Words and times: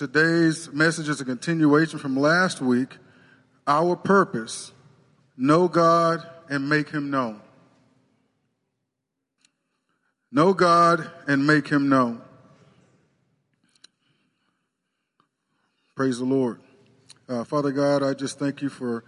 today's 0.00 0.72
message 0.72 1.10
is 1.10 1.20
a 1.20 1.26
continuation 1.26 1.98
from 1.98 2.16
last 2.16 2.62
week. 2.62 2.96
Our 3.66 3.96
purpose 3.96 4.72
know 5.36 5.68
God 5.68 6.26
and 6.48 6.70
make 6.70 6.88
him 6.88 7.10
known. 7.10 7.42
Know 10.32 10.54
God 10.54 11.10
and 11.28 11.46
make 11.46 11.68
him 11.68 11.90
known. 11.90 12.22
Praise 15.94 16.18
the 16.18 16.24
Lord. 16.24 16.62
Uh, 17.28 17.44
Father 17.44 17.70
God, 17.70 18.02
I 18.02 18.14
just 18.14 18.38
thank 18.38 18.62
you 18.62 18.70
for 18.70 19.04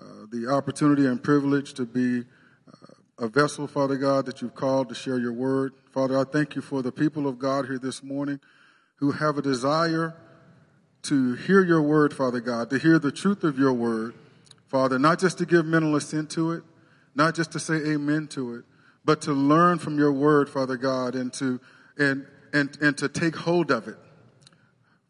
uh, 0.00 0.24
the 0.32 0.48
opportunity 0.50 1.04
and 1.04 1.22
privilege 1.22 1.74
to 1.74 1.84
be 1.84 2.20
uh, 2.20 3.26
a 3.26 3.28
vessel, 3.28 3.66
Father 3.66 3.96
God, 3.96 4.24
that 4.24 4.40
you've 4.40 4.54
called 4.54 4.88
to 4.88 4.94
share 4.94 5.18
your 5.18 5.34
word. 5.34 5.74
Father, 5.92 6.18
I 6.18 6.24
thank 6.24 6.56
you 6.56 6.62
for 6.62 6.80
the 6.80 6.90
people 6.90 7.28
of 7.28 7.38
God 7.38 7.66
here 7.66 7.78
this 7.78 8.02
morning 8.02 8.40
who 8.96 9.10
have 9.10 9.36
a 9.36 9.42
desire 9.42 10.14
to 11.02 11.34
hear 11.34 11.64
your 11.64 11.82
word, 11.82 12.14
Father 12.14 12.40
God, 12.40 12.70
to 12.70 12.78
hear 12.78 12.98
the 12.98 13.12
truth 13.12 13.44
of 13.44 13.58
your 13.58 13.72
word, 13.72 14.14
Father, 14.68 14.98
not 14.98 15.18
just 15.18 15.38
to 15.38 15.46
give 15.46 15.66
mental 15.66 15.96
assent 15.96 16.30
to 16.30 16.52
it, 16.52 16.62
not 17.14 17.34
just 17.34 17.52
to 17.52 17.60
say 17.60 17.74
amen 17.74 18.28
to 18.28 18.54
it, 18.54 18.64
but 19.04 19.20
to 19.22 19.32
learn 19.32 19.78
from 19.78 19.98
your 19.98 20.12
word, 20.12 20.48
Father 20.48 20.76
God, 20.76 21.14
and 21.14 21.32
to, 21.34 21.60
and, 21.98 22.26
and, 22.52 22.76
and 22.80 22.96
to 22.98 23.08
take 23.08 23.34
hold 23.36 23.70
of 23.70 23.88
it, 23.88 23.96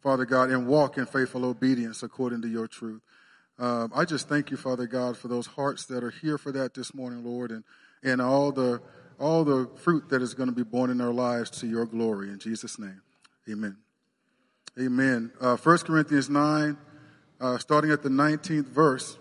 Father 0.01 0.25
God, 0.25 0.49
and 0.49 0.67
walk 0.67 0.97
in 0.97 1.05
faithful 1.05 1.45
obedience 1.45 2.03
according 2.03 2.41
to 2.41 2.47
your 2.47 2.67
truth. 2.67 3.01
Um, 3.59 3.91
I 3.95 4.05
just 4.05 4.27
thank 4.27 4.49
you, 4.49 4.57
Father 4.57 4.87
God, 4.87 5.15
for 5.15 5.27
those 5.27 5.45
hearts 5.45 5.85
that 5.85 6.03
are 6.03 6.09
here 6.09 6.37
for 6.39 6.51
that 6.51 6.73
this 6.73 6.93
morning, 6.93 7.23
Lord, 7.23 7.51
and, 7.51 7.63
and 8.03 8.19
all 8.19 8.51
the, 8.51 8.81
all 9.19 9.43
the 9.43 9.69
fruit 9.77 10.09
that 10.09 10.23
is 10.23 10.33
going 10.33 10.49
to 10.49 10.55
be 10.55 10.63
borne 10.63 10.89
in 10.89 10.97
their 10.97 11.13
lives 11.13 11.51
to 11.61 11.67
your 11.67 11.85
glory. 11.85 12.29
In 12.29 12.39
Jesus' 12.39 12.79
name, 12.79 13.01
amen. 13.47 13.82
Amen. 14.79 15.31
Uh, 15.39 15.55
1 15.55 15.77
Corinthians 15.79 16.29
9, 16.29 16.77
uh, 17.39 17.57
starting 17.59 17.91
at 17.91 18.01
the 18.01 18.09
19th 18.09 18.65
verse, 18.65 19.17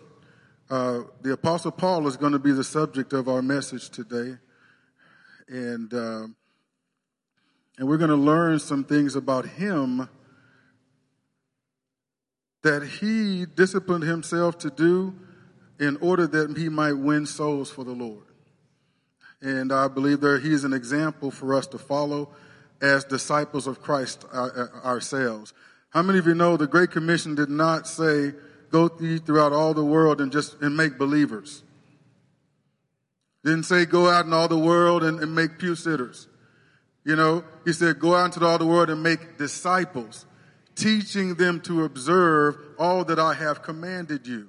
uh, 0.70 1.00
the 1.20 1.32
Apostle 1.32 1.70
Paul 1.70 2.06
is 2.06 2.16
going 2.16 2.32
to 2.32 2.38
be 2.38 2.52
the 2.52 2.64
subject 2.64 3.12
of 3.12 3.28
our 3.28 3.42
message 3.42 3.90
today 3.90 4.38
and 5.48 5.92
uh, 5.92 6.26
and 7.78 7.88
we're 7.88 7.98
going 7.98 8.10
to 8.10 8.16
learn 8.16 8.58
some 8.58 8.84
things 8.84 9.16
about 9.16 9.46
him 9.46 10.08
that 12.62 12.82
he 13.00 13.44
disciplined 13.44 14.04
himself 14.04 14.56
to 14.58 14.70
do 14.70 15.14
in 15.80 15.96
order 15.96 16.26
that 16.26 16.56
he 16.56 16.68
might 16.68 16.92
win 16.92 17.26
souls 17.26 17.70
for 17.70 17.84
the 17.84 17.92
Lord. 17.92 18.24
And 19.40 19.72
I 19.72 19.88
believe 19.88 20.20
that 20.20 20.42
he's 20.42 20.64
an 20.64 20.72
example 20.72 21.30
for 21.30 21.54
us 21.54 21.66
to 21.68 21.78
follow 21.78 22.34
as 22.82 23.04
disciples 23.04 23.66
of 23.66 23.80
Christ 23.80 24.26
uh, 24.32 24.66
ourselves. 24.84 25.54
How 25.90 26.02
many 26.02 26.18
of 26.18 26.26
you 26.26 26.34
know 26.34 26.56
the 26.56 26.66
Great 26.66 26.90
Commission 26.90 27.34
did 27.34 27.48
not 27.48 27.86
say, 27.86 28.32
go 28.70 28.88
throughout 28.88 29.52
all 29.52 29.72
the 29.72 29.84
world 29.84 30.20
and 30.20 30.32
just 30.32 30.60
and 30.60 30.76
make 30.76 30.98
believers? 30.98 31.62
Didn't 33.44 33.64
say 33.64 33.84
go 33.86 34.08
out 34.08 34.26
in 34.26 34.32
all 34.32 34.48
the 34.48 34.58
world 34.58 35.04
and, 35.04 35.20
and 35.20 35.34
make 35.34 35.58
pew 35.58 35.74
sitters. 35.74 36.28
You 37.04 37.16
know, 37.16 37.44
he 37.64 37.72
said 37.72 37.98
go 37.98 38.14
out 38.14 38.34
into 38.34 38.46
all 38.46 38.58
the 38.58 38.66
world 38.66 38.90
and 38.90 39.02
make 39.02 39.38
disciples, 39.38 40.26
teaching 40.74 41.34
them 41.34 41.60
to 41.62 41.84
observe 41.84 42.56
all 42.78 43.04
that 43.04 43.18
I 43.18 43.34
have 43.34 43.62
commanded 43.62 44.26
you. 44.26 44.48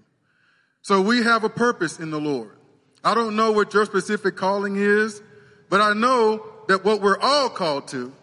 So 0.81 1.01
we 1.01 1.23
have 1.23 1.43
a 1.43 1.49
purpose 1.49 1.99
in 1.99 2.11
the 2.11 2.19
Lord. 2.19 2.55
I 3.03 3.13
don't 3.15 3.35
know 3.35 3.51
what 3.51 3.73
your 3.73 3.85
specific 3.85 4.35
calling 4.35 4.75
is, 4.75 5.21
but 5.69 5.81
I 5.81 5.93
know 5.93 6.45
that 6.67 6.85
what 6.85 7.01
we're 7.01 7.19
all 7.19 7.49
called 7.49 7.87
to, 7.89 8.13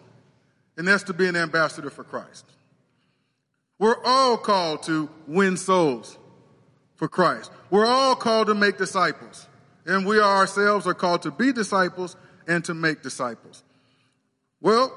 and 0.81 0.89
that's 0.89 1.03
to 1.03 1.13
be 1.13 1.27
an 1.27 1.37
ambassador 1.37 1.91
for 1.91 2.05
Christ. 2.05 2.47
We're 3.79 4.03
all 4.03 4.39
called 4.39 4.83
to 4.85 5.11
win 5.27 5.59
souls 5.59 6.17
for 6.95 7.07
Christ. 7.07 7.51
We're 7.69 7.85
all 7.85 8.17
called 8.17 8.47
to 8.47 8.55
make 8.55 8.79
disciples. 8.79 9.47
And 9.85 10.07
we 10.07 10.19
ourselves 10.19 10.87
are 10.87 10.95
called 10.95 11.21
to 11.25 11.31
be 11.31 11.53
disciples 11.53 12.17
and 12.49 12.65
to 12.65 12.73
make 12.73 13.03
disciples. 13.03 13.63
Well, 14.63 14.91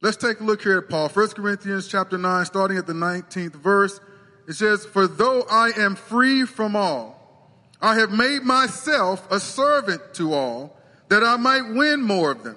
let's 0.00 0.16
take 0.16 0.40
a 0.40 0.44
look 0.44 0.62
here 0.62 0.78
at 0.78 0.88
Paul. 0.88 1.10
1 1.10 1.28
Corinthians 1.32 1.88
chapter 1.88 2.16
9, 2.16 2.46
starting 2.46 2.78
at 2.78 2.86
the 2.86 2.94
19th 2.94 3.56
verse. 3.56 4.00
It 4.48 4.54
says, 4.54 4.86
For 4.86 5.06
though 5.06 5.42
I 5.42 5.72
am 5.76 5.96
free 5.96 6.46
from 6.46 6.74
all, 6.74 7.52
I 7.82 7.96
have 7.98 8.12
made 8.12 8.44
myself 8.44 9.30
a 9.30 9.38
servant 9.38 10.14
to 10.14 10.32
all, 10.32 10.74
that 11.10 11.22
I 11.22 11.36
might 11.36 11.74
win 11.74 12.00
more 12.00 12.30
of 12.30 12.44
them. 12.44 12.56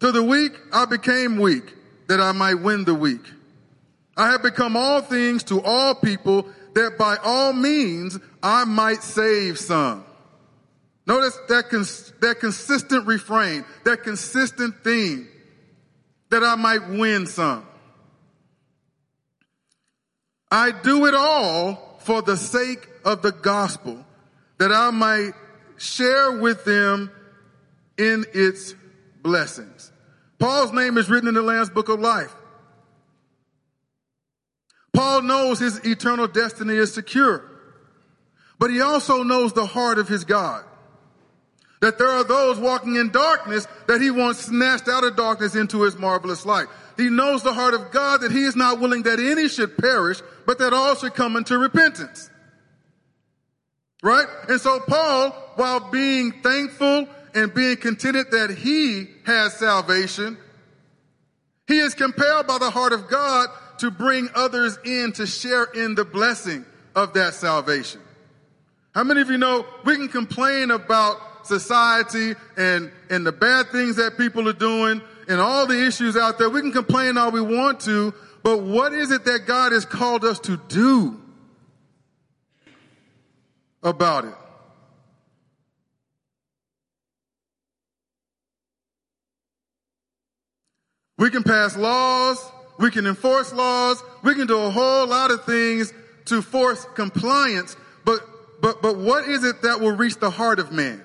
To 0.00 0.12
the 0.12 0.22
weak, 0.22 0.52
I 0.72 0.86
became 0.86 1.38
weak, 1.38 1.74
that 2.08 2.20
I 2.20 2.32
might 2.32 2.54
win 2.54 2.84
the 2.84 2.94
weak. 2.94 3.22
I 4.16 4.32
have 4.32 4.42
become 4.42 4.76
all 4.76 5.00
things 5.00 5.44
to 5.44 5.62
all 5.62 5.94
people 5.94 6.46
that 6.74 6.96
by 6.98 7.16
all 7.22 7.52
means 7.52 8.18
I 8.42 8.64
might 8.64 9.02
save 9.02 9.58
some. 9.58 10.04
Notice 11.06 11.38
that, 11.48 11.70
cons- 11.70 12.12
that 12.20 12.40
consistent 12.40 13.06
refrain, 13.06 13.64
that 13.84 14.02
consistent 14.02 14.82
theme, 14.84 15.28
that 16.30 16.42
I 16.44 16.54
might 16.54 16.88
win 16.88 17.26
some. 17.26 17.66
I 20.50 20.70
do 20.70 21.06
it 21.06 21.14
all 21.14 21.98
for 22.00 22.22
the 22.22 22.36
sake 22.36 22.88
of 23.04 23.22
the 23.22 23.32
gospel, 23.32 24.04
that 24.58 24.72
I 24.72 24.90
might 24.90 25.32
share 25.76 26.32
with 26.32 26.64
them 26.64 27.10
in 27.96 28.24
its 28.32 28.74
blessings. 29.22 29.89
Paul's 30.40 30.72
name 30.72 30.96
is 30.96 31.10
written 31.10 31.28
in 31.28 31.34
the 31.34 31.42
Lamb's 31.42 31.70
Book 31.70 31.90
of 31.90 32.00
Life. 32.00 32.34
Paul 34.92 35.22
knows 35.22 35.60
his 35.60 35.78
eternal 35.84 36.26
destiny 36.26 36.74
is 36.74 36.92
secure, 36.92 37.44
but 38.58 38.70
he 38.70 38.80
also 38.80 39.22
knows 39.22 39.52
the 39.52 39.66
heart 39.66 39.98
of 39.98 40.08
his 40.08 40.24
God. 40.24 40.64
That 41.82 41.98
there 41.98 42.08
are 42.08 42.24
those 42.24 42.58
walking 42.58 42.96
in 42.96 43.10
darkness 43.10 43.66
that 43.86 44.00
he 44.00 44.10
wants 44.10 44.40
snatched 44.40 44.88
out 44.88 45.04
of 45.04 45.16
darkness 45.16 45.54
into 45.54 45.82
his 45.82 45.96
marvelous 45.96 46.44
light. 46.44 46.66
He 46.96 47.08
knows 47.08 47.42
the 47.42 47.54
heart 47.54 47.74
of 47.74 47.90
God 47.90 48.22
that 48.22 48.32
he 48.32 48.44
is 48.44 48.56
not 48.56 48.80
willing 48.80 49.02
that 49.04 49.20
any 49.20 49.48
should 49.48 49.78
perish, 49.78 50.20
but 50.46 50.58
that 50.58 50.72
all 50.72 50.94
should 50.94 51.14
come 51.14 51.36
into 51.36 51.56
repentance. 51.56 52.28
Right? 54.02 54.26
And 54.48 54.60
so 54.60 54.80
Paul, 54.80 55.30
while 55.56 55.90
being 55.90 56.32
thankful 56.42 57.08
and 57.34 57.52
being 57.54 57.76
contented 57.76 58.30
that 58.30 58.50
he 58.50 59.06
has 59.24 59.54
salvation, 59.54 60.36
he 61.66 61.78
is 61.78 61.94
compelled 61.94 62.46
by 62.46 62.58
the 62.58 62.70
heart 62.70 62.92
of 62.92 63.08
God 63.08 63.48
to 63.78 63.90
bring 63.90 64.28
others 64.34 64.78
in 64.84 65.12
to 65.12 65.26
share 65.26 65.64
in 65.64 65.94
the 65.94 66.04
blessing 66.04 66.64
of 66.94 67.12
that 67.14 67.34
salvation. 67.34 68.00
How 68.94 69.04
many 69.04 69.20
of 69.20 69.30
you 69.30 69.38
know 69.38 69.64
we 69.84 69.96
can 69.96 70.08
complain 70.08 70.70
about 70.70 71.46
society 71.46 72.34
and, 72.56 72.90
and 73.08 73.24
the 73.24 73.32
bad 73.32 73.70
things 73.70 73.96
that 73.96 74.18
people 74.18 74.48
are 74.48 74.52
doing 74.52 75.00
and 75.28 75.40
all 75.40 75.66
the 75.66 75.86
issues 75.86 76.16
out 76.16 76.38
there? 76.38 76.50
We 76.50 76.60
can 76.60 76.72
complain 76.72 77.16
all 77.16 77.30
we 77.30 77.40
want 77.40 77.80
to, 77.80 78.12
but 78.42 78.62
what 78.62 78.92
is 78.92 79.10
it 79.10 79.24
that 79.26 79.46
God 79.46 79.72
has 79.72 79.84
called 79.84 80.24
us 80.24 80.40
to 80.40 80.56
do 80.68 81.20
about 83.82 84.24
it? 84.24 84.34
We 91.20 91.28
can 91.28 91.42
pass 91.42 91.76
laws, 91.76 92.42
we 92.78 92.90
can 92.90 93.06
enforce 93.06 93.52
laws. 93.52 94.02
We 94.22 94.34
can 94.34 94.46
do 94.46 94.58
a 94.58 94.70
whole 94.70 95.06
lot 95.06 95.30
of 95.30 95.44
things 95.44 95.92
to 96.24 96.40
force 96.40 96.86
compliance. 96.94 97.76
But, 98.06 98.26
but, 98.62 98.80
but 98.80 98.96
what 98.96 99.28
is 99.28 99.44
it 99.44 99.60
that 99.60 99.80
will 99.80 99.92
reach 99.92 100.16
the 100.16 100.30
heart 100.30 100.58
of 100.58 100.72
man? 100.72 101.04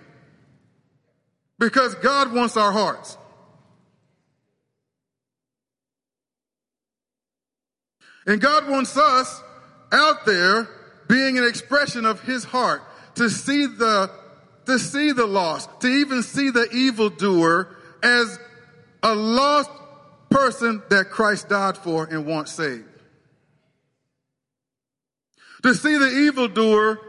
Because 1.60 1.96
God 1.96 2.34
wants 2.34 2.56
our 2.56 2.72
hearts. 2.72 3.18
And 8.26 8.40
God 8.40 8.70
wants 8.70 8.96
us 8.96 9.44
out 9.92 10.26
there 10.26 10.70
being 11.10 11.38
an 11.38 11.44
expression 11.44 12.06
of 12.06 12.22
his 12.22 12.46
heart 12.46 12.82
to 13.16 13.30
see 13.30 13.66
the, 13.66 14.10
to 14.66 14.80
see 14.80 15.12
the 15.12 15.26
lost, 15.26 15.70
to 15.82 15.88
even 15.88 16.24
see 16.24 16.52
the 16.52 16.70
evildoer 16.72 17.76
as 18.02 18.40
a 19.04 19.14
lost 19.14 19.70
person 20.30 20.82
that 20.90 21.10
Christ 21.10 21.50
died 21.50 21.78
for 21.78 22.06
and 22.06 22.26
wants 22.26 22.52
saved. 22.52 22.86
To 25.64 25.74
see 25.74 25.98
the 25.98 26.10
evildoer 26.10 27.00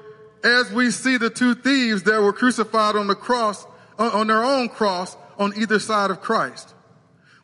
as 0.43 0.73
we 0.73 0.91
see 0.91 1.19
the 1.19 1.31
two 1.31 1.55
thieves 1.55 2.05
that 2.05 2.23
were 2.23 2.33
crucified 2.33 2.97
on 2.97 3.07
the 3.07 3.15
cross, 3.15 3.67
on 3.99 4.29
their 4.29 4.43
own 4.45 4.69
cross 4.69 5.17
on 5.39 5.53
either 5.57 5.79
side 5.79 6.11
of 6.11 6.21
Christ. 6.21 6.75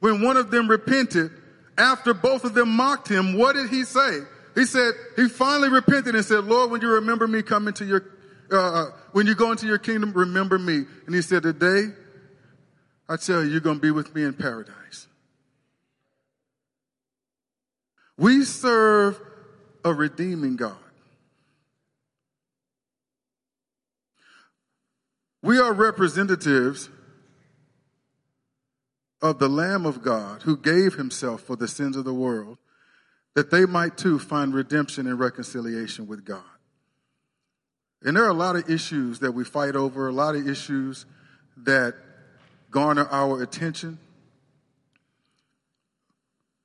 When 0.00 0.22
one 0.22 0.36
of 0.36 0.50
them 0.50 0.68
repented, 0.68 1.30
after 1.76 2.14
both 2.14 2.44
of 2.44 2.54
them 2.54 2.70
mocked 2.70 3.08
him, 3.08 3.36
what 3.36 3.54
did 3.54 3.70
he 3.70 3.84
say? 3.84 4.20
He 4.54 4.64
said, 4.64 4.92
he 5.16 5.28
finally 5.28 5.68
repented 5.68 6.14
and 6.14 6.24
said, 6.24 6.44
Lord, 6.44 6.70
when 6.70 6.80
you 6.80 6.88
remember 6.88 7.26
me 7.26 7.42
coming 7.42 7.74
to 7.74 7.84
your, 7.84 8.04
uh, 8.50 8.56
uh, 8.56 8.84
when 9.12 9.26
you 9.26 9.34
go 9.34 9.50
into 9.50 9.66
your 9.66 9.78
kingdom, 9.78 10.12
remember 10.12 10.58
me. 10.58 10.84
And 11.06 11.14
he 11.14 11.22
said, 11.22 11.42
today, 11.42 11.86
I 13.08 13.16
tell 13.16 13.42
you, 13.42 13.50
you're 13.50 13.60
going 13.60 13.76
to 13.76 13.82
be 13.82 13.90
with 13.90 14.14
me 14.14 14.24
in 14.24 14.34
paradise. 14.34 15.06
We 18.22 18.44
serve 18.44 19.20
a 19.84 19.92
redeeming 19.92 20.54
God. 20.54 20.76
We 25.42 25.58
are 25.58 25.72
representatives 25.72 26.88
of 29.20 29.40
the 29.40 29.48
Lamb 29.48 29.86
of 29.86 30.02
God 30.02 30.42
who 30.42 30.56
gave 30.56 30.94
himself 30.94 31.40
for 31.40 31.56
the 31.56 31.66
sins 31.66 31.96
of 31.96 32.04
the 32.04 32.14
world, 32.14 32.58
that 33.34 33.50
they 33.50 33.66
might 33.66 33.98
too 33.98 34.20
find 34.20 34.54
redemption 34.54 35.08
and 35.08 35.18
reconciliation 35.18 36.06
with 36.06 36.24
God. 36.24 36.44
And 38.04 38.16
there 38.16 38.22
are 38.22 38.30
a 38.30 38.34
lot 38.34 38.54
of 38.54 38.70
issues 38.70 39.18
that 39.18 39.32
we 39.32 39.42
fight 39.42 39.74
over, 39.74 40.06
a 40.06 40.12
lot 40.12 40.36
of 40.36 40.46
issues 40.46 41.06
that 41.56 41.96
garner 42.70 43.08
our 43.10 43.42
attention. 43.42 43.98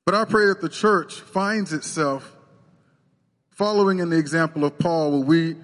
But 0.08 0.14
I 0.14 0.24
pray 0.24 0.46
that 0.46 0.62
the 0.62 0.70
church 0.70 1.20
finds 1.20 1.74
itself 1.74 2.34
following 3.50 3.98
in 3.98 4.08
the 4.08 4.16
example 4.16 4.64
of 4.64 4.78
Paul, 4.78 5.10
where 5.10 5.20
we 5.20 5.56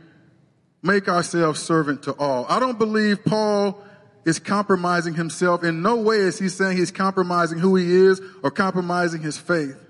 make 0.83 1.09
ourselves 1.09 1.63
servant 1.63 2.03
to 2.03 2.13
all. 2.19 2.45
I 2.51 2.61
don't 2.61 2.79
believe 2.79 3.25
Paul 3.25 3.83
is 4.27 4.39
compromising 4.39 5.15
himself. 5.15 5.65
In 5.65 5.81
no 5.81 5.97
way 5.97 6.19
is 6.19 6.39
he 6.39 6.51
saying 6.51 6.77
he's 6.77 6.91
compromising 6.91 7.59
who 7.59 7.75
he 7.77 7.91
is 7.91 8.21
or 8.43 8.51
compromising 8.51 9.23
his 9.23 9.39
faith. 9.39 9.83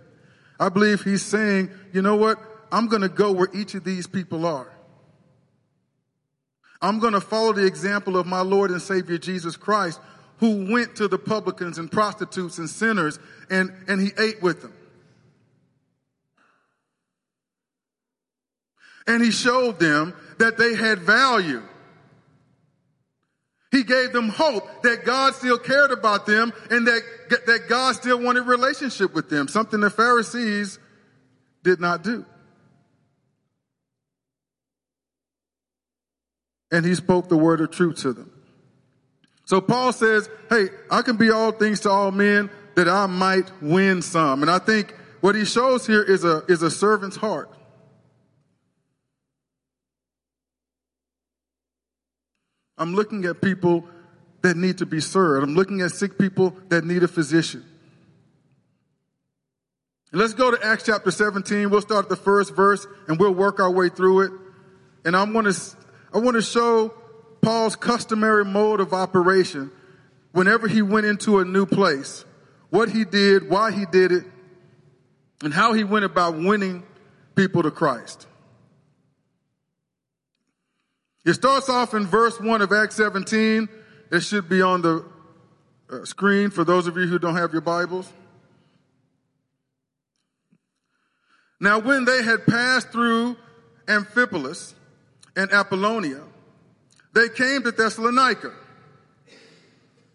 I 0.60 0.68
believe 0.68 1.02
he's 1.02 1.22
saying, 1.22 1.70
you 1.92 2.00
know 2.00 2.14
what? 2.14 2.38
I'm 2.70 2.86
going 2.86 3.02
to 3.02 3.08
go 3.08 3.32
where 3.32 3.48
each 3.52 3.74
of 3.74 3.82
these 3.82 4.06
people 4.06 4.46
are. 4.46 4.72
I'm 6.80 7.00
going 7.00 7.14
to 7.14 7.20
follow 7.20 7.54
the 7.54 7.66
example 7.66 8.16
of 8.16 8.24
my 8.24 8.42
Lord 8.42 8.70
and 8.70 8.80
Savior 8.80 9.18
Jesus 9.18 9.56
Christ, 9.56 9.98
who 10.44 10.70
went 10.70 10.96
to 10.96 11.08
the 11.08 11.16
publicans 11.16 11.78
and 11.78 11.90
prostitutes 11.90 12.58
and 12.58 12.68
sinners 12.68 13.18
and, 13.48 13.72
and 13.88 13.98
he 13.98 14.10
ate 14.18 14.42
with 14.42 14.60
them. 14.60 14.74
And 19.06 19.24
he 19.24 19.30
showed 19.30 19.78
them 19.78 20.12
that 20.38 20.58
they 20.58 20.74
had 20.74 20.98
value. 20.98 21.62
He 23.70 23.84
gave 23.84 24.12
them 24.12 24.28
hope 24.28 24.82
that 24.82 25.06
God 25.06 25.34
still 25.34 25.56
cared 25.56 25.92
about 25.92 26.26
them 26.26 26.52
and 26.70 26.86
that, 26.88 27.00
that 27.46 27.66
God 27.66 27.94
still 27.94 28.20
wanted 28.20 28.42
relationship 28.42 29.14
with 29.14 29.30
them, 29.30 29.48
something 29.48 29.80
the 29.80 29.88
Pharisees 29.88 30.78
did 31.62 31.80
not 31.80 32.02
do. 32.02 32.26
And 36.70 36.84
he 36.84 36.94
spoke 36.94 37.30
the 37.30 37.38
word 37.38 37.62
of 37.62 37.70
truth 37.70 38.02
to 38.02 38.12
them. 38.12 38.33
So 39.44 39.60
Paul 39.60 39.92
says, 39.92 40.28
hey, 40.48 40.68
I 40.90 41.02
can 41.02 41.16
be 41.16 41.30
all 41.30 41.52
things 41.52 41.80
to 41.80 41.90
all 41.90 42.10
men 42.10 42.50
that 42.76 42.88
I 42.88 43.06
might 43.06 43.50
win 43.60 44.02
some. 44.02 44.42
And 44.42 44.50
I 44.50 44.58
think 44.58 44.94
what 45.20 45.34
he 45.34 45.44
shows 45.44 45.86
here 45.86 46.02
is 46.02 46.24
a, 46.24 46.42
is 46.48 46.62
a 46.62 46.70
servant's 46.70 47.16
heart. 47.16 47.50
I'm 52.76 52.94
looking 52.94 53.24
at 53.26 53.40
people 53.40 53.86
that 54.42 54.56
need 54.56 54.78
to 54.78 54.86
be 54.86 55.00
served. 55.00 55.46
I'm 55.46 55.54
looking 55.54 55.80
at 55.80 55.92
sick 55.92 56.18
people 56.18 56.56
that 56.68 56.84
need 56.84 57.02
a 57.02 57.08
physician. 57.08 57.64
let's 60.12 60.34
go 60.34 60.50
to 60.50 60.66
Acts 60.66 60.84
chapter 60.84 61.10
17. 61.10 61.70
We'll 61.70 61.80
start 61.80 62.06
at 62.06 62.08
the 62.08 62.16
first 62.16 62.54
verse 62.54 62.86
and 63.08 63.18
we'll 63.18 63.34
work 63.34 63.60
our 63.60 63.70
way 63.70 63.88
through 63.88 64.22
it. 64.22 64.32
And 65.04 65.16
I 65.16 65.24
want 65.24 65.52
to, 65.52 65.76
I 66.12 66.18
want 66.18 66.34
to 66.34 66.42
show 66.42 66.94
Paul's 67.44 67.76
customary 67.76 68.44
mode 68.44 68.80
of 68.80 68.94
operation 68.94 69.70
whenever 70.32 70.66
he 70.66 70.80
went 70.80 71.04
into 71.04 71.38
a 71.40 71.44
new 71.44 71.66
place, 71.66 72.24
what 72.70 72.88
he 72.88 73.04
did, 73.04 73.50
why 73.50 73.70
he 73.70 73.84
did 73.84 74.12
it, 74.12 74.24
and 75.42 75.52
how 75.52 75.74
he 75.74 75.84
went 75.84 76.06
about 76.06 76.36
winning 76.36 76.82
people 77.34 77.62
to 77.62 77.70
Christ. 77.70 78.26
It 81.26 81.34
starts 81.34 81.68
off 81.68 81.92
in 81.92 82.06
verse 82.06 82.40
1 82.40 82.62
of 82.62 82.72
Acts 82.72 82.96
17. 82.96 83.68
It 84.10 84.20
should 84.20 84.48
be 84.48 84.62
on 84.62 84.80
the 84.80 85.04
uh, 85.90 86.04
screen 86.04 86.48
for 86.48 86.64
those 86.64 86.86
of 86.86 86.96
you 86.96 87.06
who 87.06 87.18
don't 87.18 87.36
have 87.36 87.52
your 87.52 87.62
Bibles. 87.62 88.10
Now, 91.60 91.78
when 91.78 92.06
they 92.06 92.22
had 92.22 92.46
passed 92.46 92.90
through 92.90 93.36
Amphipolis 93.86 94.74
and 95.36 95.50
Apollonia, 95.52 96.22
they 97.14 97.28
came 97.28 97.62
to 97.62 97.70
Thessalonica, 97.70 98.52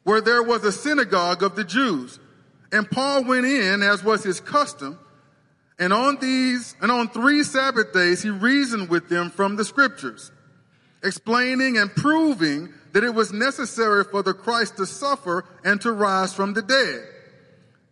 where 0.04 0.22
there 0.22 0.44
was 0.44 0.64
a 0.64 0.72
synagogue 0.72 1.44
of 1.44 1.56
the 1.56 1.64
Jews. 1.64 2.20
And 2.72 2.90
Paul 2.90 3.24
went 3.24 3.46
in, 3.46 3.82
as 3.82 4.04
was 4.04 4.24
his 4.24 4.40
custom, 4.40 5.00
and 5.80 5.94
on 5.94 6.18
these, 6.20 6.76
and 6.82 6.92
on 6.92 7.10
three 7.10 7.44
Sabbath 7.44 7.94
days, 7.94 8.22
he 8.22 8.30
reasoned 8.30 8.90
with 8.90 9.10
them 9.10 9.30
from 9.30 9.56
the 9.56 9.66
scriptures 9.66 10.32
explaining 11.02 11.78
and 11.78 11.96
proving 11.96 12.74
that 12.92 13.06
it 13.06 13.14
was 13.14 13.32
necessary 13.32 14.04
for 14.04 14.22
the 14.22 14.34
Christ 14.34 14.76
to 14.76 14.86
suffer 14.86 15.46
and 15.64 15.80
to 15.80 15.94
rise 15.94 16.34
from 16.34 16.54
the 16.54 16.62
dead, 16.62 17.02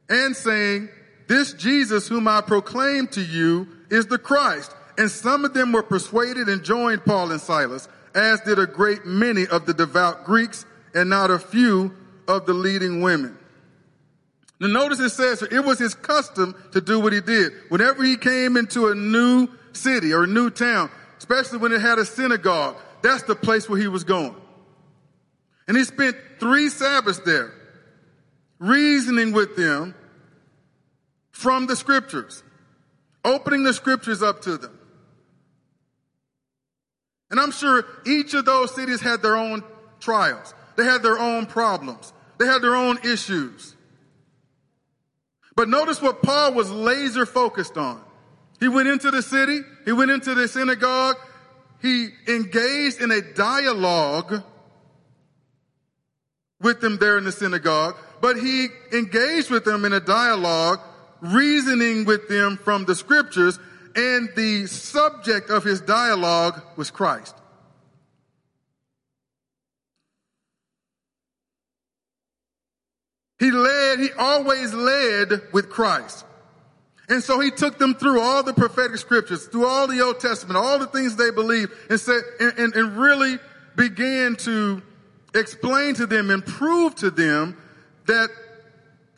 and 0.09 0.35
saying, 0.35 0.89
this 1.27 1.53
Jesus 1.53 2.07
whom 2.07 2.27
I 2.27 2.41
proclaim 2.41 3.07
to 3.07 3.21
you 3.21 3.67
is 3.89 4.07
the 4.07 4.17
Christ. 4.17 4.73
And 4.97 5.11
some 5.11 5.45
of 5.45 5.53
them 5.53 5.73
were 5.73 5.83
persuaded 5.83 6.47
and 6.47 6.63
joined 6.63 7.05
Paul 7.05 7.31
and 7.31 7.41
Silas, 7.41 7.87
as 8.17 8.41
did 8.41 8.57
a 8.57 8.65
great 8.65 9.05
many 9.05 9.45
of 9.45 9.65
the 9.65 9.73
devout 9.73 10.25
Greeks 10.25 10.65
and 10.93 11.09
not 11.09 11.29
a 11.29 11.37
few 11.37 11.93
of 12.27 12.45
the 12.45 12.53
leading 12.53 13.01
women. 13.01 13.37
Now 14.59 14.67
notice 14.67 14.99
it 14.99 15.11
says 15.11 15.43
it 15.43 15.63
was 15.63 15.77
his 15.77 15.93
custom 15.93 16.55
to 16.71 16.81
do 16.81 16.99
what 16.99 17.13
he 17.13 17.21
did. 17.21 17.53
Whenever 17.69 18.03
he 18.03 18.17
came 18.17 18.57
into 18.57 18.87
a 18.87 18.95
new 18.95 19.47
city 19.71 20.13
or 20.13 20.23
a 20.23 20.27
new 20.27 20.49
town, 20.49 20.89
especially 21.19 21.59
when 21.59 21.71
it 21.71 21.79
had 21.79 21.99
a 21.99 22.05
synagogue, 22.05 22.75
that's 23.03 23.23
the 23.23 23.35
place 23.35 23.69
where 23.69 23.79
he 23.79 23.87
was 23.87 24.03
going. 24.03 24.35
And 25.67 25.77
he 25.77 25.83
spent 25.83 26.17
three 26.39 26.69
Sabbaths 26.69 27.19
there, 27.19 27.53
reasoning 28.57 29.31
with 29.31 29.55
them 29.55 29.93
from 31.29 31.67
the 31.67 31.75
scriptures, 31.75 32.41
opening 33.23 33.61
the 33.61 33.73
scriptures 33.73 34.23
up 34.23 34.41
to 34.41 34.57
them. 34.57 34.76
And 37.29 37.39
I'm 37.39 37.51
sure 37.51 37.85
each 38.05 38.33
of 38.33 38.45
those 38.45 38.73
cities 38.73 39.01
had 39.01 39.21
their 39.21 39.35
own 39.35 39.63
trials. 39.99 40.53
They 40.75 40.85
had 40.85 41.03
their 41.03 41.17
own 41.17 41.45
problems. 41.45 42.13
They 42.37 42.45
had 42.45 42.61
their 42.61 42.75
own 42.75 42.99
issues. 43.03 43.75
But 45.55 45.69
notice 45.69 46.01
what 46.01 46.21
Paul 46.21 46.53
was 46.53 46.69
laser 46.71 47.25
focused 47.25 47.77
on. 47.77 48.01
He 48.59 48.67
went 48.67 48.87
into 48.87 49.11
the 49.11 49.21
city. 49.21 49.61
He 49.85 49.91
went 49.91 50.11
into 50.11 50.35
the 50.35 50.47
synagogue 50.47 51.17
he 51.81 52.09
engaged 52.27 53.01
in 53.01 53.11
a 53.11 53.21
dialogue 53.21 54.43
with 56.59 56.81
them 56.81 56.97
there 56.97 57.17
in 57.17 57.23
the 57.23 57.31
synagogue, 57.31 57.95
but 58.19 58.35
he 58.37 58.67
engaged 58.91 59.51
with 59.51 59.63
them 59.63 59.85
in 59.85 59.93
a 59.93 59.99
dialogue, 59.99 60.79
reasoning 61.21 62.05
with 62.05 62.27
them 62.29 62.57
from 62.57 62.85
the 62.85 62.95
scriptures, 62.95 63.59
and 63.97 64.29
the 64.35 64.67
subject 64.67 65.49
of 65.49 65.63
his 65.63 65.81
dialogue 65.81 66.61
was 66.75 66.91
Christ. 66.91 67.35
He 73.39 73.49
led, 73.49 73.99
he 73.99 74.09
always 74.17 74.73
led 74.73 75.41
with 75.51 75.69
Christ. 75.69 76.25
And 77.09 77.23
so 77.23 77.39
he 77.39 77.49
took 77.49 77.79
them 77.79 77.95
through 77.95 78.19
all 78.19 78.43
the 78.43 78.53
prophetic 78.53 78.97
scriptures, 78.97 79.47
through 79.47 79.65
all 79.65 79.87
the 79.87 80.01
Old 80.01 80.19
Testament, 80.19 80.57
all 80.57 80.77
the 80.77 80.87
things 80.87 81.15
they 81.15 81.31
believed, 81.31 81.71
and 81.89 81.99
said, 81.99 82.21
and, 82.39 82.53
and, 82.57 82.75
and 82.75 82.97
really 82.97 83.39
began 83.75 84.35
to 84.37 84.81
explain 85.33 85.95
to 85.95 86.05
them 86.05 86.29
and 86.29 86.45
prove 86.45 86.95
to 86.95 87.09
them 87.09 87.57
that 88.05 88.29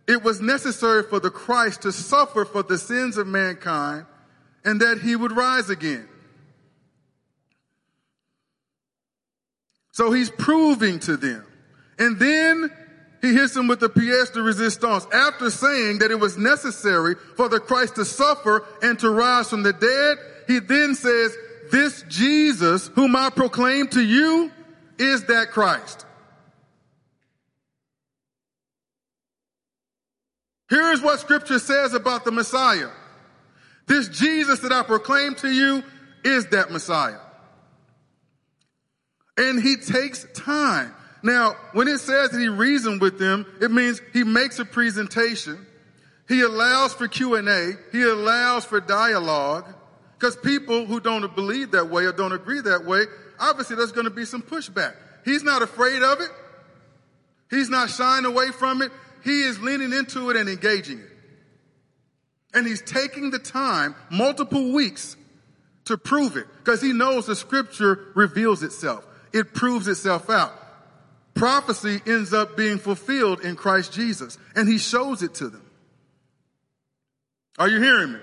it 0.08 0.24
was 0.24 0.40
necessary 0.40 1.04
for 1.04 1.20
the 1.20 1.30
Christ 1.30 1.82
to 1.82 1.92
suffer 1.92 2.46
for 2.46 2.64
the 2.64 2.78
sins 2.78 3.18
of 3.18 3.28
mankind 3.28 4.06
and 4.66 4.82
that 4.82 5.00
he 5.02 5.16
would 5.16 5.32
rise 5.32 5.70
again. 5.70 6.08
So 9.92 10.12
he's 10.12 10.30
proving 10.30 11.00
to 11.02 11.18
them. 11.18 11.46
And 11.98 12.18
then 12.20 12.72
he 13.22 13.34
hits 13.34 13.54
them 13.54 13.68
with 13.68 13.82
the 13.82 13.90
pièce 13.90 14.32
de 14.34 14.42
resistance. 14.42 15.06
After 15.14 15.50
saying 15.50 16.00
that 16.00 16.12
it 16.12 16.20
was 16.20 16.38
necessary 16.38 17.16
for 17.36 17.50
the 17.50 17.60
Christ 17.60 17.96
to 17.96 18.06
suffer 18.06 18.66
and 18.82 18.98
to 19.00 19.10
rise 19.10 19.50
from 19.50 19.64
the 19.64 19.74
dead, 19.74 20.18
he 20.48 20.60
then 20.60 20.96
says, 20.96 21.36
this 21.72 22.04
Jesus 22.08 22.88
whom 22.88 23.16
I 23.16 23.30
proclaim 23.30 23.88
to 23.90 24.02
you 24.02 24.52
is 24.98 25.26
that 25.26 25.52
Christ. 25.52 26.06
Here's 30.70 31.02
what 31.02 31.20
scripture 31.20 31.60
says 31.60 31.94
about 31.94 32.26
the 32.26 32.32
Messiah. 32.32 32.90
This 33.90 34.08
Jesus 34.08 34.60
that 34.60 34.72
I 34.72 34.84
proclaim 34.84 35.34
to 35.36 35.50
you 35.50 35.84
is 36.24 36.46
that 36.48 36.70
Messiah. 36.70 37.18
And 39.36 39.60
he 39.62 39.78
takes 39.78 40.28
time. 40.36 40.94
Now, 41.24 41.56
when 41.74 41.88
it 41.88 41.98
says 41.98 42.30
that 42.30 42.40
he 42.40 42.50
reasoned 42.50 43.02
with 43.02 43.18
them, 43.18 43.48
it 43.60 43.72
means 43.72 44.00
he 44.14 44.24
makes 44.24 44.60
a 44.60 44.66
presentation. 44.66 45.66
He 46.28 46.42
allows 46.42 46.94
for 46.94 47.08
Q&A. 47.08 47.72
He 47.92 48.04
allows 48.04 48.64
for 48.64 48.80
dialogue. 48.80 49.66
Because 50.20 50.36
people 50.36 50.86
who 50.86 51.00
don't 51.00 51.34
believe 51.34 51.72
that 51.72 51.90
way 51.90 52.06
or 52.06 52.12
don't 52.12 52.34
agree 52.34 52.62
that 52.62 52.86
way, 52.86 53.06
obviously 53.40 53.76
there's 53.76 53.92
going 53.92 54.06
to 54.06 54.12
be 54.12 54.26
some 54.26 54.44
pushback. 54.44 54.96
He's 55.26 55.44
not 55.44 55.64
afraid 55.64 56.04
of 56.04 56.22
it. 56.22 56.30
He's 57.50 57.70
not 57.70 57.90
shying 57.90 58.26
away 58.26 58.52
from 58.52 58.84
it. 58.84 58.92
He 59.24 59.42
is 59.42 59.60
leaning 59.60 59.94
into 59.94 60.30
it 60.30 60.38
and 60.38 60.48
engaging 60.48 61.00
it. 61.00 61.09
And 62.54 62.66
he's 62.66 62.82
taking 62.82 63.30
the 63.30 63.40
time, 63.40 63.96
multiple 64.10 64.74
weeks, 64.74 65.16
to 65.86 65.98
prove 65.98 66.36
it 66.38 66.48
because 66.58 66.82
he 66.82 66.94
knows 66.94 67.26
the 67.26 67.36
scripture 67.36 68.12
reveals 68.16 68.64
itself. 68.64 69.06
It 69.34 69.54
proves 69.54 69.88
itself 69.88 70.30
out. 70.30 70.54
Prophecy 71.36 72.02
ends 72.06 72.34
up 72.34 72.58
being 72.58 72.80
fulfilled 72.80 73.42
in 73.42 73.56
Christ 73.56 73.94
Jesus 73.94 74.38
and 74.56 74.68
he 74.68 74.78
shows 74.78 75.24
it 75.24 75.36
to 75.36 75.50
them. 75.50 75.64
Are 77.58 77.70
you 77.70 77.82
hearing 77.82 78.14
me? 78.14 78.20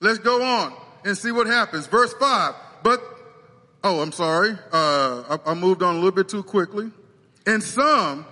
Let's 0.00 0.18
go 0.18 0.42
on 0.42 0.74
and 1.04 1.16
see 1.16 1.32
what 1.32 1.46
happens. 1.46 1.86
Verse 1.86 2.12
five. 2.14 2.54
But, 2.82 3.00
oh, 3.84 4.00
I'm 4.00 4.12
sorry. 4.12 4.52
Uh, 4.72 5.38
I, 5.46 5.52
I 5.52 5.54
moved 5.54 5.82
on 5.82 5.94
a 5.94 5.98
little 5.98 6.12
bit 6.12 6.28
too 6.28 6.42
quickly. 6.42 6.90
And 7.46 7.62
some, 7.62 8.26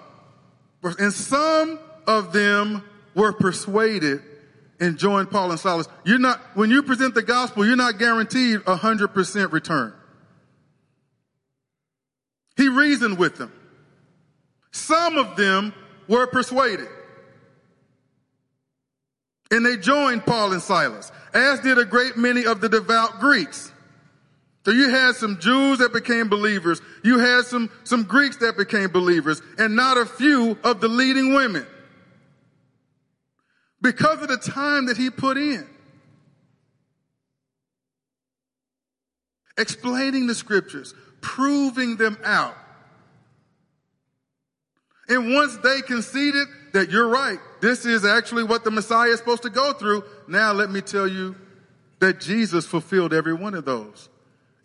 and 0.82 1.12
some 1.12 1.78
of 2.06 2.32
them 2.32 2.82
were 3.14 3.32
persuaded 3.32 4.22
and 4.80 4.98
joined 4.98 5.30
Paul 5.30 5.50
and 5.50 5.60
Silas. 5.60 5.88
You're 6.04 6.18
not, 6.18 6.40
when 6.54 6.70
you 6.70 6.82
present 6.82 7.14
the 7.14 7.22
gospel, 7.22 7.66
you're 7.66 7.76
not 7.76 7.98
guaranteed 7.98 8.60
a 8.66 8.76
hundred 8.76 9.08
percent 9.08 9.52
return. 9.52 9.92
He 12.56 12.68
reasoned 12.68 13.18
with 13.18 13.36
them. 13.36 13.52
Some 14.72 15.18
of 15.18 15.36
them 15.36 15.72
were 16.08 16.26
persuaded. 16.26 16.88
And 19.50 19.66
they 19.66 19.76
joined 19.76 20.24
Paul 20.24 20.52
and 20.52 20.62
Silas, 20.62 21.10
as 21.34 21.60
did 21.60 21.78
a 21.78 21.84
great 21.84 22.16
many 22.16 22.44
of 22.44 22.60
the 22.60 22.68
devout 22.68 23.18
Greeks. 23.18 23.72
So 24.64 24.70
you 24.70 24.90
had 24.90 25.16
some 25.16 25.40
Jews 25.40 25.78
that 25.78 25.92
became 25.92 26.28
believers. 26.28 26.80
You 27.02 27.18
had 27.18 27.46
some, 27.46 27.70
some 27.84 28.04
Greeks 28.04 28.36
that 28.38 28.56
became 28.56 28.90
believers 28.90 29.40
and 29.58 29.74
not 29.74 29.96
a 29.96 30.06
few 30.06 30.58
of 30.62 30.80
the 30.80 30.88
leading 30.88 31.34
women 31.34 31.66
because 33.80 34.22
of 34.22 34.28
the 34.28 34.36
time 34.36 34.86
that 34.86 34.96
he 34.96 35.10
put 35.10 35.36
in. 35.36 35.66
Explaining 39.56 40.26
the 40.26 40.34
scriptures, 40.34 40.94
proving 41.20 41.96
them 41.96 42.16
out. 42.24 42.56
And 45.08 45.34
once 45.34 45.56
they 45.58 45.82
conceded 45.82 46.46
that 46.72 46.90
you're 46.90 47.08
right, 47.08 47.38
this 47.60 47.84
is 47.84 48.04
actually 48.04 48.44
what 48.44 48.64
the 48.64 48.70
Messiah 48.70 49.10
is 49.10 49.18
supposed 49.18 49.42
to 49.42 49.50
go 49.50 49.72
through, 49.72 50.04
now 50.28 50.52
let 50.52 50.70
me 50.70 50.80
tell 50.80 51.08
you 51.08 51.34
that 51.98 52.20
Jesus 52.20 52.64
fulfilled 52.64 53.12
every 53.12 53.34
one 53.34 53.54
of 53.54 53.64
those. 53.64 54.08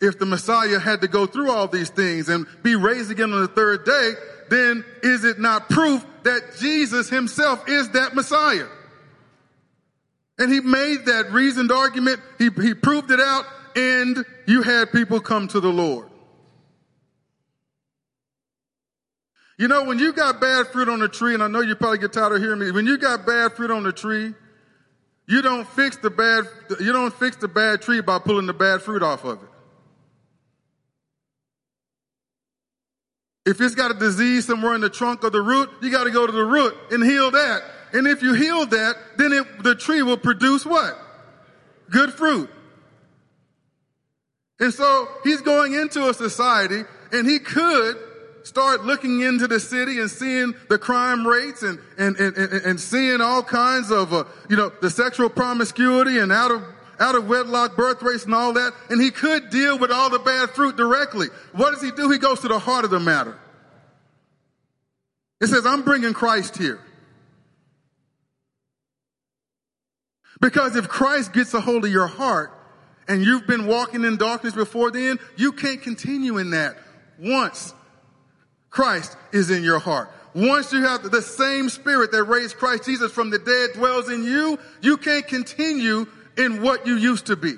If 0.00 0.18
the 0.18 0.26
Messiah 0.26 0.78
had 0.78 1.00
to 1.00 1.08
go 1.08 1.26
through 1.26 1.50
all 1.50 1.68
these 1.68 1.90
things 1.90 2.28
and 2.28 2.46
be 2.62 2.76
raised 2.76 3.10
again 3.10 3.32
on 3.32 3.40
the 3.40 3.48
third 3.48 3.84
day, 3.84 4.12
then 4.48 4.84
is 5.02 5.24
it 5.24 5.38
not 5.38 5.68
proof 5.68 6.04
that 6.22 6.56
Jesus 6.58 7.08
himself 7.08 7.68
is 7.68 7.90
that 7.90 8.14
Messiah? 8.14 8.66
And 10.38 10.52
he 10.52 10.60
made 10.60 11.06
that 11.06 11.32
reasoned 11.32 11.72
argument. 11.72 12.20
He, 12.38 12.50
he 12.60 12.74
proved 12.74 13.10
it 13.10 13.20
out 13.20 13.46
and 13.74 14.24
you 14.46 14.62
had 14.62 14.92
people 14.92 15.20
come 15.20 15.48
to 15.48 15.60
the 15.60 15.68
Lord. 15.68 16.08
You 19.58 19.68
know, 19.68 19.84
when 19.84 19.98
you 19.98 20.12
got 20.12 20.40
bad 20.40 20.66
fruit 20.68 20.88
on 20.88 20.98
the 20.98 21.08
tree, 21.08 21.32
and 21.32 21.42
I 21.42 21.48
know 21.48 21.60
you 21.60 21.74
probably 21.74 21.98
get 21.98 22.12
tired 22.12 22.32
of 22.32 22.42
hearing 22.42 22.58
me, 22.58 22.70
when 22.70 22.86
you 22.86 22.98
got 22.98 23.24
bad 23.24 23.54
fruit 23.54 23.70
on 23.70 23.84
the 23.84 23.92
tree, 23.92 24.34
you 25.26 25.42
don't 25.42 25.66
fix 25.66 25.96
the 25.96 26.10
bad, 26.10 26.44
you 26.78 26.92
don't 26.92 27.12
fix 27.12 27.36
the 27.36 27.48
bad 27.48 27.80
tree 27.80 28.02
by 28.02 28.18
pulling 28.18 28.46
the 28.46 28.52
bad 28.52 28.82
fruit 28.82 29.02
off 29.02 29.24
of 29.24 29.42
it. 29.42 29.48
If 33.46 33.60
it's 33.60 33.74
got 33.74 33.92
a 33.92 33.94
disease 33.94 34.44
somewhere 34.44 34.74
in 34.74 34.80
the 34.80 34.90
trunk 34.90 35.24
or 35.24 35.30
the 35.30 35.40
root, 35.40 35.70
you 35.80 35.90
got 35.90 36.04
to 36.04 36.10
go 36.10 36.26
to 36.26 36.32
the 36.32 36.44
root 36.44 36.74
and 36.90 37.02
heal 37.02 37.30
that. 37.30 37.62
And 37.92 38.06
if 38.06 38.22
you 38.22 38.34
heal 38.34 38.66
that, 38.66 38.94
then 39.16 39.32
it, 39.32 39.62
the 39.62 39.74
tree 39.74 40.02
will 40.02 40.16
produce 40.16 40.66
what? 40.66 40.98
Good 41.90 42.12
fruit. 42.12 42.50
And 44.58 44.72
so 44.72 45.08
he's 45.22 45.42
going 45.42 45.74
into 45.74 46.08
a 46.08 46.14
society 46.14 46.82
and 47.12 47.28
he 47.28 47.38
could 47.38 47.96
start 48.42 48.84
looking 48.84 49.20
into 49.20 49.46
the 49.46 49.60
city 49.60 49.98
and 50.00 50.10
seeing 50.10 50.54
the 50.68 50.78
crime 50.78 51.26
rates 51.26 51.62
and, 51.62 51.78
and, 51.98 52.16
and, 52.16 52.36
and, 52.36 52.80
seeing 52.80 53.20
all 53.20 53.42
kinds 53.42 53.90
of, 53.90 54.14
uh, 54.14 54.24
you 54.48 54.56
know, 54.56 54.70
the 54.80 54.88
sexual 54.88 55.28
promiscuity 55.28 56.18
and 56.18 56.30
out 56.30 56.52
of, 56.52 56.62
out 57.00 57.16
of 57.16 57.28
wedlock 57.28 57.76
birth 57.76 58.02
rates 58.02 58.24
and 58.24 58.34
all 58.34 58.52
that. 58.52 58.72
And 58.88 59.02
he 59.02 59.10
could 59.10 59.50
deal 59.50 59.78
with 59.78 59.90
all 59.90 60.10
the 60.10 60.20
bad 60.20 60.50
fruit 60.50 60.76
directly. 60.76 61.26
What 61.52 61.72
does 61.72 61.82
he 61.82 61.90
do? 61.90 62.08
He 62.10 62.18
goes 62.18 62.40
to 62.40 62.48
the 62.48 62.58
heart 62.58 62.84
of 62.84 62.90
the 62.90 63.00
matter. 63.00 63.36
It 65.40 65.48
says, 65.48 65.66
I'm 65.66 65.82
bringing 65.82 66.14
Christ 66.14 66.56
here. 66.56 66.80
Because 70.40 70.76
if 70.76 70.88
Christ 70.88 71.32
gets 71.32 71.54
a 71.54 71.60
hold 71.60 71.84
of 71.84 71.90
your 71.90 72.06
heart 72.06 72.52
and 73.08 73.24
you've 73.24 73.46
been 73.46 73.66
walking 73.66 74.04
in 74.04 74.16
darkness 74.16 74.54
before 74.54 74.90
then, 74.90 75.18
you 75.36 75.52
can't 75.52 75.80
continue 75.80 76.38
in 76.38 76.50
that 76.50 76.76
once 77.18 77.74
Christ 78.70 79.16
is 79.32 79.50
in 79.50 79.64
your 79.64 79.78
heart. 79.78 80.10
Once 80.34 80.72
you 80.72 80.82
have 80.82 81.02
the 81.10 81.22
same 81.22 81.70
spirit 81.70 82.12
that 82.12 82.24
raised 82.24 82.56
Christ 82.56 82.84
Jesus 82.84 83.10
from 83.10 83.30
the 83.30 83.38
dead 83.38 83.70
dwells 83.74 84.10
in 84.10 84.22
you, 84.22 84.58
you 84.82 84.98
can't 84.98 85.26
continue 85.26 86.06
in 86.36 86.60
what 86.62 86.86
you 86.86 86.96
used 86.96 87.26
to 87.26 87.36
be. 87.36 87.54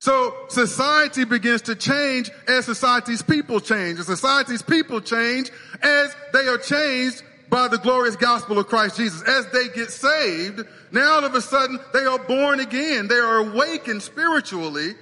So 0.00 0.34
society 0.48 1.24
begins 1.24 1.62
to 1.62 1.76
change 1.76 2.30
as 2.48 2.64
society's 2.64 3.22
people 3.22 3.60
change. 3.60 3.98
And 3.98 4.06
society's 4.06 4.62
people 4.62 5.00
change 5.00 5.50
as 5.82 6.16
they 6.32 6.48
are 6.48 6.58
changed 6.58 7.22
by 7.50 7.68
the 7.68 7.78
glorious 7.78 8.16
gospel 8.16 8.58
of 8.58 8.66
Christ 8.66 8.96
Jesus. 8.96 9.22
As 9.22 9.46
they 9.52 9.68
get 9.68 9.90
saved, 9.90 10.62
now 10.92 11.12
all 11.12 11.24
of 11.24 11.34
a 11.34 11.40
sudden 11.40 11.78
they 11.92 12.04
are 12.04 12.18
born 12.18 12.60
again. 12.60 13.08
They 13.08 13.16
are 13.16 13.38
awakened 13.38 14.02
spiritually 14.02 14.92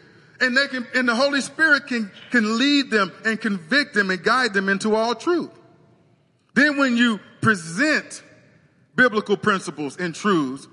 and 0.40 0.56
they 0.56 0.68
can, 0.68 0.86
and 0.94 1.08
the 1.08 1.14
Holy 1.14 1.40
Spirit 1.40 1.86
can, 1.86 2.10
can 2.30 2.58
lead 2.58 2.90
them 2.90 3.12
and 3.24 3.40
convict 3.40 3.94
them 3.94 4.10
and 4.10 4.22
guide 4.22 4.54
them 4.54 4.68
into 4.68 4.94
all 4.94 5.14
truth. 5.14 5.50
Then 6.54 6.76
when 6.76 6.96
you 6.96 7.20
present 7.40 8.22
biblical 8.94 9.36
principles 9.36 9.96
and 9.96 10.14
truths, 10.14 10.68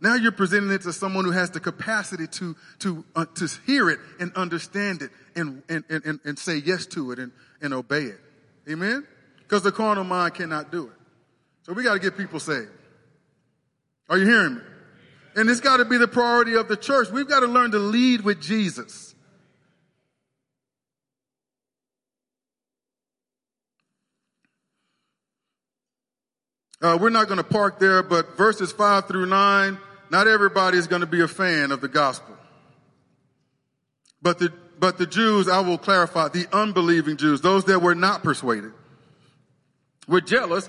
now 0.00 0.14
you're 0.16 0.32
presenting 0.32 0.70
it 0.70 0.82
to 0.82 0.92
someone 0.92 1.24
who 1.24 1.30
has 1.30 1.50
the 1.50 1.60
capacity 1.60 2.26
to, 2.26 2.56
to, 2.80 3.04
uh, 3.16 3.24
to 3.36 3.48
hear 3.66 3.88
it 3.88 3.98
and 4.20 4.32
understand 4.34 5.02
it 5.02 5.10
and, 5.34 5.62
and, 5.68 5.84
and, 5.88 6.20
and 6.24 6.38
say 6.38 6.56
yes 6.56 6.86
to 6.86 7.12
it 7.12 7.18
and, 7.18 7.32
and 7.62 7.72
obey 7.72 8.02
it. 8.02 8.20
Amen? 8.68 9.06
Because 9.38 9.62
the 9.62 9.72
carnal 9.72 10.04
mind 10.04 10.34
cannot 10.34 10.70
do 10.70 10.86
it. 10.88 10.93
So 11.64 11.72
we 11.72 11.82
got 11.82 11.94
to 11.94 11.98
get 11.98 12.16
people 12.16 12.40
saved. 12.40 12.70
Are 14.08 14.18
you 14.18 14.26
hearing 14.26 14.56
me? 14.56 14.60
And 15.36 15.48
it's 15.48 15.60
got 15.60 15.78
to 15.78 15.84
be 15.84 15.96
the 15.96 16.06
priority 16.06 16.54
of 16.54 16.68
the 16.68 16.76
church. 16.76 17.08
We've 17.10 17.28
got 17.28 17.40
to 17.40 17.46
learn 17.46 17.72
to 17.72 17.78
lead 17.78 18.20
with 18.20 18.40
Jesus. 18.40 19.14
Uh, 26.82 26.98
we're 27.00 27.08
not 27.08 27.28
going 27.28 27.38
to 27.38 27.44
park 27.44 27.78
there, 27.78 28.02
but 28.02 28.36
verses 28.36 28.70
five 28.70 29.08
through 29.08 29.24
nine, 29.24 29.78
not 30.10 30.28
everybody 30.28 30.76
is 30.76 30.86
going 30.86 31.00
to 31.00 31.06
be 31.06 31.22
a 31.22 31.28
fan 31.28 31.72
of 31.72 31.80
the 31.80 31.88
gospel. 31.88 32.36
But 34.20 34.38
the, 34.38 34.52
but 34.78 34.98
the 34.98 35.06
Jews, 35.06 35.48
I 35.48 35.60
will 35.60 35.78
clarify, 35.78 36.28
the 36.28 36.46
unbelieving 36.52 37.16
Jews, 37.16 37.40
those 37.40 37.64
that 37.64 37.80
were 37.80 37.94
not 37.94 38.22
persuaded, 38.22 38.72
were 40.06 40.20
jealous 40.20 40.68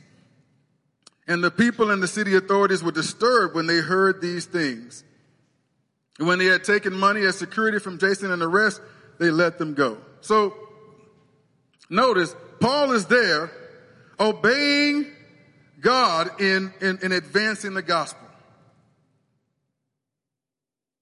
And 1.31 1.41
the 1.41 1.49
people 1.49 1.91
and 1.91 2.03
the 2.03 2.09
city 2.09 2.35
authorities 2.35 2.83
were 2.83 2.91
disturbed 2.91 3.55
when 3.55 3.65
they 3.65 3.77
heard 3.77 4.21
these 4.21 4.43
things. 4.43 5.05
And 6.19 6.27
when 6.27 6.39
they 6.39 6.47
had 6.47 6.65
taken 6.65 6.93
money 6.93 7.21
as 7.21 7.37
security 7.37 7.79
from 7.79 7.99
Jason 7.99 8.31
and 8.31 8.41
the 8.41 8.49
rest, 8.49 8.81
they 9.17 9.31
let 9.31 9.57
them 9.57 9.73
go. 9.73 9.97
So 10.19 10.53
notice 11.89 12.35
Paul 12.59 12.91
is 12.91 13.05
there 13.05 13.49
obeying 14.19 15.09
God 15.79 16.41
in, 16.41 16.73
in, 16.81 16.99
in 17.01 17.13
advancing 17.13 17.75
the 17.75 17.81
gospel. 17.81 18.27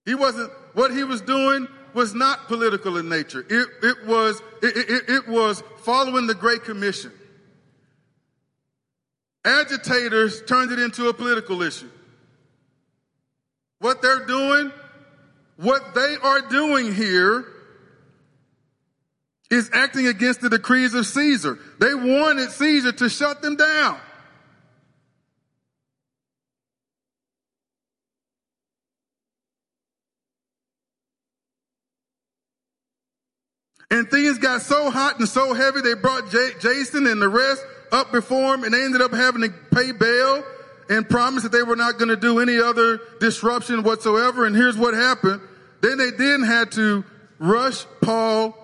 He 0.06 0.14
wasn't, 0.14 0.52
what 0.76 0.92
he 0.92 1.04
was 1.04 1.22
doing 1.22 1.68
was 1.96 2.14
not 2.14 2.48
political 2.48 2.98
in 2.98 3.10
nature. 3.10 3.44
It, 3.50 3.68
it 3.82 4.06
was, 4.06 4.40
it, 4.62 4.78
it, 4.78 5.10
it 5.10 5.28
was 5.28 5.64
following 5.80 6.28
the 6.28 6.36
Great 6.36 6.66
Commission. 6.66 7.14
Agitators 9.46 10.42
turned 10.44 10.72
it 10.72 10.80
into 10.80 11.08
a 11.08 11.14
political 11.14 11.62
issue. 11.62 11.90
What 13.80 14.02
they're 14.02 14.26
doing, 14.26 14.72
what 15.56 15.96
they 15.96 16.16
are 16.22 16.42
doing 16.42 16.94
here 16.94 17.46
is 19.50 19.70
acting 19.74 20.08
against 20.08 20.42
the 20.42 20.50
decrees 20.50 20.94
of 20.94 21.06
Caesar. 21.08 21.58
They 21.80 21.94
wanted 21.94 22.52
Caesar 22.52 22.92
to 22.92 23.10
shut 23.10 23.42
them 23.42 23.56
down. 23.56 23.98
And 33.92 34.08
things 34.10 34.38
got 34.38 34.62
so 34.62 34.92
hot 34.92 35.20
and 35.20 35.28
so 35.28 35.54
heavy, 35.54 35.82
they 35.82 35.96
brought 35.96 36.30
J- 36.30 36.52
Jason 36.60 37.08
and 37.08 37.20
the 37.20 37.30
rest 37.30 37.66
up 37.92 38.12
before 38.12 38.56
him, 38.56 38.64
and 38.64 38.74
they 38.74 38.84
ended 38.84 39.02
up 39.02 39.12
having 39.12 39.42
to 39.42 39.50
pay 39.74 39.92
bail 39.92 40.44
and 40.90 41.08
promise 41.08 41.44
that 41.44 41.52
they 41.52 41.64
were 41.64 41.76
not 41.76 41.98
going 41.98 42.10
to 42.10 42.16
do 42.16 42.40
any 42.40 42.60
other 42.60 43.00
disruption 43.20 43.84
whatsoever. 43.84 44.46
And 44.46 44.56
here's 44.56 44.78
what 44.78 44.94
happened. 44.94 45.42
Then 45.82 45.98
they 45.98 46.10
then 46.10 46.42
had 46.42 46.72
to 46.74 47.06
rush 47.38 47.86
Paul 48.02 48.56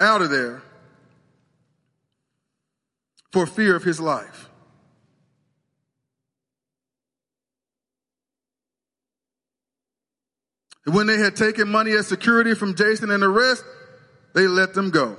out 0.00 0.22
of 0.22 0.30
there 0.30 0.62
for 3.32 3.46
fear 3.46 3.76
of 3.76 3.84
his 3.84 4.00
life. 4.00 4.48
When 10.84 11.06
they 11.06 11.16
had 11.16 11.34
taken 11.34 11.68
money 11.68 11.92
as 11.92 12.06
security 12.06 12.54
from 12.54 12.74
Jason 12.74 13.10
and 13.10 13.22
the 13.22 13.28
rest, 13.28 13.64
they 14.34 14.46
let 14.46 14.74
them 14.74 14.90
go. 14.90 15.16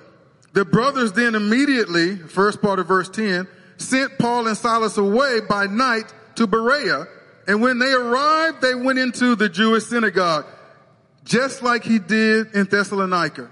The 0.56 0.64
brothers 0.64 1.12
then 1.12 1.36
immediately, 1.36 2.16
first 2.16 2.62
part 2.62 2.80
of 2.80 2.88
verse 2.88 3.10
10, 3.10 3.46
sent 3.76 4.18
Paul 4.18 4.48
and 4.48 4.58
Silas 4.58 4.98
away 4.98 5.42
by 5.42 5.66
night 5.66 6.14
to 6.36 6.48
Berea. 6.48 7.08
And 7.46 7.62
when 7.62 7.78
they 7.78 7.92
arrived, 7.92 8.62
they 8.62 8.74
went 8.74 8.98
into 8.98 9.36
the 9.36 9.50
Jewish 9.50 9.84
synagogue, 9.84 10.46
just 11.26 11.62
like 11.62 11.84
he 11.84 12.00
did 12.00 12.56
in 12.56 12.68
Thessalonica. 12.68 13.52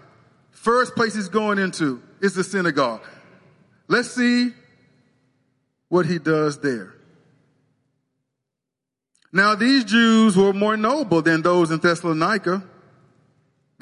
First 0.51 0.95
place 0.95 1.13
he's 1.13 1.27
going 1.27 1.59
into 1.59 2.01
is 2.21 2.35
the 2.35 2.43
synagogue. 2.43 3.01
Let's 3.89 4.09
see 4.09 4.51
what 5.89 6.05
he 6.05 6.19
does 6.19 6.59
there. 6.59 6.93
Now 9.33 9.55
these 9.55 9.83
Jews 9.83 10.37
were 10.37 10.53
more 10.53 10.77
noble 10.77 11.21
than 11.21 11.41
those 11.41 11.69
in 11.69 11.79
Thessalonica. 11.79 12.63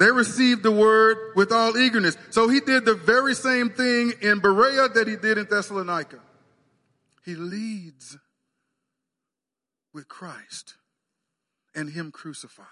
They 0.02 0.10
received 0.10 0.64
the 0.64 0.72
word 0.72 1.16
with 1.36 1.52
all 1.52 1.78
eagerness. 1.78 2.16
So 2.30 2.48
he 2.48 2.58
did 2.58 2.84
the 2.84 2.94
very 2.94 3.36
same 3.36 3.70
thing 3.70 4.12
in 4.20 4.40
Berea 4.40 4.88
that 4.88 5.06
he 5.06 5.14
did 5.14 5.38
in 5.38 5.46
Thessalonica. 5.48 6.18
He 7.24 7.36
leads 7.36 8.18
with 9.94 10.08
Christ 10.08 10.74
and 11.72 11.88
him 11.88 12.10
crucified. 12.10 12.66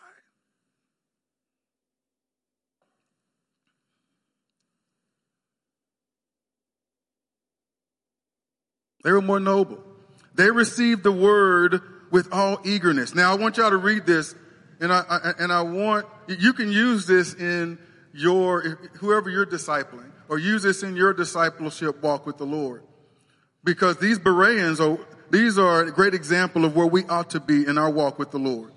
They 9.05 9.13
were 9.13 9.23
more 9.23 9.39
noble. 9.39 9.79
They 10.35 10.51
received 10.51 11.05
the 11.05 11.13
word 11.13 11.81
with 12.11 12.33
all 12.33 12.59
eagerness. 12.65 13.15
Now 13.15 13.31
I 13.31 13.37
want 13.37 13.57
y'all 13.57 13.71
to 13.71 13.77
read 13.77 14.05
this 14.05 14.35
and 14.81 14.93
I, 14.93 15.05
I, 15.09 15.33
and 15.39 15.53
I 15.53 15.63
want, 15.63 16.07
you 16.27 16.53
can 16.53 16.73
use 16.73 17.07
this 17.07 17.35
in 17.35 17.79
your, 18.13 18.63
whoever 18.99 19.31
you're 19.31 19.47
discipling 19.47 20.11
or 20.29 20.39
use 20.39 20.63
this 20.63 20.83
in 20.83 20.97
your 20.97 21.13
discipleship 21.13 22.03
walk 22.03 22.27
with 22.27 22.39
the 22.39 22.47
Lord. 22.47 22.83
Because 23.63 23.99
these 23.99 24.19
Bereans 24.19 24.81
are, 24.81 24.99
these 25.31 25.59
are 25.59 25.83
a 25.85 25.93
great 25.93 26.15
example 26.15 26.65
of 26.65 26.75
where 26.75 26.87
we 26.87 27.05
ought 27.07 27.31
to 27.31 27.41
be 27.41 27.67
in 27.67 27.77
our 27.77 27.91
walk 27.91 28.19
with 28.19 28.31
the 28.31 28.39
Lord. 28.39 28.73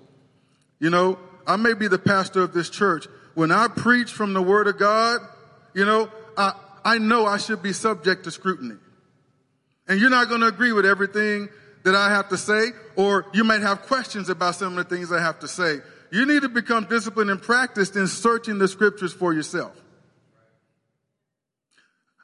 You 0.78 0.90
know, 0.90 1.18
I 1.46 1.56
may 1.56 1.72
be 1.72 1.88
the 1.88 1.98
pastor 1.98 2.42
of 2.42 2.52
this 2.52 2.68
church. 2.68 3.06
When 3.34 3.50
I 3.50 3.68
preach 3.68 4.12
from 4.12 4.34
the 4.34 4.42
word 4.42 4.66
of 4.66 4.78
God, 4.78 5.20
you 5.74 5.84
know, 5.84 6.10
I, 6.36 6.52
I 6.84 6.98
know 6.98 7.24
I 7.24 7.38
should 7.38 7.62
be 7.62 7.72
subject 7.72 8.24
to 8.24 8.30
scrutiny. 8.30 8.76
And 9.88 10.00
you're 10.00 10.10
not 10.10 10.28
going 10.28 10.42
to 10.42 10.48
agree 10.48 10.72
with 10.72 10.84
everything 10.84 11.48
that 11.84 11.94
I 11.94 12.10
have 12.10 12.28
to 12.30 12.38
say, 12.38 12.68
or 12.96 13.26
you 13.34 13.44
might 13.44 13.60
have 13.60 13.82
questions 13.82 14.28
about 14.28 14.54
some 14.54 14.78
of 14.78 14.88
the 14.88 14.96
things 14.96 15.12
I 15.12 15.20
have 15.20 15.40
to 15.40 15.48
say. 15.48 15.80
You 16.14 16.26
need 16.26 16.42
to 16.42 16.48
become 16.48 16.84
disciplined 16.84 17.28
and 17.28 17.42
practiced 17.42 17.96
in 17.96 18.06
searching 18.06 18.58
the 18.58 18.68
scriptures 18.68 19.12
for 19.12 19.34
yourself. 19.34 19.72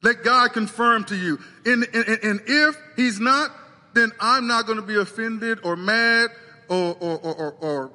Let 0.04 0.22
God 0.22 0.52
confirm 0.52 1.02
to 1.06 1.16
you. 1.16 1.40
And, 1.66 1.84
and, 1.92 2.18
and 2.22 2.40
if 2.46 2.76
he's 2.94 3.18
not, 3.18 3.50
then 3.92 4.12
I'm 4.20 4.46
not 4.46 4.66
going 4.66 4.76
to 4.76 4.86
be 4.86 4.94
offended 4.94 5.58
or 5.64 5.74
mad 5.74 6.30
or, 6.68 6.96
or, 7.00 7.18
or, 7.18 7.52
or, 7.54 7.90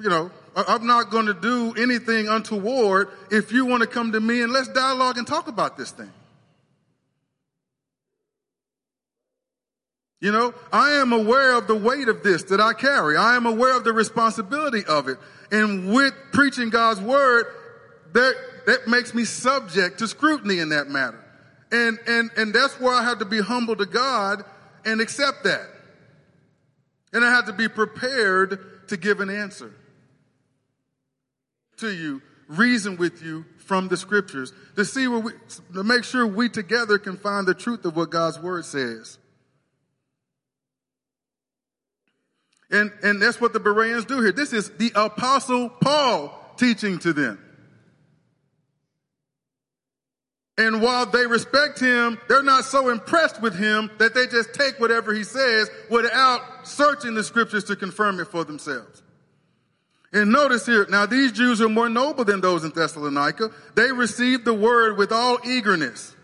you 0.00 0.08
know, 0.08 0.30
I'm 0.54 0.86
not 0.86 1.10
going 1.10 1.26
to 1.26 1.34
do 1.34 1.74
anything 1.74 2.28
untoward 2.28 3.08
if 3.32 3.50
you 3.50 3.66
want 3.66 3.80
to 3.80 3.88
come 3.88 4.12
to 4.12 4.20
me 4.20 4.42
and 4.42 4.52
let's 4.52 4.68
dialogue 4.68 5.18
and 5.18 5.26
talk 5.26 5.48
about 5.48 5.76
this 5.76 5.90
thing. 5.90 6.12
You 10.22 10.30
know, 10.30 10.54
I 10.72 10.92
am 10.92 11.12
aware 11.12 11.54
of 11.54 11.66
the 11.66 11.74
weight 11.74 12.06
of 12.06 12.22
this 12.22 12.44
that 12.44 12.60
I 12.60 12.74
carry. 12.74 13.16
I 13.16 13.34
am 13.34 13.44
aware 13.44 13.76
of 13.76 13.82
the 13.82 13.92
responsibility 13.92 14.84
of 14.86 15.08
it. 15.08 15.18
And 15.50 15.92
with 15.92 16.14
preaching 16.32 16.70
God's 16.70 17.00
word, 17.00 17.46
that, 18.12 18.34
that 18.66 18.86
makes 18.86 19.14
me 19.14 19.24
subject 19.24 19.98
to 19.98 20.06
scrutiny 20.06 20.60
in 20.60 20.68
that 20.68 20.88
matter. 20.88 21.18
And, 21.72 21.98
and, 22.06 22.30
and 22.36 22.54
that's 22.54 22.78
where 22.78 22.94
I 22.94 23.02
have 23.02 23.18
to 23.18 23.24
be 23.24 23.40
humble 23.40 23.74
to 23.74 23.84
God 23.84 24.44
and 24.84 25.00
accept 25.00 25.42
that. 25.42 25.66
And 27.12 27.24
I 27.24 27.30
have 27.32 27.46
to 27.46 27.52
be 27.52 27.68
prepared 27.68 28.88
to 28.90 28.96
give 28.96 29.18
an 29.18 29.28
answer 29.28 29.74
to 31.78 31.92
you, 31.92 32.22
reason 32.46 32.96
with 32.96 33.24
you 33.24 33.44
from 33.58 33.88
the 33.88 33.96
scriptures 33.96 34.52
to 34.76 34.84
see 34.84 35.08
where 35.08 35.18
we, 35.18 35.32
to 35.74 35.82
make 35.82 36.04
sure 36.04 36.28
we 36.28 36.48
together 36.48 36.96
can 36.96 37.16
find 37.16 37.44
the 37.44 37.54
truth 37.54 37.84
of 37.84 37.96
what 37.96 38.10
God's 38.10 38.38
word 38.38 38.64
says. 38.64 39.18
And, 42.72 42.90
and 43.02 43.20
that's 43.20 43.38
what 43.40 43.52
the 43.52 43.60
Bereans 43.60 44.06
do 44.06 44.20
here. 44.20 44.32
This 44.32 44.54
is 44.54 44.70
the 44.70 44.92
apostle 44.94 45.68
Paul 45.68 46.32
teaching 46.56 46.98
to 47.00 47.12
them. 47.12 47.38
And 50.56 50.80
while 50.80 51.06
they 51.06 51.26
respect 51.26 51.80
him, 51.80 52.18
they're 52.28 52.42
not 52.42 52.64
so 52.64 52.88
impressed 52.88 53.40
with 53.42 53.58
him 53.58 53.90
that 53.98 54.14
they 54.14 54.26
just 54.26 54.54
take 54.54 54.80
whatever 54.80 55.12
he 55.12 55.24
says 55.24 55.70
without 55.90 56.66
searching 56.66 57.14
the 57.14 57.24
scriptures 57.24 57.64
to 57.64 57.76
confirm 57.76 58.20
it 58.20 58.28
for 58.28 58.44
themselves. 58.44 59.02
And 60.12 60.30
notice 60.30 60.66
here, 60.66 60.86
now 60.90 61.06
these 61.06 61.32
Jews 61.32 61.60
are 61.62 61.70
more 61.70 61.88
noble 61.88 62.24
than 62.24 62.42
those 62.42 62.64
in 62.64 62.70
Thessalonica. 62.70 63.50
They 63.74 63.92
received 63.92 64.44
the 64.44 64.54
word 64.54 64.98
with 64.98 65.10
all 65.10 65.38
eagerness. 65.46 66.14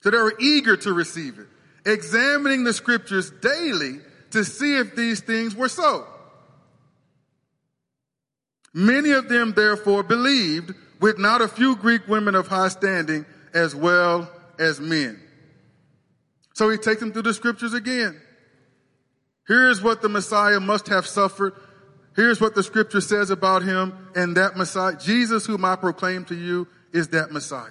So 0.00 0.10
they 0.10 0.18
were 0.18 0.34
eager 0.40 0.76
to 0.76 0.92
receive 0.92 1.38
it, 1.38 1.46
examining 1.84 2.64
the 2.64 2.72
scriptures 2.72 3.30
daily 3.30 4.00
to 4.32 4.44
see 4.44 4.76
if 4.76 4.96
these 4.96 5.20
things 5.20 5.54
were 5.54 5.68
so. 5.68 6.06
Many 8.74 9.10
of 9.10 9.28
them 9.28 9.52
therefore 9.54 10.02
believed 10.02 10.74
with 11.00 11.18
not 11.18 11.42
a 11.42 11.48
few 11.48 11.76
Greek 11.76 12.08
women 12.08 12.34
of 12.34 12.48
high 12.48 12.68
standing 12.68 13.26
as 13.52 13.74
well 13.74 14.30
as 14.58 14.80
men. 14.80 15.20
So 16.54 16.70
he 16.70 16.78
takes 16.78 17.00
them 17.00 17.12
through 17.12 17.22
the 17.22 17.34
scriptures 17.34 17.74
again. 17.74 18.20
Here's 19.46 19.82
what 19.82 20.02
the 20.02 20.08
Messiah 20.08 20.60
must 20.60 20.88
have 20.88 21.06
suffered. 21.06 21.54
Here's 22.14 22.40
what 22.40 22.54
the 22.54 22.62
scripture 22.62 23.00
says 23.00 23.30
about 23.30 23.62
him 23.62 24.10
and 24.14 24.36
that 24.36 24.56
Messiah. 24.56 24.96
Jesus, 24.96 25.46
whom 25.46 25.64
I 25.64 25.76
proclaim 25.76 26.24
to 26.26 26.34
you, 26.34 26.68
is 26.92 27.08
that 27.08 27.32
Messiah. 27.32 27.70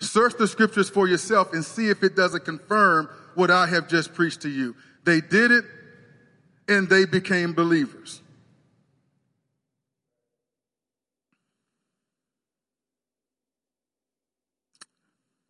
Search 0.00 0.34
the 0.38 0.46
scriptures 0.46 0.88
for 0.88 1.08
yourself 1.08 1.52
and 1.52 1.64
see 1.64 1.88
if 1.88 2.02
it 2.02 2.14
doesn't 2.16 2.44
confirm 2.44 3.08
what 3.34 3.50
I 3.50 3.66
have 3.66 3.88
just 3.88 4.14
preached 4.14 4.42
to 4.42 4.48
you. 4.48 4.74
They 5.06 5.20
did 5.20 5.52
it 5.52 5.64
and 6.68 6.88
they 6.88 7.06
became 7.06 7.54
believers. 7.54 8.20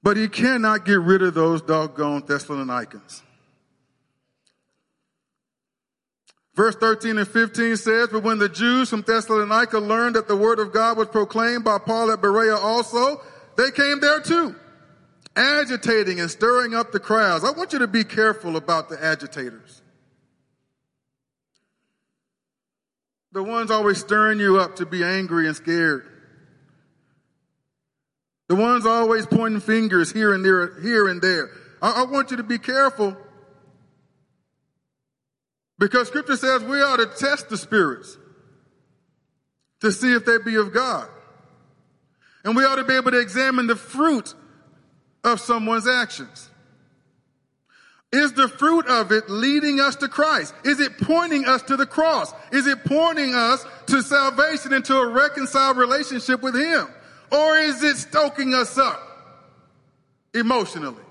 But 0.02 0.16
he 0.16 0.28
cannot 0.28 0.84
get 0.84 1.00
rid 1.00 1.22
of 1.22 1.34
those 1.34 1.62
doggone 1.62 2.24
Thessalonians. 2.26 3.22
Verse 6.54 6.76
13 6.76 7.18
and 7.18 7.26
15 7.26 7.76
says, 7.76 8.08
But 8.12 8.22
when 8.22 8.38
the 8.38 8.48
Jews 8.48 8.90
from 8.90 9.02
Thessalonica 9.02 9.78
learned 9.78 10.16
that 10.16 10.28
the 10.28 10.36
word 10.36 10.58
of 10.58 10.72
God 10.72 10.96
was 10.96 11.08
proclaimed 11.08 11.64
by 11.64 11.78
Paul 11.78 12.10
at 12.12 12.20
Berea 12.20 12.56
also, 12.56 13.20
they 13.56 13.70
came 13.70 14.00
there 14.00 14.20
too, 14.20 14.54
agitating 15.36 16.18
and 16.18 16.30
stirring 16.30 16.74
up 16.74 16.92
the 16.92 17.00
crowds. 17.00 17.44
I 17.44 17.50
want 17.50 17.72
you 17.72 17.80
to 17.80 17.86
be 17.86 18.04
careful 18.04 18.56
about 18.56 18.88
the 18.88 19.02
agitators. 19.02 19.82
The 23.32 23.42
ones 23.42 23.70
always 23.70 23.98
stirring 23.98 24.40
you 24.40 24.58
up 24.58 24.76
to 24.76 24.86
be 24.86 25.04
angry 25.04 25.46
and 25.46 25.54
scared. 25.54 26.08
The 28.48 28.56
ones 28.56 28.86
always 28.86 29.26
pointing 29.26 29.60
fingers 29.60 30.10
here 30.10 30.32
and 30.32 30.44
there, 30.44 30.80
here 30.80 31.08
and 31.08 31.20
there. 31.20 31.50
I, 31.82 32.02
I 32.02 32.04
want 32.04 32.30
you 32.30 32.38
to 32.38 32.42
be 32.42 32.58
careful 32.58 33.16
because 35.78 36.08
scripture 36.08 36.36
says 36.36 36.62
we 36.62 36.80
ought 36.80 36.96
to 36.96 37.06
test 37.06 37.50
the 37.50 37.58
spirits 37.58 38.16
to 39.80 39.92
see 39.92 40.14
if 40.14 40.24
they 40.24 40.38
be 40.38 40.56
of 40.56 40.72
God. 40.72 41.08
And 42.44 42.56
we 42.56 42.64
ought 42.64 42.76
to 42.76 42.84
be 42.84 42.94
able 42.94 43.10
to 43.10 43.20
examine 43.20 43.66
the 43.66 43.76
fruit 43.76 44.34
of 45.26 45.40
someone's 45.40 45.88
actions. 45.88 46.48
Is 48.12 48.32
the 48.34 48.48
fruit 48.48 48.86
of 48.86 49.10
it 49.10 49.28
leading 49.28 49.80
us 49.80 49.96
to 49.96 50.08
Christ? 50.08 50.54
Is 50.64 50.78
it 50.78 50.96
pointing 50.98 51.44
us 51.44 51.62
to 51.62 51.76
the 51.76 51.84
cross? 51.84 52.32
Is 52.52 52.66
it 52.66 52.84
pointing 52.84 53.34
us 53.34 53.66
to 53.88 54.00
salvation 54.00 54.72
and 54.72 54.84
to 54.84 54.96
a 54.96 55.08
reconciled 55.08 55.76
relationship 55.76 56.40
with 56.40 56.54
Him? 56.54 56.86
Or 57.32 57.58
is 57.58 57.82
it 57.82 57.96
stoking 57.96 58.54
us 58.54 58.78
up 58.78 59.02
emotionally? 60.32 61.02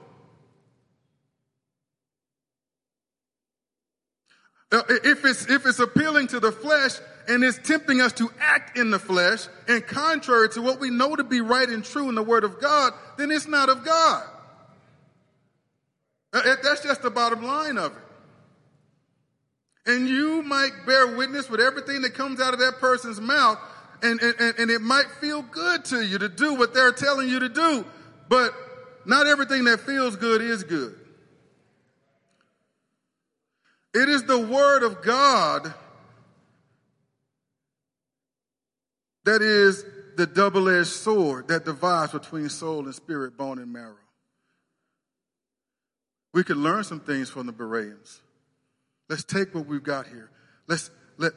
If 4.71 5.25
it's, 5.25 5.45
if 5.47 5.65
it's 5.65 5.80
appealing 5.80 6.28
to 6.28 6.39
the 6.39 6.54
flesh 6.54 6.93
and 7.27 7.43
it's 7.43 7.57
tempting 7.57 8.01
us 8.01 8.13
to 8.13 8.29
act 8.39 8.77
in 8.77 8.91
the 8.91 8.99
flesh 8.99 9.47
and 9.67 9.85
contrary 9.85 10.49
to 10.49 10.61
what 10.61 10.79
we 10.79 10.89
know 10.89 11.15
to 11.15 11.23
be 11.23 11.41
right 11.41 11.67
and 11.67 11.83
true 11.83 12.09
in 12.09 12.15
the 12.15 12.23
Word 12.23 12.43
of 12.43 12.59
God, 12.59 12.93
then 13.17 13.31
it's 13.31 13.47
not 13.47 13.69
of 13.69 13.83
God. 13.83 14.23
Uh, 16.33 16.55
that's 16.63 16.81
just 16.81 17.01
the 17.01 17.09
bottom 17.09 17.43
line 17.43 17.77
of 17.77 17.91
it. 17.93 18.01
And 19.85 20.07
you 20.07 20.41
might 20.41 20.71
bear 20.85 21.15
witness 21.15 21.49
with 21.49 21.59
everything 21.59 22.01
that 22.01 22.13
comes 22.13 22.41
out 22.41 22.53
of 22.53 22.59
that 22.59 22.79
person's 22.79 23.21
mouth, 23.21 23.59
and, 24.01 24.19
and, 24.19 24.55
and 24.57 24.71
it 24.71 24.81
might 24.81 25.05
feel 25.21 25.41
good 25.43 25.85
to 25.85 26.01
you 26.01 26.17
to 26.17 26.27
do 26.27 26.55
what 26.55 26.73
they're 26.73 26.91
telling 26.91 27.29
you 27.29 27.39
to 27.39 27.49
do, 27.49 27.85
but 28.27 28.53
not 29.05 29.27
everything 29.27 29.65
that 29.65 29.79
feels 29.81 30.15
good 30.15 30.41
is 30.41 30.63
good. 30.63 30.95
It 33.93 34.09
is 34.09 34.23
the 34.23 34.39
Word 34.39 34.83
of 34.83 35.01
God 35.03 35.73
that 39.25 39.41
is 39.41 39.83
the 40.15 40.25
double 40.25 40.69
edged 40.69 40.88
sword 40.88 41.49
that 41.49 41.65
divides 41.65 42.13
between 42.13 42.49
soul 42.49 42.85
and 42.85 42.95
spirit, 42.95 43.38
bone 43.38 43.59
and 43.59 43.71
marrow. 43.71 43.97
We 46.33 46.43
could 46.43 46.57
learn 46.57 46.83
some 46.83 46.99
things 46.99 47.29
from 47.29 47.45
the 47.45 47.53
Bereans. 47.53 48.21
Let's 49.09 49.23
take 49.23 49.53
what 49.53 49.67
we've 49.67 49.83
got 49.83 50.07
here. 50.07 50.29
Let's 50.67 50.89
let 51.17 51.33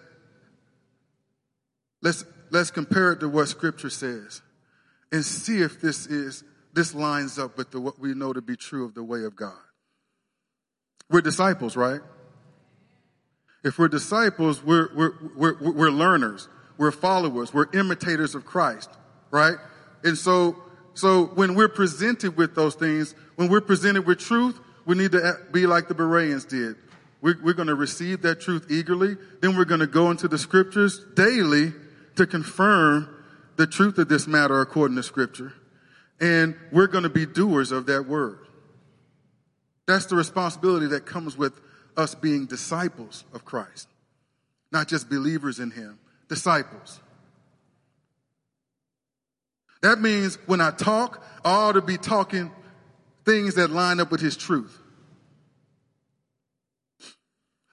let's 2.03 2.24
let's 2.51 2.70
compare 2.70 3.12
it 3.12 3.20
to 3.20 3.29
what 3.29 3.48
Scripture 3.48 3.90
says, 3.90 4.42
and 5.12 5.24
see 5.24 5.61
if 5.61 5.81
this 5.81 6.07
is 6.07 6.44
this 6.72 6.94
lines 6.94 7.38
up 7.38 7.57
with 7.57 7.70
the, 7.70 7.81
what 7.81 7.98
we 7.98 8.14
know 8.14 8.33
to 8.33 8.42
be 8.42 8.57
true 8.57 8.85
of 8.85 8.94
the 8.94 9.03
way 9.03 9.24
of 9.24 9.37
God. 9.37 9.59
We're 11.11 11.20
disciples, 11.20 11.77
right? 11.77 12.01
If 13.64 13.79
we're 13.79 13.88
disciples, 13.88 14.62
we're 14.64 14.88
we're 14.94 15.12
we're, 15.37 15.72
we're 15.72 15.90
learners, 15.90 16.48
we're 16.79 16.93
followers, 16.93 17.53
we're 17.53 17.69
imitators 17.75 18.35
of 18.35 18.47
Christ, 18.47 18.88
right? 19.31 19.57
And 20.05 20.17
so 20.17 20.57
so 20.99 21.27
when 21.27 21.55
we're 21.55 21.69
presented 21.69 22.37
with 22.37 22.57
those 22.57 22.75
things, 22.75 23.14
when 23.37 23.49
we're 23.49 23.61
presented 23.61 24.05
with 24.05 24.19
truth, 24.19 24.59
we 24.85 24.97
need 24.97 25.12
to 25.12 25.38
be 25.53 25.64
like 25.64 25.87
the 25.87 25.95
Bereans 25.95 26.45
did. 26.45 26.75
We're, 27.21 27.37
we're 27.41 27.53
going 27.53 27.69
to 27.69 27.77
receive 27.77 28.23
that 28.23 28.41
truth 28.41 28.67
eagerly. 28.69 29.17
Then 29.41 29.57
we're 29.57 29.64
going 29.64 29.79
to 29.79 29.87
go 29.87 30.11
into 30.11 30.27
the 30.27 30.38
scriptures 30.38 31.05
daily 31.14 31.73
to 32.17 32.27
confirm 32.27 33.09
the 33.55 33.69
truth 33.69 33.99
of 33.99 34.09
this 34.09 34.27
matter 34.27 34.61
according 34.61 34.97
to 34.97 35.05
scripture. 35.05 35.53
And 36.21 36.57
we're 36.73 36.88
going 36.88 37.05
to 37.05 37.11
be 37.11 37.27
doers 37.27 37.71
of 37.71 37.87
that 37.87 38.09
word. 38.09 38.41
That's 39.87 40.07
the 40.07 40.17
responsibility 40.17 40.87
that 40.88 41.07
comes 41.07 41.38
with 41.38 41.53
us 41.97 42.17
being 42.17 42.47
disciples 42.47 43.25
of 43.33 43.45
Christ, 43.45 43.88
not 44.73 44.88
just 44.88 45.09
believers 45.09 45.61
in 45.61 45.71
Him, 45.71 46.01
disciples. 46.29 47.01
That 49.83 50.01
means 50.01 50.38
when 50.47 50.61
I 50.61 50.71
talk, 50.71 51.25
I 51.45 51.51
ought 51.51 51.73
to 51.73 51.83
be 51.83 51.97
talking 51.97 52.51
things 53.25 53.55
that 53.55 53.71
line 53.71 54.01
up 54.01 54.11
with 54.11 54.21
his 54.21 54.37
truth. 54.37 54.77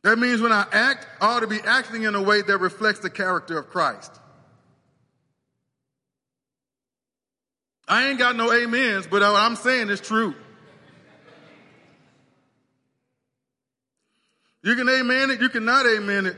That 0.03 0.19
means 0.19 0.39
when 0.39 0.51
I 0.51 0.67
act, 0.71 1.07
I 1.19 1.35
ought 1.35 1.39
to 1.39 1.47
be 1.47 1.59
acting 1.61 2.03
in 2.03 2.13
a 2.13 2.21
way 2.21 2.41
that 2.43 2.57
reflects 2.59 2.99
the 2.99 3.09
character 3.09 3.57
of 3.57 3.69
Christ. 3.69 4.11
I 7.87 8.09
ain't 8.09 8.19
got 8.19 8.35
no 8.35 8.51
amens, 8.51 9.07
but 9.07 9.21
what 9.21 9.41
I'm 9.41 9.55
saying 9.55 9.89
is 9.89 10.01
true. 10.01 10.35
You 14.63 14.75
can 14.75 14.89
amen 14.89 15.31
it, 15.31 15.41
you 15.41 15.49
cannot 15.49 15.85
amen 15.85 16.25
it, 16.25 16.37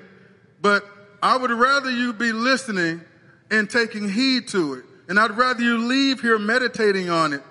but 0.61 0.85
I 1.21 1.37
would 1.37 1.51
rather 1.51 1.89
you 1.89 2.13
be 2.13 2.31
listening 2.31 3.01
and 3.49 3.69
taking 3.69 4.09
heed 4.09 4.47
to 4.49 4.75
it. 4.75 4.85
And 5.09 5.19
I'd 5.19 5.37
rather 5.37 5.61
you 5.61 5.77
leave 5.77 6.21
here 6.21 6.37
meditating 6.37 7.09
on 7.09 7.33
it 7.33 7.43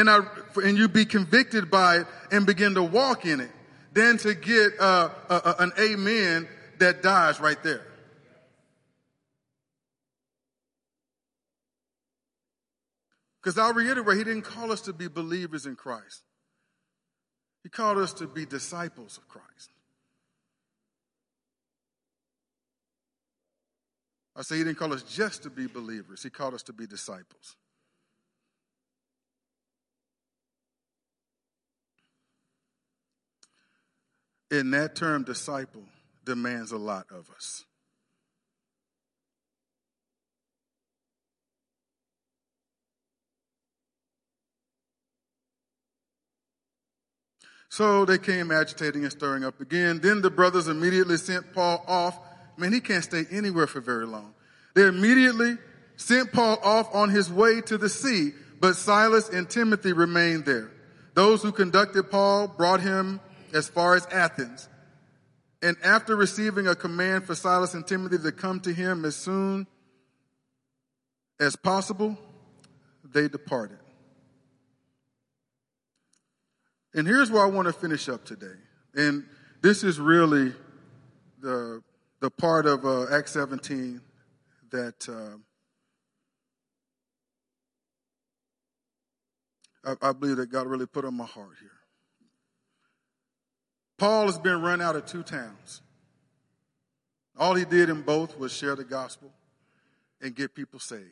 and, 0.00 0.08
I, 0.08 0.20
and 0.56 0.78
you 0.78 0.88
be 0.88 1.04
convicted 1.04 1.70
by 1.70 1.98
it 1.98 2.06
and 2.32 2.46
begin 2.46 2.74
to 2.74 2.82
walk 2.82 3.26
in 3.26 3.40
it 3.40 3.50
than 3.92 4.16
to 4.18 4.34
get 4.34 4.72
uh, 4.80 5.10
a, 5.28 5.56
an 5.58 5.72
amen 5.78 6.48
that 6.78 7.02
dies 7.02 7.38
right 7.38 7.62
there. 7.62 7.86
Because 13.42 13.58
I'll 13.58 13.74
reiterate, 13.74 14.18
he 14.18 14.24
didn't 14.24 14.42
call 14.42 14.70
us 14.70 14.82
to 14.82 14.92
be 14.92 15.08
believers 15.08 15.66
in 15.66 15.76
Christ. 15.76 16.22
He 17.62 17.68
called 17.68 17.98
us 17.98 18.12
to 18.14 18.26
be 18.26 18.46
disciples 18.46 19.18
of 19.18 19.28
Christ. 19.28 19.49
I 24.40 24.42
say 24.42 24.56
he 24.56 24.64
didn't 24.64 24.78
call 24.78 24.92
us 24.92 25.02
just 25.02 25.44
to 25.44 25.50
be 25.50 25.68
believers, 25.68 26.24
he 26.24 26.30
called 26.30 26.54
us 26.54 26.62
to 26.64 26.72
be 26.72 26.86
disciples. 26.86 27.56
in 34.50 34.72
that 34.72 34.96
term, 34.96 35.22
disciple 35.22 35.84
demands 36.24 36.72
a 36.72 36.76
lot 36.76 37.06
of 37.10 37.30
us. 37.34 37.64
So 47.68 48.04
they 48.04 48.18
came 48.18 48.50
agitating 48.50 49.04
and 49.04 49.12
stirring 49.12 49.44
up 49.44 49.60
again. 49.60 50.00
Then 50.00 50.22
the 50.22 50.30
brothers 50.30 50.66
immediately 50.66 51.16
sent 51.16 51.52
Paul 51.52 51.84
off. 51.86 52.18
Man, 52.56 52.72
he 52.72 52.80
can't 52.80 53.04
stay 53.04 53.24
anywhere 53.30 53.66
for 53.66 53.80
very 53.80 54.06
long. 54.06 54.34
They 54.74 54.86
immediately 54.86 55.56
sent 55.96 56.32
Paul 56.32 56.58
off 56.62 56.94
on 56.94 57.10
his 57.10 57.30
way 57.30 57.60
to 57.62 57.78
the 57.78 57.88
sea, 57.88 58.32
but 58.60 58.76
Silas 58.76 59.28
and 59.28 59.48
Timothy 59.48 59.92
remained 59.92 60.44
there. 60.44 60.70
Those 61.14 61.42
who 61.42 61.52
conducted 61.52 62.10
Paul 62.10 62.48
brought 62.48 62.80
him 62.80 63.20
as 63.52 63.68
far 63.68 63.94
as 63.94 64.06
Athens. 64.06 64.68
And 65.62 65.76
after 65.84 66.16
receiving 66.16 66.66
a 66.66 66.74
command 66.74 67.24
for 67.24 67.34
Silas 67.34 67.74
and 67.74 67.86
Timothy 67.86 68.18
to 68.18 68.32
come 68.32 68.60
to 68.60 68.72
him 68.72 69.04
as 69.04 69.16
soon 69.16 69.66
as 71.38 71.56
possible, 71.56 72.16
they 73.04 73.28
departed. 73.28 73.78
And 76.94 77.06
here's 77.06 77.30
where 77.30 77.42
I 77.42 77.46
want 77.46 77.66
to 77.66 77.72
finish 77.72 78.08
up 78.08 78.24
today. 78.24 78.56
And 78.94 79.24
this 79.62 79.84
is 79.84 80.00
really 80.00 80.52
the, 81.40 81.82
the 82.20 82.30
part 82.30 82.66
of 82.66 82.84
uh, 82.84 83.06
Acts 83.10 83.32
17 83.32 84.00
that, 84.70 85.08
uh, 85.08 85.38
I, 90.02 90.08
I 90.08 90.12
believe 90.12 90.36
that 90.36 90.50
God 90.50 90.66
really 90.66 90.86
put 90.86 91.04
on 91.04 91.14
my 91.14 91.24
heart 91.24 91.56
here. 91.60 91.70
Paul 93.98 94.26
has 94.26 94.38
been 94.38 94.62
run 94.62 94.80
out 94.80 94.96
of 94.96 95.06
two 95.06 95.22
towns. 95.22 95.82
All 97.38 97.54
he 97.54 97.64
did 97.64 97.88
in 97.88 98.02
both 98.02 98.38
was 98.38 98.52
share 98.52 98.76
the 98.76 98.84
gospel 98.84 99.32
and 100.20 100.34
get 100.34 100.54
people 100.54 100.78
saved. 100.78 101.04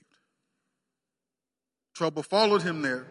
Trouble 1.94 2.22
followed 2.22 2.62
him 2.62 2.82
there. 2.82 3.06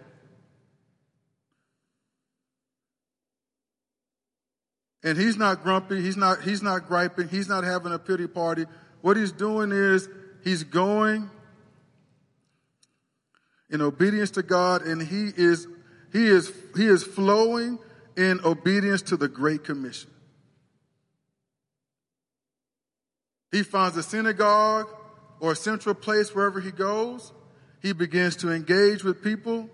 And 5.08 5.18
he's 5.18 5.38
not 5.38 5.64
grumpy, 5.64 6.02
he's 6.02 6.18
not 6.18 6.42
he's 6.42 6.62
not 6.62 6.86
griping, 6.86 7.30
he's 7.30 7.48
not 7.48 7.64
having 7.64 7.94
a 7.94 7.98
pity 7.98 8.28
party. 8.28 8.66
What 9.00 9.16
he's 9.16 9.32
doing 9.32 9.72
is 9.72 10.10
he's 10.44 10.66
going 10.66 11.30
in 13.70 13.80
obedience 13.80 14.32
to 14.32 14.44
God 14.44 14.82
and 14.82 15.02
he 15.02 15.32
is 15.38 15.66
he 16.12 16.28
is 16.28 16.52
he 16.76 16.88
is 16.88 17.06
flowing 17.06 17.80
in 18.18 18.42
obedience 18.44 19.02
to 19.04 19.16
the 19.16 19.30
great 19.30 19.64
commission. 19.64 20.10
He 23.54 23.64
finds 23.64 23.96
a 23.96 24.04
synagogue 24.04 24.90
or 25.40 25.54
a 25.54 25.56
central 25.56 25.96
place 25.96 26.36
wherever 26.36 26.60
he 26.60 26.72
goes. 26.72 27.32
He 27.82 27.94
begins 27.94 28.36
to 28.38 28.52
engage 28.52 29.06
with 29.06 29.24
people 29.24 29.70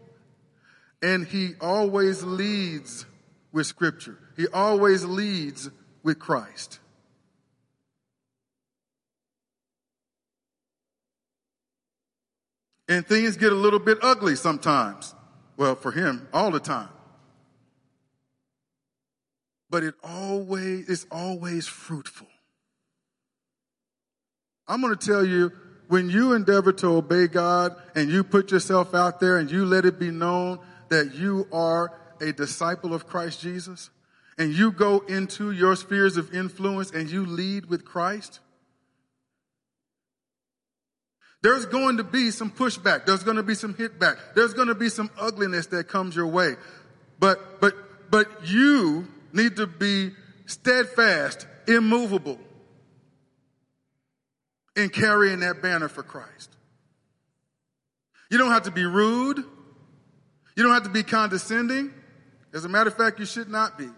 and 1.02 1.26
he 1.26 1.54
always 1.60 2.22
leads 2.22 3.08
with 3.52 3.65
scripture. 3.65 4.19
He 4.36 4.48
always 4.48 5.06
leads 5.06 5.69
with 6.04 6.19
Christ. 6.19 6.80
And 12.88 13.08
things 13.08 13.38
get 13.38 13.52
a 13.52 13.56
little 13.56 13.80
bit 13.80 14.00
ugly 14.02 14.36
sometimes. 14.36 15.15
Well, 15.56 15.76
for 15.76 15.91
him, 15.91 16.28
all 16.34 16.52
the 16.52 16.60
time. 16.60 16.89
But 19.69 19.84
it 19.84 19.96
always 20.04 20.89
is 20.89 21.08
always 21.10 21.67
fruitful. 21.67 22.28
I'm 24.67 24.82
going 24.82 24.96
to 24.96 25.06
tell 25.06 25.26
you, 25.26 25.52
when 25.88 26.10
you 26.10 26.34
endeavor 26.34 26.72
to 26.74 26.88
obey 26.88 27.28
God 27.28 27.76
and 27.96 28.10
you 28.10 28.24
put 28.24 28.52
yourself 28.52 28.93
out 28.96 29.19
there 29.19 29.38
and 29.38 29.50
you 29.52 29.65
let 29.65 29.86
it 29.86 30.00
be 30.00 30.12
known 30.12 30.60
that 30.89 31.13
you 31.13 31.48
are 31.52 32.00
a 32.22 32.32
disciple 32.32 32.93
of 32.93 33.08
Christ 33.08 33.41
Jesus 33.41 33.89
and 34.38 34.54
you 34.54 34.72
go 34.72 35.00
into 35.00 35.52
your 35.52 35.76
spheres 35.76 36.17
of 36.17 36.34
influence 36.34 36.91
and 36.91 37.10
you 37.10 37.26
lead 37.26 37.67
with 37.67 37.86
Christ, 37.86 38.39
there's 41.41 41.65
going 41.65 41.98
to 41.98 42.04
be 42.04 42.32
some 42.32 42.50
pushback. 42.50 43.06
There's 43.06 43.24
going 43.24 43.38
to 43.38 43.43
be 43.43 43.54
some 43.54 43.74
hitback. 43.74 44.17
There's 44.34 44.54
going 44.54 44.69
to 44.69 44.76
be 44.76 44.89
some 44.89 45.12
ugliness 45.19 45.67
that 45.67 45.89
comes 45.89 46.15
your 46.15 46.28
way. 46.28 46.56
But, 47.19 47.60
but, 47.60 47.76
but 48.10 48.48
you 48.48 49.08
need 49.34 49.58
to 49.58 49.67
be 49.67 50.12
steadfast, 50.46 51.46
immovable 51.67 52.39
in 54.76 54.89
carrying 54.89 55.41
that 55.41 55.62
banner 55.62 55.89
for 55.89 56.02
Christ. 56.02 56.50
You 58.32 58.38
don't 58.38 58.52
have 58.52 58.63
to 58.63 58.72
be 58.72 58.86
rude. 58.86 59.43
You 60.56 60.63
don't 60.63 60.74
have 60.74 60.84
to 60.84 60.89
be 60.89 61.04
condescending. 61.04 61.93
As 62.54 62.65
a 62.65 62.69
matter 62.69 62.89
of 62.89 62.96
fact, 62.96 63.19
you 63.19 63.26
should 63.26 63.50
not 63.50 63.78
be. 63.78 63.89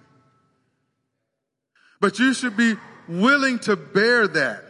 But 2.00 2.20
you 2.20 2.34
should 2.34 2.58
be 2.58 2.76
willing 3.08 3.60
to 3.60 3.76
bear 3.76 4.28
that 4.28 4.64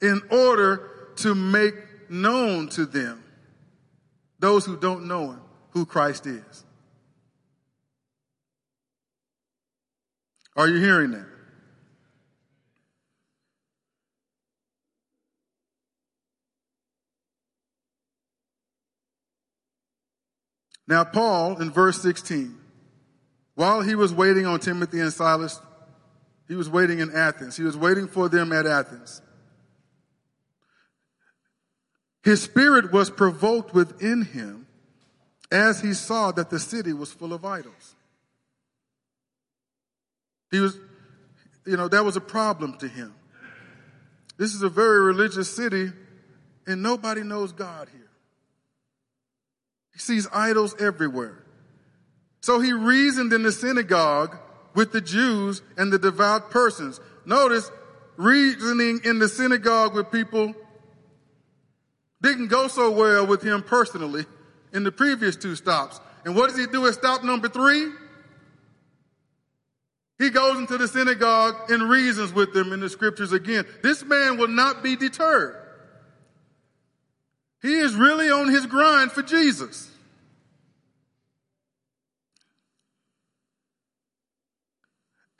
in 0.00 0.22
order 0.30 0.88
to 1.16 1.34
make 1.34 1.74
known 2.10 2.68
to 2.70 2.86
them, 2.86 3.22
those 4.38 4.64
who 4.64 4.76
don't 4.76 5.06
know 5.06 5.32
him, 5.32 5.40
who 5.70 5.84
Christ 5.84 6.26
is. 6.26 6.64
Are 10.56 10.68
you 10.68 10.78
hearing 10.78 11.12
that? 11.12 11.26
Now, 20.90 21.04
Paul, 21.04 21.60
in 21.62 21.70
verse 21.70 22.02
16, 22.02 22.58
while 23.54 23.80
he 23.80 23.94
was 23.94 24.12
waiting 24.12 24.44
on 24.44 24.58
Timothy 24.58 24.98
and 24.98 25.12
Silas, 25.12 25.60
he 26.50 26.56
was 26.56 26.68
waiting 26.68 26.98
in 26.98 27.14
Athens. 27.14 27.56
He 27.56 27.62
was 27.62 27.76
waiting 27.76 28.08
for 28.08 28.28
them 28.28 28.52
at 28.52 28.66
Athens. 28.66 29.22
His 32.24 32.42
spirit 32.42 32.92
was 32.92 33.08
provoked 33.08 33.72
within 33.72 34.22
him 34.22 34.66
as 35.52 35.80
he 35.80 35.94
saw 35.94 36.32
that 36.32 36.50
the 36.50 36.58
city 36.58 36.92
was 36.92 37.12
full 37.12 37.32
of 37.32 37.44
idols. 37.44 37.94
He 40.50 40.58
was, 40.58 40.76
you 41.64 41.76
know, 41.76 41.86
that 41.86 42.04
was 42.04 42.16
a 42.16 42.20
problem 42.20 42.76
to 42.78 42.88
him. 42.88 43.14
This 44.36 44.52
is 44.52 44.62
a 44.62 44.68
very 44.68 45.02
religious 45.02 45.54
city, 45.54 45.92
and 46.66 46.82
nobody 46.82 47.22
knows 47.22 47.52
God 47.52 47.88
here. 47.92 48.10
He 49.92 50.00
sees 50.00 50.26
idols 50.32 50.74
everywhere. 50.80 51.44
So 52.40 52.58
he 52.58 52.72
reasoned 52.72 53.32
in 53.32 53.44
the 53.44 53.52
synagogue 53.52 54.36
with 54.74 54.92
the 54.92 55.00
Jews 55.00 55.62
and 55.76 55.92
the 55.92 55.98
devout 55.98 56.50
persons. 56.50 57.00
Notice, 57.24 57.70
reasoning 58.16 59.00
in 59.04 59.18
the 59.18 59.28
synagogue 59.28 59.94
with 59.94 60.10
people 60.10 60.54
didn't 62.22 62.48
go 62.48 62.68
so 62.68 62.90
well 62.90 63.26
with 63.26 63.42
him 63.42 63.62
personally 63.62 64.26
in 64.72 64.84
the 64.84 64.92
previous 64.92 65.36
two 65.36 65.56
stops. 65.56 66.00
And 66.24 66.36
what 66.36 66.50
does 66.50 66.58
he 66.58 66.66
do 66.66 66.86
at 66.86 66.94
stop 66.94 67.24
number 67.24 67.48
three? 67.48 67.90
He 70.18 70.28
goes 70.28 70.58
into 70.58 70.76
the 70.76 70.86
synagogue 70.86 71.70
and 71.70 71.88
reasons 71.88 72.34
with 72.34 72.52
them 72.52 72.74
in 72.74 72.80
the 72.80 72.90
scriptures 72.90 73.32
again. 73.32 73.64
This 73.82 74.04
man 74.04 74.36
will 74.36 74.48
not 74.48 74.82
be 74.82 74.94
deterred. 74.94 75.56
He 77.62 77.78
is 77.78 77.94
really 77.94 78.30
on 78.30 78.48
his 78.48 78.66
grind 78.66 79.12
for 79.12 79.22
Jesus. 79.22 79.89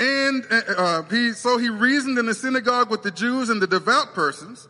And 0.00 0.46
uh, 0.50 0.60
uh, 0.76 1.02
he, 1.04 1.32
so 1.32 1.58
he 1.58 1.68
reasoned 1.68 2.18
in 2.18 2.24
the 2.24 2.34
synagogue 2.34 2.90
with 2.90 3.02
the 3.02 3.10
Jews 3.10 3.50
and 3.50 3.60
the 3.60 3.66
devout 3.66 4.14
persons. 4.14 4.66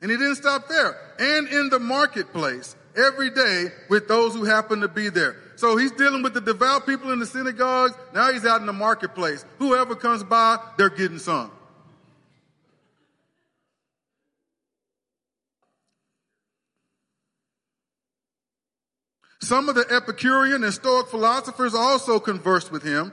And 0.00 0.10
he 0.10 0.16
didn't 0.16 0.36
stop 0.36 0.68
there. 0.68 0.96
And 1.18 1.48
in 1.48 1.68
the 1.70 1.80
marketplace 1.80 2.76
every 2.96 3.30
day 3.30 3.66
with 3.88 4.06
those 4.06 4.32
who 4.32 4.44
happen 4.44 4.80
to 4.80 4.88
be 4.88 5.08
there. 5.08 5.36
So 5.56 5.76
he's 5.76 5.92
dealing 5.92 6.22
with 6.22 6.34
the 6.34 6.40
devout 6.40 6.86
people 6.86 7.12
in 7.12 7.18
the 7.18 7.26
synagogues. 7.26 7.94
Now 8.14 8.32
he's 8.32 8.46
out 8.46 8.60
in 8.60 8.66
the 8.66 8.72
marketplace. 8.72 9.44
Whoever 9.58 9.96
comes 9.96 10.22
by, 10.22 10.58
they're 10.78 10.88
getting 10.88 11.18
some. 11.18 11.50
Some 19.42 19.68
of 19.68 19.74
the 19.74 19.84
Epicurean 19.90 20.62
and 20.62 20.72
Stoic 20.72 21.08
philosophers 21.08 21.74
also 21.74 22.20
conversed 22.20 22.70
with 22.70 22.84
him, 22.84 23.12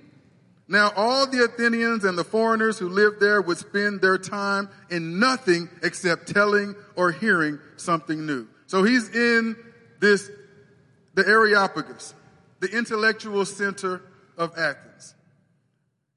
Now, 0.71 0.93
all 0.95 1.27
the 1.27 1.43
Athenians 1.43 2.05
and 2.05 2.17
the 2.17 2.23
foreigners 2.23 2.79
who 2.79 2.87
lived 2.87 3.19
there 3.19 3.41
would 3.41 3.57
spend 3.57 3.99
their 3.99 4.17
time 4.17 4.69
in 4.89 5.19
nothing 5.19 5.67
except 5.83 6.29
telling 6.29 6.75
or 6.95 7.11
hearing 7.11 7.59
something 7.75 8.25
new. 8.25 8.47
So 8.67 8.81
he's 8.81 9.13
in 9.13 9.57
this, 9.99 10.31
the 11.13 11.27
Areopagus, 11.27 12.13
the 12.61 12.69
intellectual 12.69 13.43
center 13.43 14.01
of 14.37 14.57
Athens. 14.57 15.13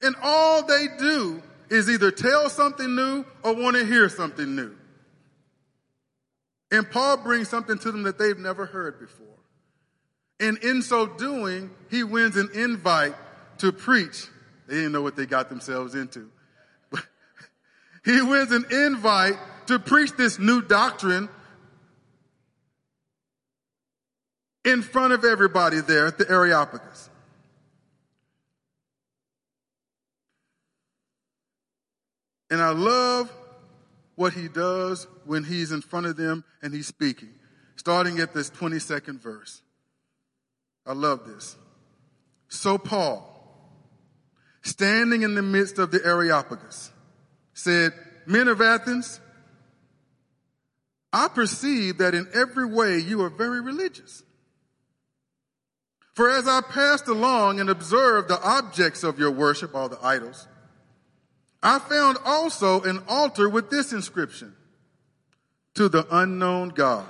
And 0.00 0.14
all 0.22 0.64
they 0.64 0.86
do 1.00 1.42
is 1.68 1.90
either 1.90 2.12
tell 2.12 2.48
something 2.48 2.94
new 2.94 3.24
or 3.42 3.56
want 3.56 3.74
to 3.74 3.84
hear 3.84 4.08
something 4.08 4.54
new. 4.54 4.76
And 6.70 6.88
Paul 6.88 7.16
brings 7.16 7.48
something 7.48 7.78
to 7.78 7.90
them 7.90 8.04
that 8.04 8.20
they've 8.20 8.38
never 8.38 8.66
heard 8.66 9.00
before. 9.00 9.26
And 10.38 10.58
in 10.58 10.80
so 10.80 11.08
doing, 11.08 11.72
he 11.90 12.04
wins 12.04 12.36
an 12.36 12.50
invite 12.54 13.16
to 13.58 13.72
preach 13.72 14.28
they 14.66 14.76
didn't 14.76 14.92
know 14.92 15.02
what 15.02 15.16
they 15.16 15.26
got 15.26 15.48
themselves 15.48 15.94
into. 15.94 16.30
But 16.90 17.04
he 18.04 18.20
wins 18.22 18.52
an 18.52 18.66
invite 18.70 19.36
to 19.66 19.78
preach 19.78 20.12
this 20.12 20.38
new 20.38 20.62
doctrine 20.62 21.28
in 24.64 24.82
front 24.82 25.12
of 25.12 25.24
everybody 25.24 25.80
there 25.80 26.06
at 26.06 26.18
the 26.18 26.30
Areopagus. 26.30 27.10
And 32.50 32.62
I 32.62 32.70
love 32.70 33.32
what 34.14 34.32
he 34.32 34.48
does 34.48 35.06
when 35.24 35.44
he's 35.44 35.72
in 35.72 35.80
front 35.80 36.06
of 36.06 36.16
them 36.16 36.44
and 36.62 36.72
he's 36.72 36.86
speaking, 36.86 37.30
starting 37.76 38.20
at 38.20 38.32
this 38.32 38.50
22nd 38.50 39.20
verse. 39.20 39.60
I 40.86 40.92
love 40.92 41.26
this. 41.26 41.56
So 42.48 42.78
Paul, 42.78 43.33
standing 44.64 45.22
in 45.22 45.34
the 45.34 45.42
midst 45.42 45.78
of 45.78 45.90
the 45.90 46.04
Areopagus, 46.04 46.90
said, 47.52 47.92
Men 48.26 48.48
of 48.48 48.60
Athens, 48.60 49.20
I 51.12 51.28
perceive 51.28 51.98
that 51.98 52.14
in 52.14 52.26
every 52.34 52.66
way 52.66 52.98
you 52.98 53.22
are 53.22 53.30
very 53.30 53.60
religious. 53.60 54.24
For 56.14 56.30
as 56.30 56.48
I 56.48 56.60
passed 56.62 57.06
along 57.08 57.60
and 57.60 57.68
observed 57.68 58.28
the 58.28 58.40
objects 58.40 59.04
of 59.04 59.18
your 59.18 59.30
worship, 59.30 59.74
all 59.74 59.88
the 59.88 59.98
idols, 60.02 60.48
I 61.62 61.78
found 61.78 62.18
also 62.24 62.82
an 62.82 63.02
altar 63.08 63.48
with 63.48 63.70
this 63.70 63.92
inscription 63.92 64.54
to 65.74 65.88
the 65.88 66.06
unknown 66.10 66.70
God. 66.70 67.06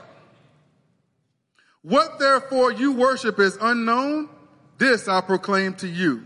What 1.83 2.19
therefore 2.19 2.73
you 2.73 2.93
worship 2.93 3.39
is 3.39 3.59
unknown, 3.61 4.29
this 4.79 5.07
I 5.07 5.21
proclaim 5.21 5.75
to 5.75 5.89
you. 5.89 6.25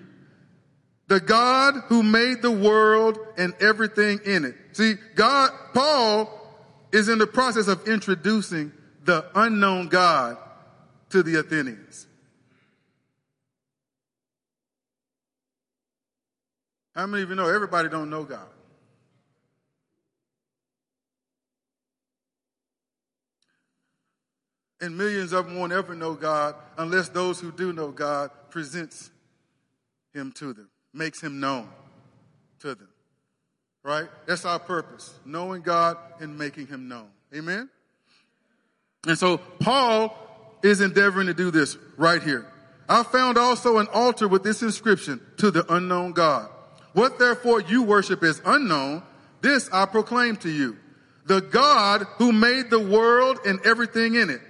The 1.09 1.21
God 1.21 1.75
who 1.89 2.03
made 2.03 2.43
the 2.43 2.51
world 2.51 3.19
and 3.37 3.55
everything 3.61 4.21
in 4.25 4.45
it. 4.45 4.55
See, 4.73 4.95
God, 5.15 5.51
Paul 5.75 6.31
is 6.93 7.09
in 7.09 7.19
the 7.19 7.27
process 7.27 7.67
of 7.67 7.89
introducing 7.89 8.73
the 9.05 9.25
unknown 9.35 9.89
God 9.89 10.37
to 11.11 11.23
the 11.23 11.41
Athenians. 11.41 12.07
How 16.95 17.07
many 17.07 17.23
of 17.23 17.31
you 17.31 17.37
know 17.37 17.49
everybody 17.49 17.89
don't 17.89 18.11
know 18.11 18.25
God? 18.25 18.49
And 24.81 24.97
millions 24.97 25.33
of 25.33 25.47
them 25.47 25.59
won't 25.59 25.73
ever 25.73 25.95
know 25.95 26.15
God 26.15 26.55
unless 26.77 27.09
those 27.09 27.41
who 27.41 27.51
do 27.51 27.73
know 27.73 27.91
God 27.91 28.31
presents 28.51 29.11
him 30.13 30.33
to 30.33 30.53
them, 30.53 30.69
makes 30.93 31.21
him 31.21 31.41
known 31.41 31.69
to 32.61 32.75
them. 32.75 32.89
Right? 33.83 34.09
That's 34.27 34.45
our 34.45 34.59
purpose, 34.59 35.15
knowing 35.25 35.63
God 35.63 35.97
and 36.21 36.37
making 36.37 36.67
him 36.67 36.89
known. 36.89 37.09
Amen? 37.35 37.69
And 39.07 39.19
so 39.19 39.39
Paul 39.39 40.17
is 40.63 40.81
endeavoring 40.81 41.29
to 41.29 41.35
do 41.35 41.51
this 41.51 41.77
right 41.97 42.23
here. 42.23 42.47
I 42.89 43.03
found 43.03 43.39
also 43.39 43.79
an 43.79 43.87
altar 43.93 44.27
with 44.27 44.43
this 44.43 44.63
inscription 44.63 45.21
to 45.39 45.51
the 45.51 45.65
unknown 45.73 46.13
God. 46.13 46.49
What 46.95 47.19
therefore 47.19 47.61
you 47.61 47.83
worship 47.83 48.25
is 48.25 48.41
unknown, 48.45 49.03
this 49.41 49.69
I 49.73 49.87
proclaim 49.87 50.37
to 50.37 50.51
you. 50.51 50.77
The 51.27 51.41
God 51.41 52.07
who 52.17 52.33
made 52.33 52.71
the 52.71 52.81
world 52.81 53.39
and 53.47 53.61
everything 53.65 54.15
in 54.15 54.31
it, 54.31 54.41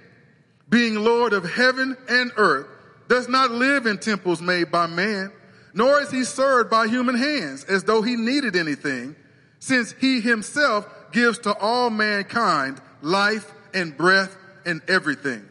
being 0.69 0.95
Lord 0.95 1.33
of 1.33 1.49
heaven 1.49 1.97
and 2.07 2.31
earth, 2.37 2.67
does 3.09 3.27
not 3.27 3.51
live 3.51 3.85
in 3.85 3.97
temples 3.97 4.41
made 4.41 4.71
by 4.71 4.87
man, 4.87 5.31
nor 5.73 6.01
is 6.01 6.11
he 6.11 6.23
served 6.23 6.69
by 6.69 6.87
human 6.87 7.15
hands 7.15 7.63
as 7.65 7.83
though 7.83 8.01
he 8.01 8.15
needed 8.15 8.55
anything, 8.55 9.15
since 9.59 9.93
he 9.99 10.21
himself 10.21 10.87
gives 11.11 11.39
to 11.39 11.53
all 11.57 11.89
mankind 11.89 12.81
life 13.01 13.51
and 13.73 13.95
breath 13.95 14.35
and 14.65 14.81
everything. 14.87 15.45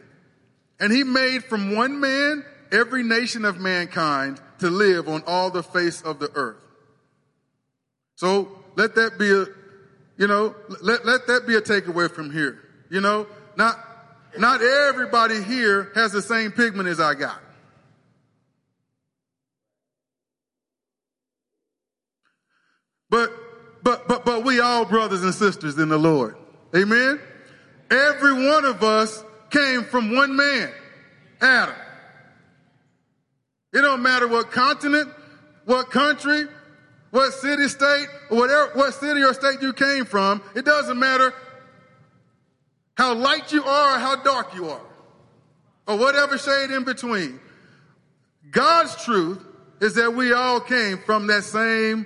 And 0.79 0.91
he 0.91 1.03
made 1.03 1.43
from 1.43 1.75
one 1.75 1.99
man 1.99 2.43
every 2.71 3.03
nation 3.03 3.45
of 3.45 3.59
mankind 3.59 4.39
to 4.59 4.69
live 4.69 5.07
on 5.07 5.23
all 5.25 5.49
the 5.49 5.63
face 5.63 6.01
of 6.01 6.19
the 6.19 6.31
earth. 6.35 6.57
So 8.15 8.49
let 8.75 8.95
that 8.95 9.17
be 9.17 9.31
a, 9.31 9.45
you 10.17 10.27
know, 10.27 10.55
let, 10.81 11.05
let 11.05 11.27
that 11.27 11.47
be 11.47 11.55
a 11.55 11.61
takeaway 11.61 12.11
from 12.11 12.31
here. 12.31 12.59
You 12.89 13.01
know, 13.01 13.27
not, 13.55 13.77
not 14.37 14.61
everybody 14.61 15.41
here 15.43 15.91
has 15.95 16.11
the 16.11 16.21
same 16.21 16.51
pigment 16.51 16.89
as 16.89 16.99
I 16.99 17.13
got. 17.13 17.39
But, 23.09 23.31
but, 23.83 24.07
but, 24.07 24.25
but 24.25 24.43
we 24.43 24.59
all 24.59 24.85
brothers 24.85 25.23
and 25.23 25.33
sisters 25.33 25.77
in 25.77 25.89
the 25.89 25.97
Lord. 25.97 26.35
Amen. 26.75 27.19
Every 27.89 28.47
one 28.47 28.65
of 28.65 28.83
us 28.83 29.23
came 29.49 29.83
from 29.83 30.15
one 30.15 30.35
man, 30.35 30.71
Adam. 31.41 31.75
It 33.73 33.81
don't 33.81 34.01
matter 34.01 34.27
what 34.27 34.51
continent, 34.51 35.09
what 35.65 35.89
country, 35.89 36.45
what 37.11 37.33
city, 37.33 37.67
state, 37.67 38.07
or 38.29 38.37
whatever, 38.37 38.71
what 38.73 38.93
city 38.93 39.23
or 39.23 39.33
state 39.33 39.61
you 39.61 39.73
came 39.73 40.05
from. 40.05 40.41
It 40.55 40.65
doesn't 40.65 40.99
matter 40.99 41.33
how 42.95 43.15
light 43.15 43.51
you 43.51 43.63
are 43.63 43.95
or 43.95 43.99
how 43.99 44.15
dark 44.17 44.53
you 44.53 44.69
are, 44.69 44.81
or 45.87 45.97
whatever 45.97 46.37
shade 46.37 46.69
in 46.69 46.83
between. 46.83 47.39
God's 48.51 49.03
truth 49.03 49.43
is 49.81 49.95
that 49.95 50.13
we 50.13 50.33
all 50.33 50.59
came 50.59 50.97
from 50.99 51.27
that 51.27 51.43
same 51.43 52.05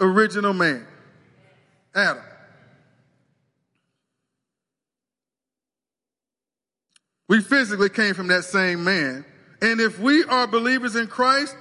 original 0.00 0.52
man, 0.52 0.86
Adam. 1.94 2.22
We 7.28 7.40
physically 7.40 7.88
came 7.88 8.14
from 8.14 8.28
that 8.28 8.44
same 8.44 8.84
man. 8.84 9.24
And 9.62 9.80
if 9.80 9.98
we 9.98 10.24
are 10.24 10.46
believers 10.46 10.94
in 10.94 11.06
Christ, 11.06 11.56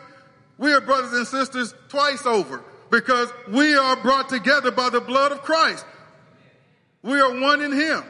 we 0.57 0.73
are 0.73 0.81
brothers 0.81 1.13
and 1.13 1.25
sisters 1.25 1.73
twice 1.87 2.25
over 2.25 2.63
because 2.91 3.29
we 3.49 3.75
are 3.75 3.95
brought 3.95 4.29
together 4.29 4.71
by 4.71 4.89
the 4.89 5.01
blood 5.01 5.31
of 5.31 5.41
Christ. 5.41 5.85
We 7.01 7.19
are 7.19 7.39
one 7.39 7.61
in 7.61 7.71
Him. 7.71 8.03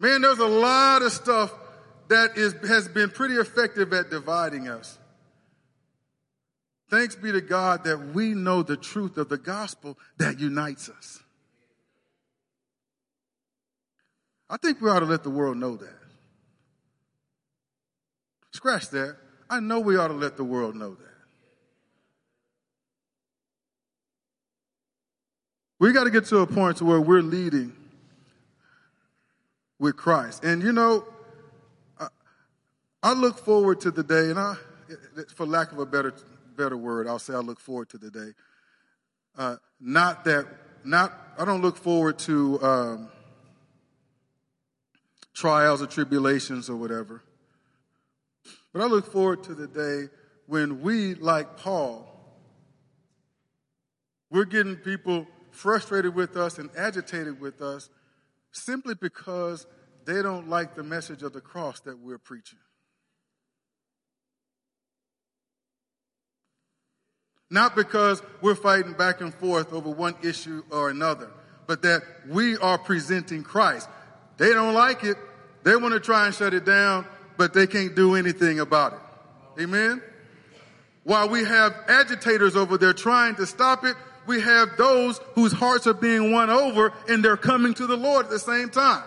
Man, 0.00 0.22
there's 0.22 0.38
a 0.38 0.46
lot 0.46 1.02
of 1.02 1.12
stuff 1.12 1.52
that 2.08 2.36
is, 2.36 2.52
has 2.68 2.88
been 2.88 3.10
pretty 3.10 3.34
effective 3.34 3.92
at 3.92 4.10
dividing 4.10 4.68
us. 4.68 4.98
Thanks 6.94 7.16
be 7.16 7.32
to 7.32 7.40
God 7.40 7.82
that 7.84 8.14
we 8.14 8.34
know 8.34 8.62
the 8.62 8.76
truth 8.76 9.16
of 9.16 9.28
the 9.28 9.36
gospel 9.36 9.98
that 10.18 10.38
unites 10.38 10.88
us. 10.88 11.18
I 14.48 14.58
think 14.58 14.80
we 14.80 14.88
ought 14.88 15.00
to 15.00 15.04
let 15.04 15.24
the 15.24 15.30
world 15.30 15.56
know 15.56 15.74
that. 15.74 15.98
Scratch 18.52 18.90
that. 18.90 19.16
I 19.50 19.58
know 19.58 19.80
we 19.80 19.96
ought 19.96 20.06
to 20.06 20.14
let 20.14 20.36
the 20.36 20.44
world 20.44 20.76
know 20.76 20.90
that. 20.90 21.14
We 25.80 25.92
got 25.92 26.04
to 26.04 26.10
get 26.10 26.26
to 26.26 26.38
a 26.38 26.46
point 26.46 26.76
to 26.76 26.84
where 26.84 27.00
we're 27.00 27.22
leading 27.22 27.72
with 29.80 29.96
Christ. 29.96 30.44
And 30.44 30.62
you 30.62 30.70
know, 30.70 31.04
I, 31.98 32.06
I 33.02 33.12
look 33.14 33.36
forward 33.36 33.80
to 33.80 33.90
the 33.90 34.04
day, 34.04 34.30
and 34.30 34.38
I, 34.38 34.54
for 35.34 35.44
lack 35.44 35.72
of 35.72 35.80
a 35.80 35.86
better 35.86 36.14
better 36.56 36.76
word, 36.76 37.06
I'll 37.06 37.18
say 37.18 37.34
I 37.34 37.38
look 37.38 37.60
forward 37.60 37.88
to 37.90 37.98
the 37.98 38.10
day. 38.10 38.32
Uh, 39.36 39.56
not 39.80 40.24
that, 40.24 40.46
not 40.84 41.12
I 41.38 41.44
don't 41.44 41.62
look 41.62 41.76
forward 41.76 42.18
to 42.20 42.62
um, 42.62 43.08
trials 45.34 45.82
or 45.82 45.86
tribulations 45.86 46.70
or 46.70 46.76
whatever. 46.76 47.22
But 48.72 48.82
I 48.82 48.86
look 48.86 49.10
forward 49.10 49.44
to 49.44 49.54
the 49.54 49.66
day 49.66 50.12
when 50.46 50.82
we, 50.82 51.14
like 51.14 51.56
Paul, 51.56 52.10
we're 54.30 54.44
getting 54.44 54.76
people 54.76 55.26
frustrated 55.50 56.14
with 56.14 56.36
us 56.36 56.58
and 56.58 56.70
agitated 56.76 57.40
with 57.40 57.62
us 57.62 57.88
simply 58.50 58.94
because 58.94 59.66
they 60.04 60.22
don't 60.22 60.48
like 60.48 60.74
the 60.74 60.82
message 60.82 61.22
of 61.22 61.32
the 61.32 61.40
cross 61.40 61.80
that 61.80 61.98
we're 61.98 62.18
preaching. 62.18 62.58
Not 67.54 67.74
because 67.74 68.22
we're 68.42 68.54
fighting 68.54 68.92
back 68.92 69.22
and 69.22 69.32
forth 69.32 69.72
over 69.72 69.88
one 69.88 70.14
issue 70.22 70.62
or 70.70 70.90
another, 70.90 71.30
but 71.66 71.82
that 71.82 72.02
we 72.28 72.58
are 72.58 72.76
presenting 72.76 73.42
Christ. 73.42 73.88
They 74.36 74.52
don't 74.52 74.74
like 74.74 75.04
it. 75.04 75.16
They 75.62 75.76
want 75.76 75.94
to 75.94 76.00
try 76.00 76.26
and 76.26 76.34
shut 76.34 76.52
it 76.52 76.66
down 76.66 77.06
but 77.36 77.52
they 77.52 77.66
can't 77.66 77.94
do 77.94 78.14
anything 78.14 78.60
about 78.60 78.94
it. 78.94 79.62
Amen? 79.62 80.02
While 81.04 81.28
we 81.28 81.44
have 81.44 81.74
agitators 81.88 82.56
over 82.56 82.78
there 82.78 82.92
trying 82.92 83.34
to 83.36 83.46
stop 83.46 83.84
it, 83.84 83.96
we 84.26 84.40
have 84.40 84.70
those 84.78 85.20
whose 85.34 85.52
hearts 85.52 85.86
are 85.86 85.94
being 85.94 86.32
won 86.32 86.48
over 86.48 86.92
and 87.08 87.24
they're 87.24 87.36
coming 87.36 87.74
to 87.74 87.86
the 87.86 87.96
Lord 87.96 88.26
at 88.26 88.30
the 88.30 88.38
same 88.38 88.70
time. 88.70 89.04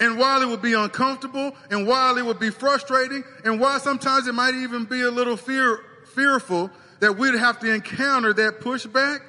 And 0.00 0.18
while 0.18 0.40
it 0.40 0.48
would 0.48 0.62
be 0.62 0.72
uncomfortable 0.72 1.54
and 1.70 1.86
while 1.86 2.16
it 2.16 2.24
would 2.24 2.40
be 2.40 2.48
frustrating 2.48 3.22
and 3.44 3.60
while 3.60 3.78
sometimes 3.78 4.26
it 4.26 4.32
might 4.32 4.54
even 4.54 4.86
be 4.86 5.02
a 5.02 5.10
little 5.10 5.36
fear, 5.36 5.84
fearful 6.14 6.70
that 7.00 7.18
we'd 7.18 7.34
have 7.34 7.60
to 7.60 7.72
encounter 7.72 8.32
that 8.32 8.60
pushback, 8.60 9.20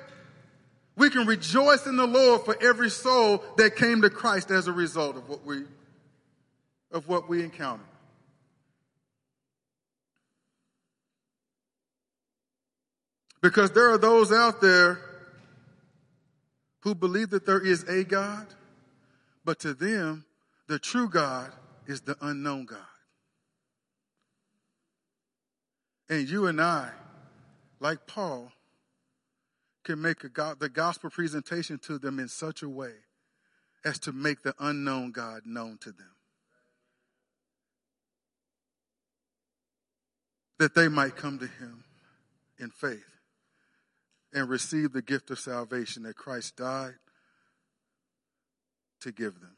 we 0.96 1.10
can 1.10 1.28
rejoice 1.28 1.86
in 1.86 1.98
the 1.98 2.08
Lord 2.08 2.46
for 2.46 2.56
every 2.62 2.90
soul 2.90 3.44
that 3.58 3.76
came 3.76 4.02
to 4.02 4.10
Christ 4.10 4.50
as 4.50 4.68
a 4.68 4.72
result 4.72 5.18
of 5.18 5.28
what 5.28 5.46
we, 5.46 5.64
of 6.92 7.08
what 7.08 7.28
we 7.28 7.44
encountered. 7.44 7.86
Because 13.42 13.72
there 13.72 13.90
are 13.90 13.98
those 13.98 14.32
out 14.32 14.62
there 14.62 15.02
who 16.82 16.96
believe 16.96 17.32
that 17.32 17.46
there 17.46 17.60
is 17.60 17.84
a 17.84 18.04
God, 18.04 18.48
but 19.44 19.60
to 19.62 19.74
them, 19.74 20.26
the 20.72 20.80
true 20.80 21.10
God 21.10 21.52
is 21.86 22.00
the 22.00 22.16
unknown 22.22 22.64
God. 22.64 22.80
And 26.10 26.30
you 26.30 26.46
and 26.46 26.62
I, 26.62 26.92
like 27.82 28.08
Paul, 28.08 28.54
can 29.84 30.02
make 30.02 30.20
the 30.22 30.72
gospel 30.74 31.10
presentation 31.10 31.78
to 31.80 31.98
them 31.98 32.20
in 32.20 32.30
such 32.30 32.64
a 32.64 32.70
way 32.70 32.94
as 33.84 34.00
to 34.00 34.14
make 34.14 34.44
the 34.44 34.56
unknown 34.60 35.12
God 35.12 35.42
known 35.46 35.78
to 35.82 35.92
them. 35.92 36.16
That 40.58 40.74
they 40.74 40.88
might 40.88 41.18
come 41.18 41.38
to 41.40 41.48
him 41.48 41.84
in 42.58 42.70
faith 42.70 43.20
and 44.34 44.48
receive 44.48 44.94
the 44.94 45.02
gift 45.02 45.32
of 45.32 45.40
salvation 45.40 46.04
that 46.04 46.16
Christ 46.16 46.56
died 46.56 46.96
to 49.02 49.12
give 49.12 49.42
them. 49.42 49.58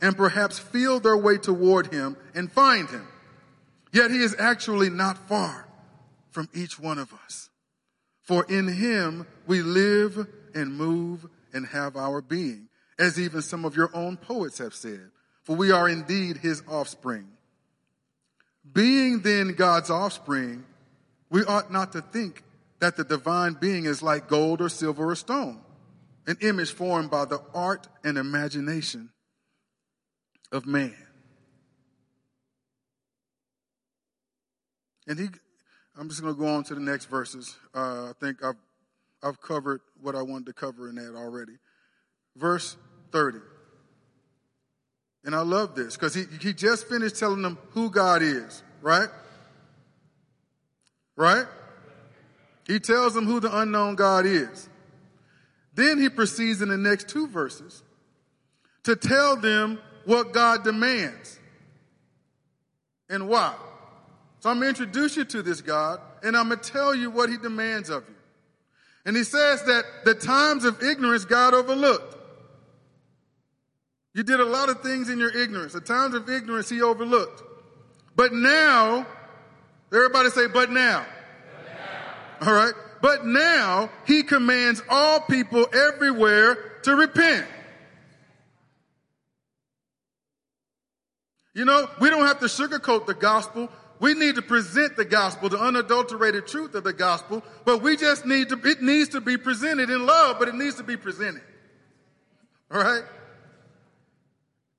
and 0.00 0.16
perhaps 0.16 0.58
feel 0.58 1.00
their 1.00 1.16
way 1.16 1.38
toward 1.38 1.92
him 1.92 2.16
and 2.34 2.50
find 2.50 2.88
him. 2.88 3.06
Yet 3.92 4.10
he 4.10 4.18
is 4.18 4.36
actually 4.38 4.90
not 4.90 5.28
far 5.28 5.66
from 6.30 6.48
each 6.54 6.78
one 6.78 6.98
of 6.98 7.12
us. 7.24 7.48
For 8.22 8.44
in 8.44 8.68
him 8.68 9.26
we 9.46 9.62
live 9.62 10.26
and 10.54 10.76
move 10.76 11.26
and 11.52 11.66
have 11.66 11.96
our 11.96 12.20
being, 12.20 12.68
as 12.98 13.18
even 13.18 13.40
some 13.40 13.64
of 13.64 13.76
your 13.76 13.90
own 13.94 14.16
poets 14.16 14.58
have 14.58 14.74
said. 14.74 15.10
For 15.44 15.56
we 15.56 15.70
are 15.70 15.88
indeed 15.88 16.38
his 16.38 16.62
offspring. 16.68 17.28
Being 18.70 19.20
then 19.20 19.54
God's 19.54 19.90
offspring, 19.90 20.64
we 21.30 21.44
ought 21.44 21.72
not 21.72 21.92
to 21.92 22.02
think 22.02 22.42
that 22.80 22.96
the 22.96 23.04
divine 23.04 23.54
being 23.54 23.84
is 23.84 24.02
like 24.02 24.28
gold 24.28 24.60
or 24.60 24.68
silver 24.68 25.10
or 25.10 25.14
stone, 25.14 25.60
an 26.26 26.36
image 26.42 26.72
formed 26.72 27.10
by 27.10 27.24
the 27.24 27.40
art 27.54 27.86
and 28.04 28.18
imagination 28.18 29.10
of 30.52 30.66
man. 30.66 30.94
And 35.06 35.18
he, 35.18 35.28
I'm 35.96 36.08
just 36.08 36.20
going 36.20 36.34
to 36.34 36.38
go 36.38 36.46
on 36.46 36.64
to 36.64 36.74
the 36.74 36.80
next 36.80 37.06
verses. 37.06 37.56
Uh, 37.74 38.10
I 38.10 38.12
think 38.20 38.44
I've, 38.44 38.56
I've 39.22 39.40
covered 39.40 39.80
what 40.00 40.14
I 40.14 40.22
wanted 40.22 40.46
to 40.46 40.52
cover 40.52 40.88
in 40.88 40.96
that 40.96 41.14
already. 41.16 41.54
Verse 42.36 42.76
30. 43.12 43.38
And 45.24 45.34
I 45.34 45.40
love 45.40 45.74
this 45.74 45.96
because 45.96 46.14
he, 46.14 46.24
he 46.40 46.52
just 46.52 46.88
finished 46.88 47.16
telling 47.16 47.42
them 47.42 47.58
who 47.70 47.90
God 47.90 48.22
is, 48.22 48.62
right? 48.80 49.08
Right? 51.16 51.46
He 52.66 52.78
tells 52.78 53.14
them 53.14 53.26
who 53.26 53.40
the 53.40 53.56
unknown 53.58 53.94
God 53.94 54.26
is. 54.26 54.68
Then 55.74 56.00
he 56.00 56.08
proceeds 56.08 56.62
in 56.62 56.68
the 56.68 56.76
next 56.76 57.08
two 57.08 57.26
verses 57.26 57.82
to 58.84 58.96
tell 58.96 59.36
them 59.36 59.78
what 60.06 60.32
God 60.32 60.64
demands 60.64 61.38
and 63.10 63.28
why. 63.28 63.54
So 64.40 64.50
I'm 64.50 64.60
going 64.60 64.72
to 64.74 64.80
introduce 64.82 65.16
you 65.16 65.24
to 65.24 65.42
this 65.42 65.60
God 65.60 66.00
and 66.22 66.36
I'm 66.36 66.48
going 66.48 66.60
to 66.60 66.72
tell 66.72 66.94
you 66.94 67.10
what 67.10 67.28
he 67.28 67.36
demands 67.36 67.90
of 67.90 68.04
you. 68.08 68.14
And 69.04 69.16
he 69.16 69.24
says 69.24 69.62
that 69.64 69.84
the 70.04 70.14
times 70.14 70.64
of 70.64 70.82
ignorance 70.82 71.24
God 71.24 71.54
overlooked. 71.54 72.16
You 74.14 74.22
did 74.22 74.40
a 74.40 74.44
lot 74.44 74.68
of 74.68 74.80
things 74.80 75.10
in 75.10 75.18
your 75.18 75.36
ignorance. 75.36 75.74
The 75.74 75.80
times 75.80 76.14
of 76.14 76.28
ignorance 76.30 76.68
he 76.68 76.80
overlooked. 76.80 77.42
But 78.16 78.32
now, 78.32 79.06
everybody 79.92 80.30
say, 80.30 80.46
but 80.46 80.70
now. 80.70 81.04
All 82.40 82.52
right. 82.52 82.72
But 83.02 83.26
now 83.26 83.90
he 84.06 84.22
commands 84.22 84.82
all 84.88 85.20
people 85.20 85.66
everywhere 85.72 86.54
to 86.84 86.96
repent. 86.96 87.46
You 91.56 91.64
know, 91.64 91.88
we 92.00 92.10
don't 92.10 92.26
have 92.26 92.40
to 92.40 92.46
sugarcoat 92.46 93.06
the 93.06 93.14
gospel. 93.14 93.70
We 93.98 94.12
need 94.12 94.34
to 94.34 94.42
present 94.42 94.94
the 94.94 95.06
gospel, 95.06 95.48
the 95.48 95.58
unadulterated 95.58 96.46
truth 96.46 96.74
of 96.74 96.84
the 96.84 96.92
gospel, 96.92 97.42
but 97.64 97.80
we 97.80 97.96
just 97.96 98.26
need 98.26 98.50
to, 98.50 98.60
it 98.62 98.82
needs 98.82 99.08
to 99.10 99.22
be 99.22 99.38
presented 99.38 99.88
in 99.88 100.04
love, 100.04 100.38
but 100.38 100.48
it 100.48 100.54
needs 100.54 100.74
to 100.74 100.82
be 100.82 100.98
presented. 100.98 101.40
All 102.70 102.78
right? 102.78 103.02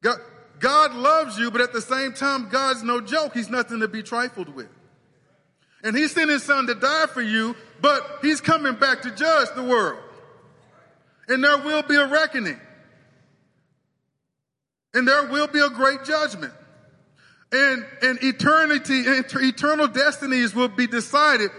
God, 0.04 0.20
God 0.60 0.94
loves 0.94 1.40
you, 1.40 1.50
but 1.50 1.62
at 1.62 1.74
the 1.74 1.82
same 1.82 2.14
time, 2.14 2.48
God's 2.50 2.84
no 2.84 3.02
joke. 3.02 3.34
He's 3.34 3.50
nothing 3.50 3.80
to 3.80 3.88
be 3.88 4.04
trifled 4.04 4.56
with. 4.56 4.70
And 5.84 5.98
he 5.98 6.08
sent 6.08 6.30
his 6.30 6.44
son 6.44 6.68
to 6.68 6.76
die 6.76 7.08
for 7.08 7.24
you, 7.24 7.56
but 7.82 8.20
he's 8.22 8.40
coming 8.40 8.76
back 8.76 9.02
to 9.02 9.10
judge 9.10 9.48
the 9.56 9.64
world. 9.64 10.04
And 11.28 11.44
there 11.44 11.58
will 11.58 11.82
be 11.82 11.96
a 11.96 12.06
reckoning. 12.06 12.60
And 14.94 15.08
there 15.08 15.26
will 15.26 15.48
be 15.48 15.60
a 15.60 15.70
great 15.70 16.04
judgment. 16.04 16.54
And, 17.52 17.86
and 18.02 18.20
eternity, 18.22 19.04
eternal 19.06 19.88
destinies 19.88 20.54
will 20.54 20.68
be 20.68 20.86
decided 20.86 21.50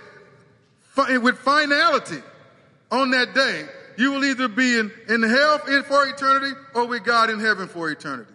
with 0.96 1.38
finality 1.38 2.22
on 2.90 3.10
that 3.12 3.34
day. 3.34 3.66
You 3.96 4.12
will 4.12 4.24
either 4.24 4.48
be 4.48 4.78
in, 4.78 4.92
in 5.08 5.22
hell 5.22 5.58
for 5.58 6.06
eternity 6.06 6.52
or 6.74 6.86
with 6.86 7.04
God 7.04 7.30
in 7.30 7.40
heaven 7.40 7.68
for 7.68 7.90
eternity. 7.90 8.32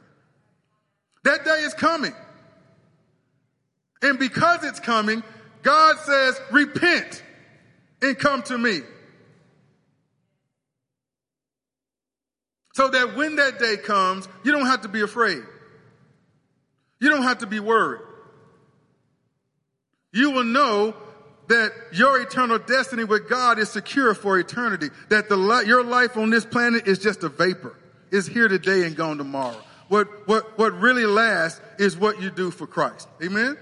That 1.23 1.45
day 1.45 1.61
is 1.61 1.73
coming. 1.73 2.13
And 4.01 4.19
because 4.19 4.63
it's 4.63 4.79
coming, 4.79 5.23
God 5.61 5.97
says, 5.99 6.41
repent 6.51 7.23
and 8.01 8.17
come 8.17 8.43
to 8.43 8.57
me. 8.57 8.81
So 12.73 12.89
that 12.89 13.15
when 13.15 13.37
that 13.37 13.59
day 13.59 13.77
comes, 13.77 14.27
you 14.43 14.51
don't 14.51 14.65
have 14.65 14.81
to 14.81 14.89
be 14.89 15.01
afraid. 15.01 15.43
You 16.99 17.09
don't 17.09 17.23
have 17.23 17.39
to 17.39 17.47
be 17.47 17.59
worried. 17.59 18.01
You 20.11 20.31
will 20.31 20.43
know 20.43 20.95
that 21.47 21.71
your 21.91 22.21
eternal 22.21 22.59
destiny 22.59 23.03
with 23.03 23.29
God 23.29 23.59
is 23.59 23.69
secure 23.69 24.13
for 24.13 24.39
eternity. 24.39 24.89
That 25.09 25.27
the 25.29 25.63
your 25.67 25.83
life 25.83 26.15
on 26.17 26.29
this 26.29 26.45
planet 26.45 26.87
is 26.87 26.99
just 26.99 27.23
a 27.23 27.29
vapor. 27.29 27.75
It's 28.11 28.27
here 28.27 28.47
today 28.47 28.85
and 28.85 28.95
gone 28.95 29.17
tomorrow. 29.17 29.59
What, 29.89 30.27
what, 30.27 30.57
what 30.57 30.73
really 30.79 31.05
lasts 31.05 31.59
is 31.79 31.97
what 31.97 32.21
you 32.21 32.29
do 32.29 32.51
for 32.51 32.67
Christ. 32.67 33.07
Amen? 33.23 33.57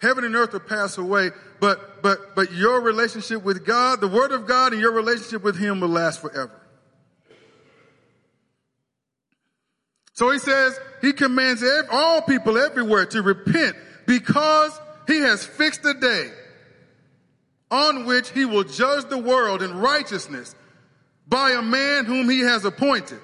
Heaven 0.00 0.24
and 0.24 0.34
earth 0.34 0.52
will 0.52 0.60
pass 0.60 0.96
away, 0.96 1.30
but, 1.60 2.02
but, 2.02 2.34
but 2.34 2.52
your 2.52 2.80
relationship 2.80 3.42
with 3.42 3.66
God, 3.66 4.00
the 4.00 4.08
Word 4.08 4.32
of 4.32 4.46
God 4.46 4.72
and 4.72 4.80
your 4.80 4.92
relationship 4.92 5.42
with 5.42 5.58
Him 5.58 5.80
will 5.80 5.88
last 5.88 6.20
forever. 6.20 6.59
So 10.20 10.30
he 10.30 10.38
says, 10.38 10.78
he 11.00 11.14
commands 11.14 11.64
all 11.90 12.20
people 12.20 12.58
everywhere 12.58 13.06
to 13.06 13.22
repent 13.22 13.74
because 14.06 14.78
he 15.06 15.16
has 15.20 15.46
fixed 15.46 15.82
a 15.86 15.94
day 15.94 16.30
on 17.70 18.04
which 18.04 18.28
he 18.32 18.44
will 18.44 18.64
judge 18.64 19.08
the 19.08 19.16
world 19.16 19.62
in 19.62 19.78
righteousness 19.78 20.54
by 21.26 21.52
a 21.52 21.62
man 21.62 22.04
whom 22.04 22.28
he 22.28 22.40
has 22.40 22.66
appointed. 22.66 23.18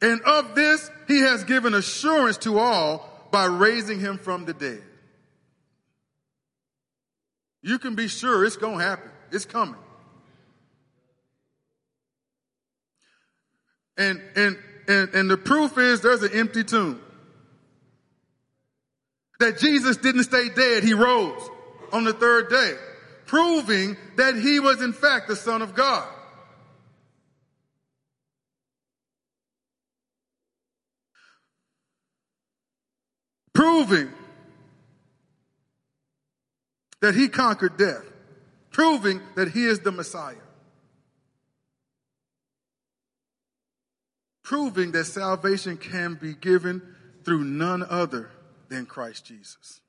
And 0.00 0.20
of 0.20 0.54
this 0.54 0.92
he 1.08 1.22
has 1.22 1.42
given 1.42 1.74
assurance 1.74 2.38
to 2.38 2.56
all 2.56 3.10
by 3.32 3.46
raising 3.46 3.98
him 3.98 4.16
from 4.16 4.44
the 4.44 4.54
dead. 4.54 4.84
You 7.62 7.80
can 7.80 7.96
be 7.96 8.06
sure 8.06 8.44
it's 8.44 8.56
going 8.56 8.78
to 8.78 8.84
happen. 8.84 9.10
It's 9.32 9.44
coming. 9.44 9.74
And, 13.98 14.22
and, 14.36 14.56
and, 14.88 15.08
and 15.14 15.30
the 15.30 15.36
proof 15.36 15.78
is 15.78 16.00
there's 16.00 16.22
an 16.22 16.32
empty 16.32 16.64
tomb. 16.64 17.00
That 19.40 19.58
Jesus 19.58 19.96
didn't 19.96 20.24
stay 20.24 20.48
dead. 20.48 20.84
He 20.84 20.94
rose 20.94 21.48
on 21.92 22.04
the 22.04 22.12
third 22.12 22.48
day, 22.48 22.74
proving 23.26 23.96
that 24.16 24.36
he 24.36 24.60
was 24.60 24.80
in 24.82 24.92
fact 24.92 25.28
the 25.28 25.36
son 25.36 25.62
of 25.62 25.74
God. 25.74 26.08
Proving 33.52 34.10
that 37.00 37.14
he 37.14 37.28
conquered 37.28 37.76
death, 37.76 38.04
proving 38.70 39.20
that 39.34 39.48
he 39.48 39.64
is 39.64 39.80
the 39.80 39.92
Messiah. 39.92 40.36
Proving 44.42 44.92
that 44.92 45.04
salvation 45.04 45.76
can 45.76 46.14
be 46.14 46.34
given 46.34 46.82
through 47.24 47.44
none 47.44 47.84
other 47.88 48.30
than 48.68 48.86
Christ 48.86 49.26
Jesus. 49.26 49.80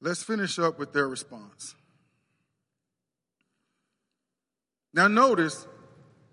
Let's 0.00 0.22
finish 0.22 0.58
up 0.58 0.78
with 0.78 0.92
their 0.92 1.08
response. 1.08 1.74
Now, 4.92 5.08
notice 5.08 5.66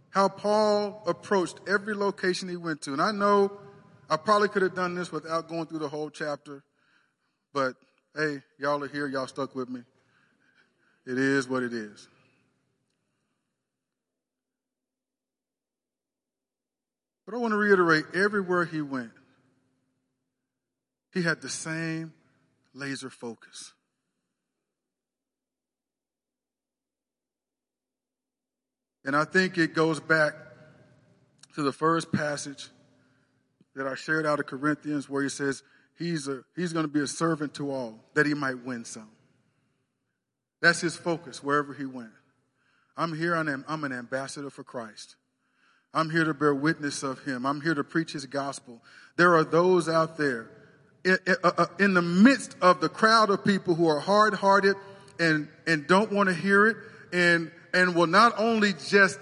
how 0.10 0.28
Paul 0.28 1.02
approached 1.08 1.60
every 1.68 1.96
location 1.96 2.50
he 2.50 2.58
went 2.58 2.82
to. 2.82 2.92
And 2.92 3.02
I 3.02 3.12
know 3.12 3.60
I 4.10 4.18
probably 4.18 4.50
could 4.50 4.62
have 4.62 4.76
done 4.76 4.94
this 4.94 5.10
without 5.10 5.48
going 5.48 5.68
through 5.68 5.80
the 5.80 5.88
whole 5.88 6.10
chapter, 6.10 6.64
but 7.54 7.76
hey, 8.16 8.42
y'all 8.58 8.84
are 8.84 8.88
here, 8.88 9.08
y'all 9.08 9.28
stuck 9.28 9.56
with 9.56 9.70
me. 9.70 9.82
It 11.06 11.18
is 11.18 11.48
what 11.48 11.64
it 11.64 11.74
is. 11.74 12.08
But 17.26 17.36
I 17.36 17.38
want 17.38 17.54
to 17.54 17.58
reiterate 17.58 18.06
everywhere 18.14 18.66
he 18.66 18.82
went, 18.82 19.12
he 21.14 21.22
had 21.22 21.42
the 21.42 21.50
same 21.50 22.14
laser 22.74 23.10
focus. 23.10 23.74
And 29.04 29.16
I 29.16 29.24
think 29.24 29.58
it 29.58 29.74
goes 29.74 30.00
back 30.00 30.34
to 31.56 31.64
the 31.64 31.72
first 31.72 32.12
passage 32.12 32.70
that 33.76 33.88
I 33.88 33.96
shared 33.96 34.26
out 34.26 34.40
of 34.40 34.46
Corinthians 34.46 35.10
where 35.10 35.24
he 35.24 35.30
says 35.30 35.64
he's, 36.02 36.28
a, 36.28 36.44
he's 36.56 36.74
going 36.74 36.86
to 36.86 36.92
be 36.92 37.02
a 37.02 37.08
servant 37.08 37.54
to 37.56 37.72
all, 37.72 38.00
that 38.16 38.26
he 38.26 38.34
might 38.34 38.66
win 38.66 38.86
some. 38.86 39.10
That's 40.62 40.82
his 40.82 40.96
focus 40.96 41.44
wherever 41.44 41.74
he 41.74 41.86
went. 41.86 42.12
I'm 42.98 43.18
here, 43.18 43.36
I'm, 43.36 43.66
I'm 43.68 43.84
an 43.84 43.94
ambassador 43.94 44.50
for 44.50 44.64
Christ. 44.64 45.16
I'm 45.94 46.10
here 46.10 46.24
to 46.24 46.34
bear 46.34 46.54
witness 46.54 47.04
of 47.04 47.24
him. 47.24 47.46
I'm 47.46 47.62
here 47.62 47.74
to 47.74 47.84
preach 47.84 48.14
his 48.14 48.26
gospel. 48.26 48.82
There 49.18 49.36
are 49.36 49.44
those 49.44 49.90
out 49.90 50.18
there 50.18 50.50
in, 51.04 51.18
in, 51.26 51.36
uh, 51.44 51.52
uh, 51.58 51.66
the 51.78 52.02
midst 52.02 52.56
of 52.62 52.80
the 52.80 52.90
crowd 52.90 53.30
of 53.30 53.44
people 53.44 53.76
who 53.76 53.88
are 53.88 54.00
hard 54.00 54.34
hearted 54.34 54.76
and, 55.20 55.48
and 55.68 55.88
don't 55.88 56.12
want 56.12 56.30
to 56.30 56.36
hear 56.36 56.68
it 56.68 56.78
and, 57.12 57.52
and 57.74 57.96
will 57.96 58.08
not 58.08 58.34
only 58.38 58.74
just 58.74 59.20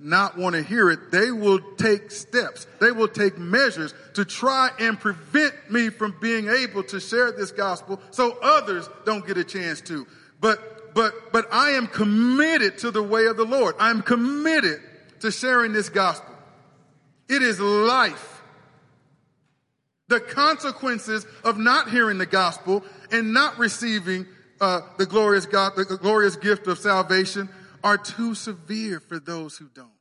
not 0.00 0.36
want 0.36 0.54
to 0.54 0.62
hear 0.62 0.90
it, 0.90 1.10
they 1.10 1.30
will 1.30 1.60
take 1.76 2.10
steps. 2.10 2.66
They 2.80 2.92
will 2.92 3.08
take 3.08 3.38
measures 3.38 3.94
to 4.14 4.24
try 4.24 4.70
and 4.78 4.98
prevent 4.98 5.54
me 5.70 5.90
from 5.90 6.14
being 6.20 6.48
able 6.48 6.82
to 6.84 7.00
share 7.00 7.32
this 7.32 7.52
gospel 7.52 8.00
so 8.10 8.38
others 8.42 8.88
don't 9.04 9.26
get 9.26 9.36
a 9.36 9.44
chance 9.44 9.80
to. 9.82 10.06
But, 10.40 10.94
but, 10.94 11.32
but 11.32 11.46
I 11.52 11.70
am 11.70 11.86
committed 11.86 12.78
to 12.78 12.90
the 12.90 13.02
way 13.02 13.26
of 13.26 13.36
the 13.36 13.44
Lord. 13.44 13.74
I'm 13.78 14.02
committed 14.02 14.80
to 15.20 15.30
sharing 15.30 15.72
this 15.72 15.88
gospel. 15.88 16.34
It 17.28 17.42
is 17.42 17.60
life. 17.60 18.42
The 20.08 20.20
consequences 20.20 21.26
of 21.42 21.58
not 21.58 21.90
hearing 21.90 22.18
the 22.18 22.26
gospel 22.26 22.84
and 23.10 23.32
not 23.32 23.58
receiving 23.58 24.26
uh, 24.60 24.80
the 24.98 25.06
glorious 25.06 25.46
God, 25.46 25.72
the 25.76 25.84
glorious 26.00 26.36
gift 26.36 26.66
of 26.66 26.78
salvation 26.78 27.48
are 27.86 27.96
too 27.96 28.34
severe 28.34 28.98
for 28.98 29.20
those 29.20 29.56
who 29.56 29.68
don't. 29.72 29.92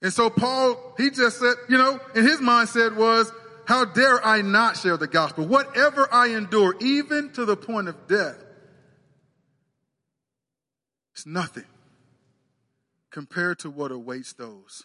And 0.00 0.10
so 0.10 0.30
Paul, 0.30 0.94
he 0.96 1.10
just 1.10 1.38
said, 1.38 1.56
you 1.68 1.76
know, 1.76 2.00
and 2.14 2.26
his 2.26 2.40
mindset 2.40 2.96
was, 2.96 3.30
how 3.66 3.84
dare 3.84 4.24
I 4.24 4.40
not 4.40 4.78
share 4.78 4.96
the 4.96 5.06
gospel? 5.06 5.46
Whatever 5.46 6.08
I 6.10 6.28
endure, 6.28 6.74
even 6.80 7.32
to 7.34 7.44
the 7.44 7.54
point 7.54 7.88
of 7.88 8.06
death, 8.06 8.42
it's 11.12 11.26
nothing 11.26 11.66
compared 13.10 13.58
to 13.58 13.68
what 13.68 13.92
awaits 13.92 14.32
those 14.32 14.84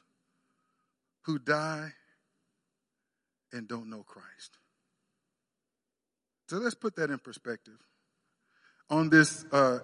who 1.22 1.40
die 1.40 1.94
and 3.54 3.70
don't 3.70 3.90
know 3.90 4.04
Christ. 4.04 4.58
So 6.50 6.58
let's 6.58 6.76
put 6.76 6.98
that 6.98 7.10
in 7.10 7.18
perspective. 7.18 7.78
On 8.92 9.10
this 9.10 9.46
uh, 9.54 9.80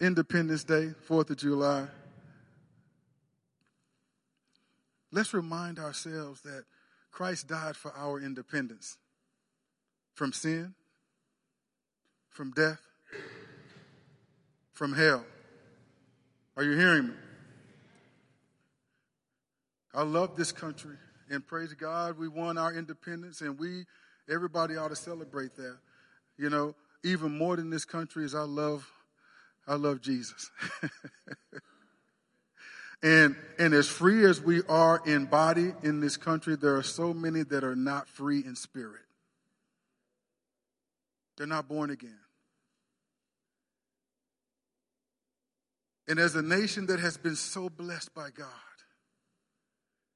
Independence 0.00 0.62
Day, 0.62 0.90
4th 1.08 1.30
of 1.30 1.38
July, 1.38 1.88
let's 5.10 5.34
remind 5.34 5.80
ourselves 5.80 6.40
that 6.42 6.62
Christ 7.10 7.48
died 7.48 7.74
for 7.74 7.92
our 7.96 8.20
independence 8.20 8.96
from 10.14 10.32
sin, 10.32 10.74
from 12.30 12.52
death, 12.52 12.80
from 14.72 14.92
hell. 14.92 15.24
Are 16.56 16.62
you 16.62 16.76
hearing 16.76 17.08
me? 17.08 17.14
I 19.92 20.04
love 20.04 20.36
this 20.36 20.52
country 20.52 20.96
and 21.28 21.44
praise 21.44 21.74
God 21.74 22.18
we 22.18 22.28
won 22.28 22.56
our 22.56 22.72
independence 22.72 23.40
and 23.40 23.58
we 23.58 23.84
everybody 24.30 24.76
ought 24.76 24.88
to 24.88 24.96
celebrate 24.96 25.56
that. 25.56 25.76
You 26.38 26.48
know, 26.48 26.76
even 27.04 27.36
more 27.36 27.56
than 27.56 27.70
this 27.70 27.84
country 27.84 28.24
is 28.24 28.34
I 28.34 28.42
love 28.42 28.88
I 29.66 29.76
love 29.76 30.00
Jesus. 30.00 30.50
and 33.02 33.36
and 33.58 33.74
as 33.74 33.88
free 33.88 34.24
as 34.24 34.40
we 34.40 34.62
are 34.68 35.00
in 35.06 35.26
body 35.26 35.72
in 35.82 36.00
this 36.00 36.16
country, 36.16 36.56
there 36.56 36.76
are 36.76 36.82
so 36.82 37.14
many 37.14 37.42
that 37.44 37.64
are 37.64 37.76
not 37.76 38.08
free 38.08 38.44
in 38.44 38.56
spirit. 38.56 39.02
They're 41.36 41.46
not 41.46 41.68
born 41.68 41.90
again. 41.90 42.18
And 46.08 46.18
as 46.18 46.34
a 46.34 46.42
nation 46.42 46.86
that 46.86 47.00
has 47.00 47.16
been 47.16 47.36
so 47.36 47.68
blessed 47.68 48.14
by 48.14 48.30
God, 48.30 48.48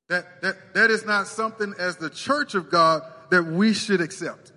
that, 0.09 0.43
that, 0.43 0.75
that 0.75 0.91
is 0.91 1.05
not 1.05 1.27
something 1.27 1.75
as 1.79 1.97
the 1.97 2.11
church 2.11 2.55
of 2.55 2.71
God 2.71 3.03
that 3.31 3.45
we 3.45 3.73
should 3.73 4.01
accept, 4.01 4.53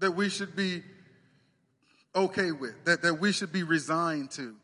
that 0.00 0.12
we 0.12 0.28
should 0.28 0.54
be 0.54 0.82
okay 2.14 2.52
with, 2.52 2.84
that, 2.84 3.02
that 3.02 3.14
we 3.14 3.32
should 3.32 3.52
be 3.52 3.62
resigned 3.62 4.30
to. 4.32 4.54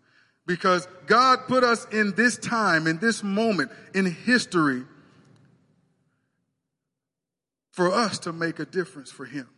Because 0.46 0.88
God 1.06 1.46
put 1.46 1.62
us 1.62 1.86
in 1.92 2.14
this 2.16 2.36
time, 2.36 2.86
in 2.86 2.98
this 2.98 3.22
moment 3.22 3.70
in 3.94 4.06
history 4.06 4.82
for 7.70 7.92
us 7.92 8.18
to 8.20 8.32
make 8.32 8.58
a 8.58 8.64
difference 8.64 9.10
for 9.10 9.24
Him. 9.24 9.48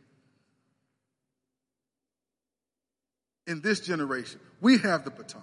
In 3.47 3.61
this 3.61 3.81
generation, 3.81 4.41
we 4.61 4.79
have 4.79 5.05
the 5.05 5.11
baton. 5.11 5.43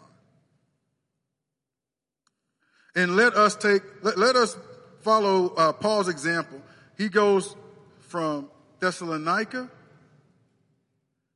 And 2.95 3.15
let 3.15 3.35
us 3.35 3.55
take, 3.55 3.81
let, 4.01 4.17
let 4.17 4.35
us 4.35 4.57
follow 4.99 5.53
uh, 5.55 5.73
Paul's 5.73 6.07
example. 6.07 6.61
He 6.97 7.09
goes 7.09 7.55
from 7.99 8.49
Thessalonica 8.79 9.69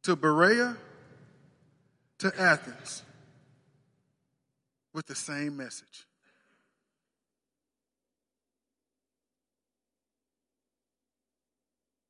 to 0.06 0.16
Berea 0.16 0.78
to 2.20 2.32
Athens 2.40 3.02
with 4.94 5.08
the 5.08 5.16
same 5.16 5.58
message. 5.58 6.06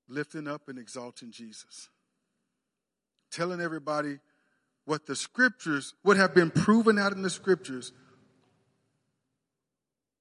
Lifting 0.09 0.45
up 0.45 0.67
and 0.67 0.77
exalting 0.77 1.31
Jesus. 1.31 1.87
Telling 3.31 3.61
everybody 3.61 4.19
what 4.83 5.05
the 5.05 5.15
scriptures, 5.15 5.93
what 6.03 6.17
have 6.17 6.35
been 6.35 6.51
proven 6.51 6.99
out 6.99 7.13
in 7.13 7.21
the 7.21 7.29
scriptures 7.29 7.93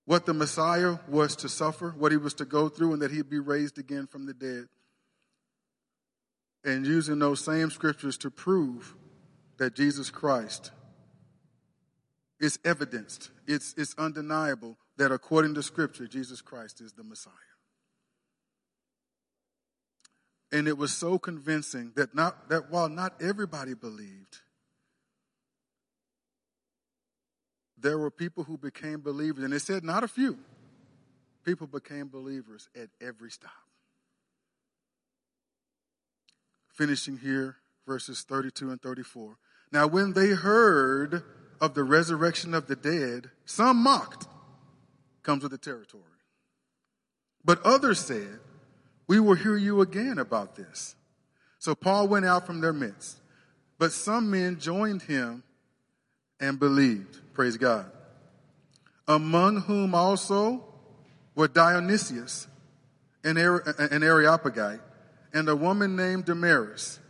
what 0.04 0.26
the 0.26 0.34
Messiah 0.34 0.98
was 1.08 1.34
to 1.34 1.48
suffer, 1.48 1.92
what 1.98 2.12
he 2.12 2.18
was 2.18 2.34
to 2.34 2.44
go 2.44 2.68
through, 2.68 2.92
and 2.92 3.02
that 3.02 3.10
he'd 3.10 3.30
be 3.30 3.40
raised 3.40 3.78
again 3.78 4.06
from 4.06 4.26
the 4.26 4.34
dead. 4.34 4.68
And 6.64 6.86
using 6.86 7.18
those 7.18 7.44
same 7.44 7.70
scriptures 7.70 8.16
to 8.18 8.30
prove 8.30 8.96
that 9.58 9.74
Jesus 9.74 10.10
Christ 10.10 10.70
is 12.40 12.58
evidenced, 12.64 13.30
it's, 13.46 13.74
it's 13.76 13.94
undeniable 13.98 14.76
that 14.96 15.12
according 15.12 15.54
to 15.54 15.62
scripture, 15.62 16.06
Jesus 16.06 16.40
Christ 16.40 16.80
is 16.80 16.92
the 16.92 17.04
Messiah. 17.04 17.32
And 20.52 20.68
it 20.68 20.78
was 20.78 20.92
so 20.92 21.18
convincing 21.18 21.92
that 21.96 22.14
not 22.14 22.48
that 22.48 22.70
while 22.70 22.88
not 22.88 23.20
everybody 23.20 23.74
believed, 23.74 24.38
there 27.76 27.98
were 27.98 28.10
people 28.10 28.44
who 28.44 28.56
became 28.56 29.00
believers, 29.00 29.42
and 29.44 29.52
it 29.52 29.60
said 29.60 29.82
not 29.82 30.04
a 30.04 30.08
few. 30.08 30.38
People 31.44 31.66
became 31.66 32.08
believers 32.08 32.68
at 32.80 32.88
every 33.00 33.30
stop. 33.30 33.50
Finishing 36.74 37.18
here, 37.18 37.56
verses 37.86 38.22
32 38.22 38.70
and 38.70 38.82
34. 38.82 39.36
Now, 39.72 39.86
when 39.86 40.12
they 40.12 40.28
heard 40.28 41.22
of 41.60 41.74
the 41.74 41.84
resurrection 41.84 42.52
of 42.52 42.66
the 42.66 42.76
dead, 42.76 43.30
some 43.44 43.76
mocked, 43.76 44.26
comes 45.22 45.42
with 45.42 45.52
the 45.52 45.58
territory. 45.58 46.02
But 47.44 47.62
others 47.62 48.00
said, 48.00 48.40
We 49.06 49.20
will 49.20 49.34
hear 49.34 49.56
you 49.56 49.80
again 49.80 50.18
about 50.18 50.56
this. 50.56 50.96
So 51.58 51.74
Paul 51.74 52.08
went 52.08 52.26
out 52.26 52.46
from 52.46 52.60
their 52.60 52.72
midst. 52.72 53.20
But 53.78 53.92
some 53.92 54.30
men 54.30 54.58
joined 54.58 55.02
him 55.02 55.42
and 56.40 56.58
believed. 56.58 57.20
Praise 57.34 57.56
God. 57.56 57.90
Among 59.08 59.62
whom 59.62 59.94
also 59.94 60.64
were 61.34 61.48
Dionysius 61.48 62.46
and 63.22 63.38
Areopagite 63.38 64.80
and 65.34 65.48
a 65.48 65.56
woman 65.56 65.96
named 65.96 66.24
Damaris 66.24 67.00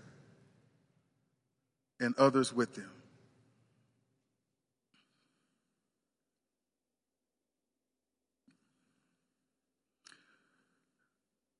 and 2.01 2.15
others 2.17 2.53
with 2.53 2.75
them. 2.75 2.91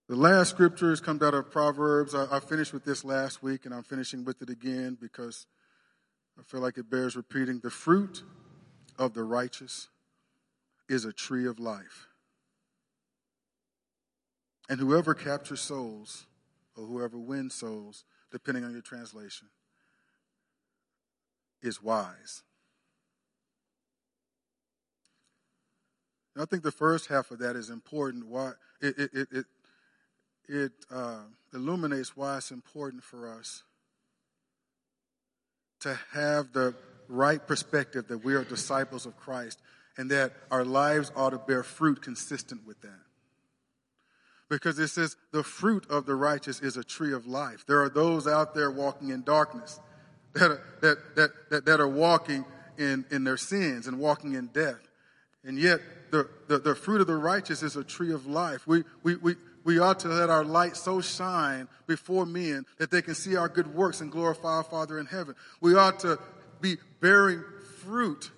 The 0.09 0.17
last 0.17 0.51
scripture 0.51 0.91
has 0.91 1.01
come 1.01 1.19
out 1.23 1.35
of 1.35 1.51
Proverbs. 1.51 2.15
I, 2.15 2.27
I, 2.31 2.41
finished 2.41 2.73
with 2.73 2.85
this 2.85 3.05
last 3.05 3.43
week, 3.43 3.65
and 3.65 3.75
I'm 3.75 3.83
finishing 3.83 4.25
with 4.25 4.43
it 4.43 4.51
again 4.51 4.97
because 5.01 5.47
I 6.39 6.43
feel 6.43 6.61
like 6.61 6.79
it 6.79 6.91
bears 6.91 7.17
repeating. 7.17 7.61
The 7.61 7.71
fruit 7.71 8.23
of 8.99 9.15
the 9.15 9.23
righteous 9.23 9.89
is 10.89 11.05
a 11.05 11.13
tree 11.13 11.47
of 11.47 11.59
life. 11.59 12.09
And 14.69 14.79
whoever 14.79 15.15
captures 15.15 15.61
souls, 15.61 16.27
or 16.77 16.87
whoever 16.87 17.19
wins 17.19 17.55
souls, 17.55 18.05
depending 18.31 18.65
on 18.65 18.73
your 18.73 18.83
translation, 18.83 19.49
is 21.63 21.83
wise. 21.83 22.43
And 26.35 26.43
I 26.43 26.47
think 26.47 26.63
the 26.63 26.73
first 26.73 27.09
half 27.09 27.31
of 27.31 27.39
that 27.39 27.57
is 27.57 27.71
important. 27.71 28.27
Why 28.27 28.53
it, 28.81 28.99
it, 28.99 29.29
it, 29.31 29.47
it 30.49 30.73
uh, 30.91 31.23
illuminates 31.53 32.17
why 32.17 32.39
it's 32.39 32.51
important 32.51 33.03
for 33.03 33.33
us 33.33 33.63
to 35.81 35.99
have 36.13 36.53
the 36.53 36.75
right 37.09 37.47
perspective 37.47 38.09
that 38.09 38.25
we 38.25 38.35
are 38.35 38.45
disciples 38.45 39.07
of 39.07 39.17
Christ 39.17 39.61
and 39.97 40.11
that 40.11 40.33
our 40.51 40.65
lives 40.65 41.13
ought 41.15 41.31
to 41.31 41.39
bear 41.39 41.63
fruit 41.63 42.03
consistent 42.03 42.67
with 42.67 42.81
that. 42.81 43.01
Because 44.51 44.79
it 44.79 44.89
says 44.89 45.17
the 45.33 45.43
fruit 45.43 45.87
of 45.89 46.07
the 46.07 46.15
righteous 46.15 46.61
is 46.61 46.77
a 46.77 46.85
tree 46.85 47.13
of 47.13 47.27
life. 47.27 47.65
There 47.67 47.83
are 47.83 47.89
those 47.89 48.27
out 48.27 48.55
there 48.55 48.71
walking 48.71 49.09
in 49.09 49.23
darkness 49.23 49.81
that 50.35 50.51
are, 50.51 50.63
that, 50.83 51.17
that, 51.17 51.31
that, 51.51 51.65
that 51.65 51.81
are 51.81 51.89
walking 51.89 52.45
in, 52.77 53.05
in 53.11 53.25
their 53.25 53.37
sins 53.37 53.87
and 53.87 53.99
walking 53.99 54.35
in 54.35 54.49
death. 54.49 54.81
And 55.45 55.59
yet, 55.59 55.81
the, 56.11 56.29
the, 56.49 56.59
the 56.59 56.75
fruit 56.75 57.01
of 57.01 57.07
the 57.07 57.17
righteous 57.17 57.63
is 57.63 57.77
a 57.77 57.85
tree 57.85 58.13
of 58.13 58.27
life. 58.27 58.67
We, 58.67 58.85
we, 59.03 59.17
we, 59.17 59.35
we 59.65 59.79
ought 59.79 60.01
to 60.01 60.09
let 60.09 60.31
our 60.31 60.45
light 60.45 60.77
so 60.77 61.01
shine 61.01 61.69
before 61.87 62.27
men 62.27 62.67
that 62.79 62.91
they 62.91 63.03
can 63.03 63.15
see 63.15 63.37
our 63.37 63.49
good 63.49 63.75
works 63.75 64.01
and 64.01 64.13
glorify 64.13 64.57
our 64.57 64.65
Father 64.65 64.99
in 64.99 65.07
heaven. 65.07 65.35
We 65.61 65.75
ought 65.75 66.01
to 66.01 66.19
be 66.61 66.77
bearing 67.01 67.43
fruit 67.83 68.31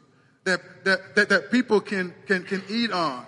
that, 0.45 0.61
that, 0.85 1.15
that, 1.17 1.29
that 1.29 1.51
people 1.51 1.81
can, 1.81 2.15
can, 2.27 2.45
can 2.45 2.63
eat 2.69 2.93
on, 2.93 3.27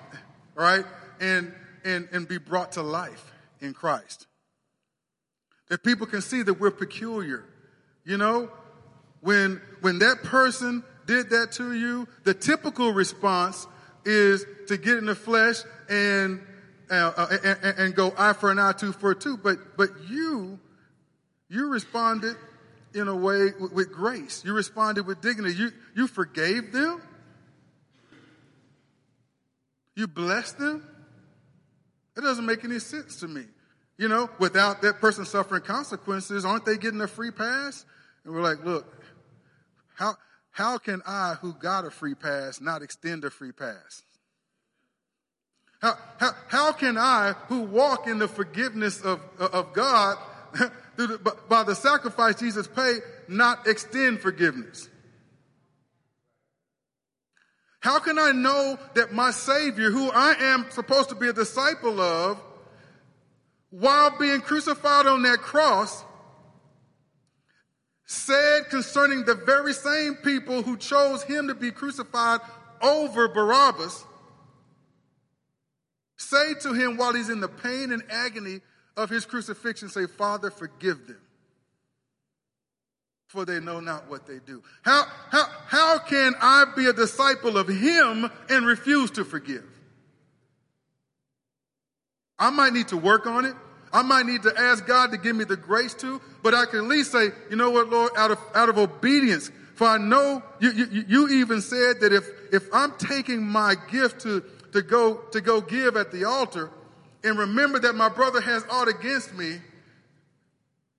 right? 0.54 0.84
And, 1.20 1.52
and, 1.84 2.08
and 2.12 2.28
be 2.28 2.38
brought 2.38 2.72
to 2.72 2.82
life 2.82 3.32
in 3.60 3.74
Christ. 3.74 4.26
That 5.68 5.82
people 5.82 6.06
can 6.06 6.22
see 6.22 6.42
that 6.42 6.54
we're 6.54 6.70
peculiar. 6.70 7.44
You 8.04 8.16
know, 8.16 8.50
when, 9.20 9.60
when 9.80 9.98
that 9.98 10.22
person 10.22 10.82
did 11.06 11.30
that 11.30 11.52
to 11.52 11.72
you, 11.72 12.08
the 12.24 12.34
typical 12.34 12.92
response 12.92 13.66
is 14.04 14.44
to 14.68 14.76
get 14.76 14.96
in 14.98 15.06
the 15.06 15.14
flesh 15.14 15.56
and 15.88 16.40
uh, 16.90 17.12
uh, 17.16 17.36
and, 17.44 17.78
and, 17.78 17.94
go 17.94 18.14
eye 18.16 18.32
for 18.32 18.50
an 18.50 18.58
eye, 18.58 18.72
tooth 18.72 18.96
for 18.96 19.10
a 19.10 19.14
tooth. 19.14 19.40
But, 19.42 19.76
but 19.76 19.90
you, 20.08 20.58
you 21.50 21.68
responded 21.68 22.36
in 22.94 23.08
a 23.08 23.14
way 23.14 23.52
with, 23.60 23.72
with 23.72 23.92
grace. 23.92 24.42
You 24.42 24.54
responded 24.54 25.06
with 25.06 25.20
dignity. 25.20 25.54
You, 25.54 25.72
you 25.94 26.06
forgave 26.06 26.72
them. 26.72 27.02
You 29.94 30.06
blessed 30.06 30.58
them. 30.58 30.82
It 32.18 32.22
doesn't 32.22 32.44
make 32.44 32.64
any 32.64 32.80
sense 32.80 33.20
to 33.20 33.28
me. 33.28 33.44
You 33.96 34.08
know, 34.08 34.28
without 34.40 34.82
that 34.82 35.00
person 35.00 35.24
suffering 35.24 35.62
consequences, 35.62 36.44
aren't 36.44 36.66
they 36.66 36.76
getting 36.76 37.00
a 37.00 37.06
free 37.06 37.30
pass? 37.30 37.84
And 38.24 38.34
we're 38.34 38.42
like, 38.42 38.64
look, 38.64 38.92
how, 39.94 40.16
how 40.50 40.78
can 40.78 41.00
I, 41.06 41.36
who 41.40 41.52
got 41.52 41.84
a 41.84 41.90
free 41.90 42.16
pass, 42.16 42.60
not 42.60 42.82
extend 42.82 43.24
a 43.24 43.30
free 43.30 43.52
pass? 43.52 44.02
How, 45.80 45.94
how, 46.18 46.30
how 46.48 46.72
can 46.72 46.98
I, 46.98 47.34
who 47.46 47.60
walk 47.62 48.08
in 48.08 48.18
the 48.18 48.28
forgiveness 48.28 49.00
of, 49.00 49.20
of 49.38 49.72
God, 49.72 50.18
the, 50.96 51.36
by 51.48 51.62
the 51.62 51.76
sacrifice 51.76 52.34
Jesus 52.34 52.66
paid, 52.66 52.98
not 53.28 53.68
extend 53.68 54.20
forgiveness? 54.20 54.88
How 57.80 57.98
can 58.00 58.18
I 58.18 58.32
know 58.32 58.78
that 58.94 59.12
my 59.12 59.30
Savior, 59.30 59.90
who 59.90 60.10
I 60.10 60.34
am 60.38 60.66
supposed 60.70 61.10
to 61.10 61.14
be 61.14 61.28
a 61.28 61.32
disciple 61.32 62.00
of, 62.00 62.40
while 63.70 64.18
being 64.18 64.40
crucified 64.40 65.06
on 65.06 65.22
that 65.22 65.38
cross, 65.38 66.04
said 68.06 68.70
concerning 68.70 69.24
the 69.24 69.34
very 69.34 69.74
same 69.74 70.14
people 70.16 70.62
who 70.62 70.76
chose 70.76 71.22
him 71.22 71.48
to 71.48 71.54
be 71.54 71.70
crucified 71.70 72.40
over 72.82 73.28
Barabbas, 73.28 74.04
Say 76.18 76.54
to 76.62 76.74
him 76.74 76.96
while 76.96 77.14
he's 77.14 77.30
in 77.30 77.40
the 77.40 77.48
pain 77.48 77.92
and 77.92 78.02
agony 78.10 78.60
of 78.96 79.08
his 79.08 79.24
crucifixion, 79.24 79.88
say, 79.88 80.06
Father, 80.06 80.50
forgive 80.50 81.06
them, 81.06 81.20
for 83.28 83.44
they 83.44 83.60
know 83.60 83.78
not 83.78 84.08
what 84.08 84.26
they 84.26 84.38
do. 84.46 84.62
How, 84.82 85.04
how, 85.30 85.44
how 85.66 85.98
can 85.98 86.34
I 86.40 86.64
be 86.74 86.86
a 86.86 86.92
disciple 86.94 87.58
of 87.58 87.68
him 87.68 88.30
and 88.48 88.66
refuse 88.66 89.10
to 89.12 89.24
forgive? 89.24 89.64
I 92.38 92.50
might 92.50 92.72
need 92.72 92.88
to 92.88 92.96
work 92.96 93.26
on 93.26 93.44
it. 93.44 93.54
I 93.92 94.02
might 94.02 94.26
need 94.26 94.42
to 94.42 94.54
ask 94.56 94.86
God 94.86 95.10
to 95.12 95.18
give 95.18 95.36
me 95.36 95.44
the 95.44 95.56
grace 95.56 95.94
to, 95.94 96.20
but 96.42 96.54
I 96.54 96.66
can 96.66 96.80
at 96.80 96.84
least 96.86 97.12
say, 97.12 97.28
you 97.50 97.56
know 97.56 97.70
what, 97.70 97.88
Lord, 97.88 98.12
out 98.16 98.30
of, 98.30 98.38
out 98.54 98.68
of 98.68 98.78
obedience, 98.78 99.50
for 99.74 99.86
I 99.86 99.98
know 99.98 100.42
you, 100.60 100.70
you, 100.70 101.04
you 101.08 101.28
even 101.40 101.60
said 101.60 102.00
that 102.00 102.12
if, 102.12 102.24
if 102.52 102.64
I'm 102.72 102.92
taking 102.98 103.42
my 103.42 103.74
gift 103.90 104.22
to, 104.22 104.42
to 104.72 104.82
go, 104.82 105.16
to 105.32 105.40
go 105.40 105.60
give 105.60 105.96
at 105.96 106.12
the 106.12 106.24
altar 106.24 106.70
and 107.24 107.38
remember 107.38 107.78
that 107.80 107.94
my 107.94 108.08
brother 108.08 108.40
has 108.40 108.64
aught 108.70 108.88
against 108.88 109.34
me, 109.34 109.58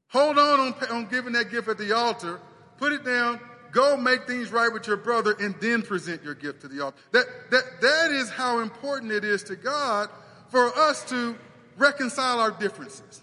hold 0.09 0.37
on, 0.37 0.59
on 0.59 0.73
on 0.91 1.05
giving 1.07 1.33
that 1.33 1.49
gift 1.49 1.67
at 1.67 1.77
the 1.77 1.95
altar, 1.95 2.39
put 2.77 2.91
it 2.91 3.03
down, 3.03 3.39
go 3.71 3.97
make 3.97 4.27
things 4.27 4.51
right 4.51 4.71
with 4.71 4.87
your 4.87 4.97
brother, 4.97 5.35
and 5.39 5.55
then 5.61 5.81
present 5.81 6.23
your 6.23 6.35
gift 6.35 6.61
to 6.61 6.67
the 6.67 6.83
altar. 6.83 6.97
That, 7.11 7.25
that, 7.51 7.63
that 7.81 8.11
is 8.11 8.29
how 8.29 8.59
important 8.59 9.11
it 9.11 9.23
is 9.23 9.43
to 9.43 9.55
God 9.55 10.09
for 10.49 10.67
us 10.77 11.03
to 11.05 11.35
reconcile 11.77 12.39
our 12.39 12.51
differences. 12.51 13.21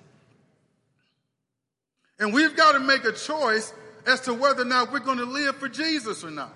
And 2.19 2.33
we've 2.33 2.57
got 2.57 2.73
to 2.73 2.81
make 2.81 3.05
a 3.05 3.13
choice 3.13 3.75
as 4.07 4.23
to 4.23 4.35
whether 4.35 4.63
or 4.63 4.67
not 4.67 4.93
we're 4.93 5.01
going 5.01 5.19
to 5.19 5.25
live 5.25 5.57
for 5.57 5.69
Jesus 5.69 6.25
or 6.25 6.31
not. 6.31 6.55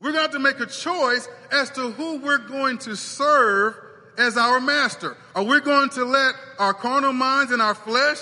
We're 0.00 0.12
going 0.12 0.30
to 0.30 0.38
make 0.38 0.60
a 0.60 0.66
choice 0.66 1.28
as 1.50 1.70
to 1.72 1.90
who 1.90 2.18
we're 2.18 2.38
going 2.38 2.78
to 2.78 2.94
serve 2.94 3.74
as 4.18 4.36
our 4.36 4.60
master. 4.60 5.16
Are 5.34 5.42
we 5.42 5.60
going 5.60 5.90
to 5.90 6.04
let 6.04 6.34
our 6.58 6.74
carnal 6.74 7.12
minds 7.12 7.52
and 7.52 7.60
our 7.60 7.74
flesh 7.74 8.18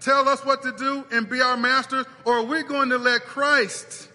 tell 0.00 0.28
us 0.28 0.44
what 0.44 0.62
to 0.62 0.72
do 0.72 1.04
and 1.12 1.28
be 1.28 1.40
our 1.40 1.56
masters? 1.56 2.06
Or 2.24 2.38
are 2.38 2.44
we 2.44 2.62
going 2.62 2.90
to 2.90 2.98
let 2.98 3.22
Christ 3.22 4.08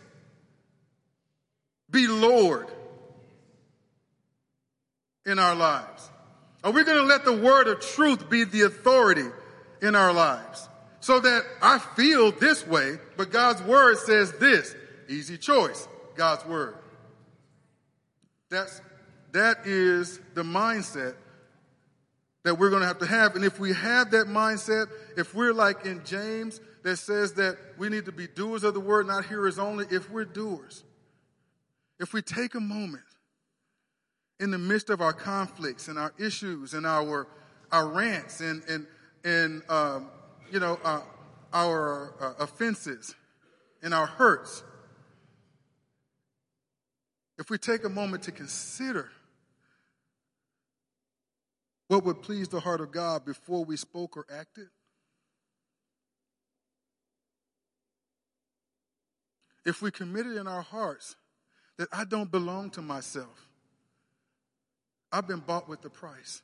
be 1.89 2.07
Lord 2.07 2.67
in 5.25 5.39
our 5.39 5.55
lives? 5.55 6.09
Are 6.63 6.71
we 6.71 6.83
going 6.83 6.97
to 6.97 7.03
let 7.03 7.25
the 7.25 7.35
word 7.35 7.67
of 7.67 7.79
truth 7.79 8.29
be 8.29 8.43
the 8.43 8.61
authority 8.61 9.27
in 9.81 9.95
our 9.95 10.13
lives? 10.13 10.67
So 10.99 11.19
that 11.19 11.43
I 11.61 11.79
feel 11.79 12.31
this 12.31 12.65
way, 12.67 12.97
but 13.17 13.31
God's 13.31 13.61
word 13.63 13.97
says 13.97 14.31
this. 14.33 14.75
Easy 15.09 15.37
choice. 15.37 15.87
God's 16.15 16.45
word. 16.45 16.75
That's, 18.49 18.81
that 19.31 19.65
is 19.65 20.19
the 20.35 20.43
mindset 20.43 21.15
that 22.43 22.57
we're 22.57 22.69
going 22.69 22.81
to 22.81 22.87
have 22.87 22.99
to 22.99 23.05
have. 23.05 23.35
And 23.35 23.45
if 23.45 23.59
we 23.59 23.73
have 23.73 24.11
that 24.11 24.27
mindset, 24.27 24.87
if 25.17 25.35
we're 25.35 25.53
like 25.53 25.85
in 25.85 26.03
James 26.03 26.59
that 26.83 26.97
says 26.97 27.33
that 27.33 27.57
we 27.77 27.89
need 27.89 28.05
to 28.05 28.11
be 28.11 28.27
doers 28.27 28.63
of 28.63 28.73
the 28.73 28.79
word, 28.79 29.07
not 29.07 29.25
hearers 29.25 29.59
only, 29.59 29.85
if 29.91 30.09
we're 30.09 30.25
doers, 30.25 30.83
if 31.99 32.13
we 32.13 32.21
take 32.21 32.55
a 32.55 32.59
moment 32.59 33.03
in 34.39 34.49
the 34.49 34.57
midst 34.57 34.89
of 34.89 35.01
our 35.01 35.13
conflicts 35.13 35.87
and 35.87 35.99
our 35.99 36.13
issues 36.17 36.73
and 36.73 36.85
our, 36.85 37.27
our 37.71 37.87
rants 37.87 38.41
and, 38.41 38.63
and, 38.67 38.87
and 39.23 39.61
um, 39.69 40.07
you 40.51 40.59
know, 40.59 40.79
uh, 40.83 41.01
our 41.53 42.15
uh, 42.19 42.43
offenses 42.43 43.13
and 43.83 43.93
our 43.93 44.07
hurts, 44.07 44.63
if 47.37 47.51
we 47.51 47.57
take 47.59 47.83
a 47.83 47.89
moment 47.89 48.23
to 48.23 48.31
consider 48.31 49.11
what 51.91 52.05
would 52.05 52.21
please 52.21 52.47
the 52.47 52.61
heart 52.61 52.79
of 52.79 52.89
God 52.89 53.25
before 53.25 53.65
we 53.65 53.75
spoke 53.75 54.15
or 54.15 54.25
acted, 54.33 54.67
if 59.65 59.81
we 59.81 59.91
committed 59.91 60.37
in 60.37 60.47
our 60.47 60.61
hearts 60.61 61.17
that 61.77 61.89
I 61.91 62.05
don't 62.05 62.31
belong 62.31 62.69
to 62.71 62.81
myself, 62.81 63.49
I've 65.11 65.27
been 65.27 65.41
bought 65.41 65.67
with 65.67 65.81
the 65.81 65.89
price. 65.89 66.41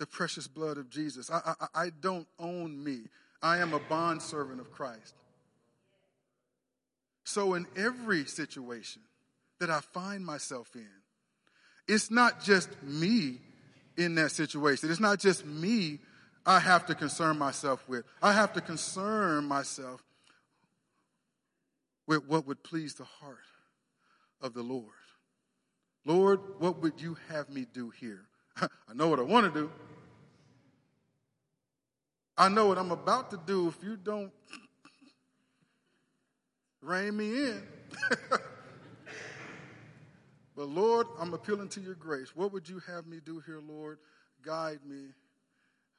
The 0.00 0.06
precious 0.06 0.48
blood 0.48 0.76
of 0.76 0.90
Jesus. 0.90 1.30
I, 1.30 1.54
I, 1.60 1.66
I 1.82 1.90
don't 2.00 2.26
own 2.40 2.82
me. 2.82 3.02
I 3.40 3.58
am 3.58 3.74
a 3.74 3.78
bondservant 3.78 4.58
of 4.58 4.72
Christ. 4.72 5.14
So, 7.22 7.54
in 7.54 7.68
every 7.76 8.24
situation 8.24 9.02
that 9.60 9.70
I 9.70 9.78
find 9.78 10.26
myself 10.26 10.74
in, 10.74 10.88
it's 11.88 12.10
not 12.10 12.42
just 12.42 12.68
me 12.82 13.38
in 13.96 14.14
that 14.16 14.30
situation. 14.30 14.90
It's 14.90 15.00
not 15.00 15.18
just 15.18 15.44
me 15.44 15.98
I 16.46 16.60
have 16.60 16.86
to 16.86 16.94
concern 16.94 17.38
myself 17.38 17.86
with. 17.88 18.04
I 18.22 18.32
have 18.32 18.52
to 18.54 18.60
concern 18.60 19.44
myself 19.44 20.02
with 22.06 22.26
what 22.26 22.46
would 22.46 22.62
please 22.62 22.94
the 22.94 23.04
heart 23.04 23.36
of 24.40 24.54
the 24.54 24.62
Lord. 24.62 24.86
Lord, 26.06 26.40
what 26.58 26.80
would 26.80 27.02
you 27.02 27.18
have 27.28 27.50
me 27.50 27.66
do 27.70 27.90
here? 27.90 28.24
I 28.62 28.68
know 28.94 29.08
what 29.08 29.18
I 29.18 29.22
want 29.22 29.52
to 29.52 29.60
do. 29.60 29.70
I 32.38 32.48
know 32.48 32.66
what 32.66 32.78
I'm 32.78 32.92
about 32.92 33.30
to 33.32 33.40
do 33.44 33.68
if 33.68 33.76
you 33.82 33.96
don't 33.96 34.32
rein 36.80 37.16
me 37.16 37.48
in. 37.48 37.62
but 40.58 40.68
Lord, 40.70 41.06
I'm 41.20 41.32
appealing 41.34 41.68
to 41.68 41.80
your 41.80 41.94
grace. 41.94 42.34
What 42.34 42.52
would 42.52 42.68
you 42.68 42.82
have 42.88 43.06
me 43.06 43.20
do 43.24 43.40
here, 43.46 43.60
Lord? 43.60 43.98
Guide 44.42 44.80
me. 44.84 45.10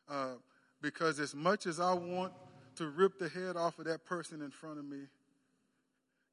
Uh, 0.10 0.34
because 0.82 1.18
as 1.22 1.34
much 1.34 1.66
as 1.66 1.80
I 1.80 1.94
want 1.94 2.34
to 2.76 2.90
rip 2.90 3.20
the 3.20 3.30
head 3.30 3.56
off 3.56 3.80
of 3.80 3.86
that 3.86 4.04
person 4.04 4.42
in 4.42 4.52
front 4.52 4.78
of 4.78 4.84
me, 4.84 4.98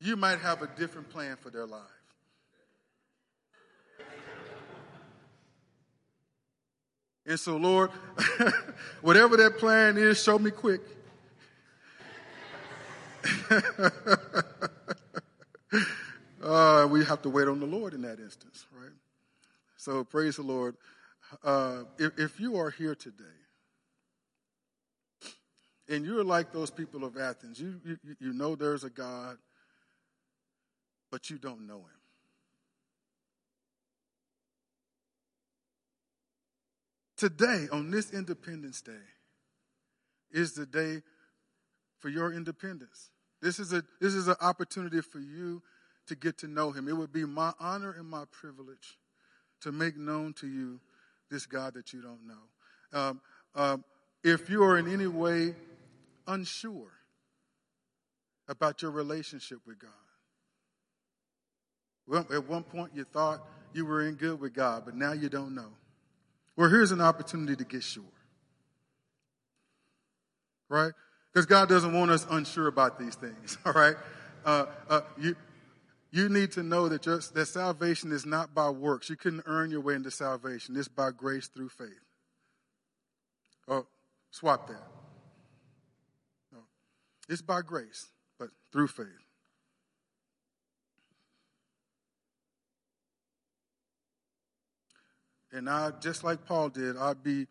you 0.00 0.16
might 0.16 0.40
have 0.40 0.60
a 0.60 0.66
different 0.76 1.08
plan 1.08 1.36
for 1.36 1.50
their 1.50 1.66
life. 1.66 1.82
And 7.26 7.38
so, 7.38 7.56
Lord, 7.56 7.92
whatever 9.02 9.36
that 9.36 9.58
plan 9.58 9.98
is, 9.98 10.20
show 10.20 10.36
me 10.36 10.50
quick. 10.50 10.80
uh, 16.46 16.86
we 16.86 17.04
have 17.04 17.22
to 17.22 17.30
wait 17.30 17.48
on 17.48 17.58
the 17.58 17.66
Lord 17.66 17.92
in 17.92 18.02
that 18.02 18.20
instance, 18.20 18.66
right? 18.72 18.92
So, 19.76 20.04
praise 20.04 20.36
the 20.36 20.42
Lord. 20.42 20.76
Uh, 21.42 21.82
if, 21.98 22.18
if 22.18 22.40
you 22.40 22.56
are 22.56 22.70
here 22.70 22.94
today 22.94 23.24
and 25.88 26.04
you're 26.04 26.22
like 26.22 26.52
those 26.52 26.70
people 26.70 27.04
of 27.04 27.16
Athens, 27.16 27.60
you, 27.60 27.80
you, 27.84 27.98
you 28.20 28.32
know 28.32 28.54
there's 28.54 28.84
a 28.84 28.90
God, 28.90 29.38
but 31.10 31.28
you 31.30 31.38
don't 31.38 31.66
know 31.66 31.78
him. 31.78 32.00
Today, 37.16 37.66
on 37.72 37.90
this 37.90 38.12
Independence 38.12 38.82
Day, 38.82 38.92
is 40.30 40.52
the 40.52 40.66
day 40.66 41.02
for 41.98 42.08
your 42.08 42.32
independence. 42.32 43.10
This 43.40 43.58
is, 43.58 43.72
a, 43.72 43.82
this 44.00 44.14
is 44.14 44.28
an 44.28 44.36
opportunity 44.40 45.00
for 45.00 45.18
you 45.18 45.62
to 46.06 46.14
get 46.14 46.38
to 46.38 46.48
know 46.48 46.70
him. 46.70 46.88
It 46.88 46.96
would 46.96 47.12
be 47.12 47.24
my 47.24 47.52
honor 47.58 47.94
and 47.98 48.08
my 48.08 48.24
privilege 48.30 48.98
to 49.62 49.72
make 49.72 49.96
known 49.96 50.32
to 50.34 50.46
you 50.46 50.80
this 51.30 51.46
God 51.46 51.74
that 51.74 51.92
you 51.92 52.02
don't 52.02 52.26
know. 52.26 52.98
Um, 52.98 53.20
um, 53.54 53.84
if 54.22 54.48
you 54.50 54.62
are 54.62 54.78
in 54.78 54.92
any 54.92 55.06
way 55.06 55.54
unsure 56.26 56.92
about 58.48 58.82
your 58.82 58.90
relationship 58.90 59.58
with 59.66 59.78
God, 59.78 59.90
well, 62.06 62.26
at 62.32 62.48
one 62.48 62.62
point 62.62 62.92
you 62.94 63.04
thought 63.04 63.40
you 63.72 63.84
were 63.84 64.06
in 64.06 64.14
good 64.14 64.40
with 64.40 64.54
God, 64.54 64.84
but 64.84 64.94
now 64.94 65.12
you 65.12 65.28
don't 65.28 65.54
know. 65.54 65.70
Well, 66.56 66.70
here's 66.70 66.92
an 66.92 67.00
opportunity 67.00 67.56
to 67.56 67.64
get 67.64 67.82
sure. 67.82 68.04
Right? 70.68 70.92
Because 71.32 71.46
God 71.46 71.68
doesn't 71.68 71.92
want 71.92 72.10
us 72.10 72.26
unsure 72.30 72.66
about 72.66 72.98
these 72.98 73.14
things. 73.14 73.58
All 73.66 73.72
right? 73.72 73.96
Uh, 74.44 74.66
uh, 74.88 75.00
you, 75.18 75.36
you 76.10 76.28
need 76.28 76.52
to 76.52 76.62
know 76.62 76.88
that, 76.88 77.06
your, 77.06 77.20
that 77.34 77.46
salvation 77.46 78.12
is 78.12 78.24
not 78.24 78.54
by 78.54 78.70
works. 78.70 79.10
You 79.10 79.16
couldn't 79.16 79.44
earn 79.46 79.70
your 79.70 79.80
way 79.80 79.94
into 79.94 80.10
salvation. 80.10 80.76
It's 80.76 80.88
by 80.88 81.10
grace 81.10 81.48
through 81.48 81.68
faith. 81.70 81.88
Oh, 83.68 83.86
swap 84.30 84.68
that. 84.68 84.86
No. 86.52 86.58
It's 87.28 87.42
by 87.42 87.62
grace, 87.62 88.06
but 88.38 88.48
through 88.72 88.88
faith. 88.88 89.06
And 95.52 95.70
I, 95.70 95.90
just 96.02 96.22
like 96.22 96.44
Paul 96.44 96.68
did, 96.68 96.96
I'd 96.96 97.22
be 97.22 97.46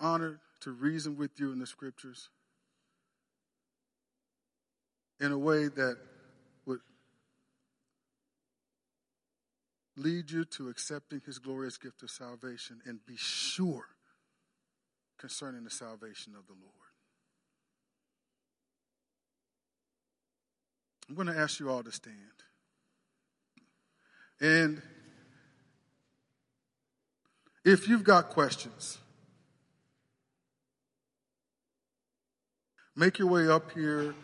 honored 0.00 0.40
to 0.60 0.72
reason 0.72 1.16
with 1.16 1.38
you 1.38 1.52
in 1.52 1.58
the 1.60 1.66
scriptures 1.66 2.28
in 5.20 5.30
a 5.30 5.38
way 5.38 5.68
that 5.68 5.98
would 6.66 6.80
lead 9.96 10.30
you 10.30 10.44
to 10.44 10.68
accepting 10.68 11.20
his 11.24 11.38
glorious 11.38 11.76
gift 11.76 12.02
of 12.02 12.10
salvation 12.10 12.80
and 12.86 13.04
be 13.06 13.16
sure 13.16 13.86
concerning 15.18 15.64
the 15.64 15.70
salvation 15.70 16.34
of 16.36 16.46
the 16.46 16.54
Lord. 16.54 16.72
I'm 21.08 21.14
going 21.14 21.28
to 21.28 21.38
ask 21.38 21.60
you 21.60 21.70
all 21.70 21.82
to 21.82 21.92
stand. 21.92 22.16
And 24.40 24.82
if 27.64 27.88
you've 27.88 28.02
got 28.02 28.30
questions, 28.30 28.98
make 32.96 33.18
your 33.18 33.28
way 33.28 33.46
up 33.46 33.72
here, 33.72 34.14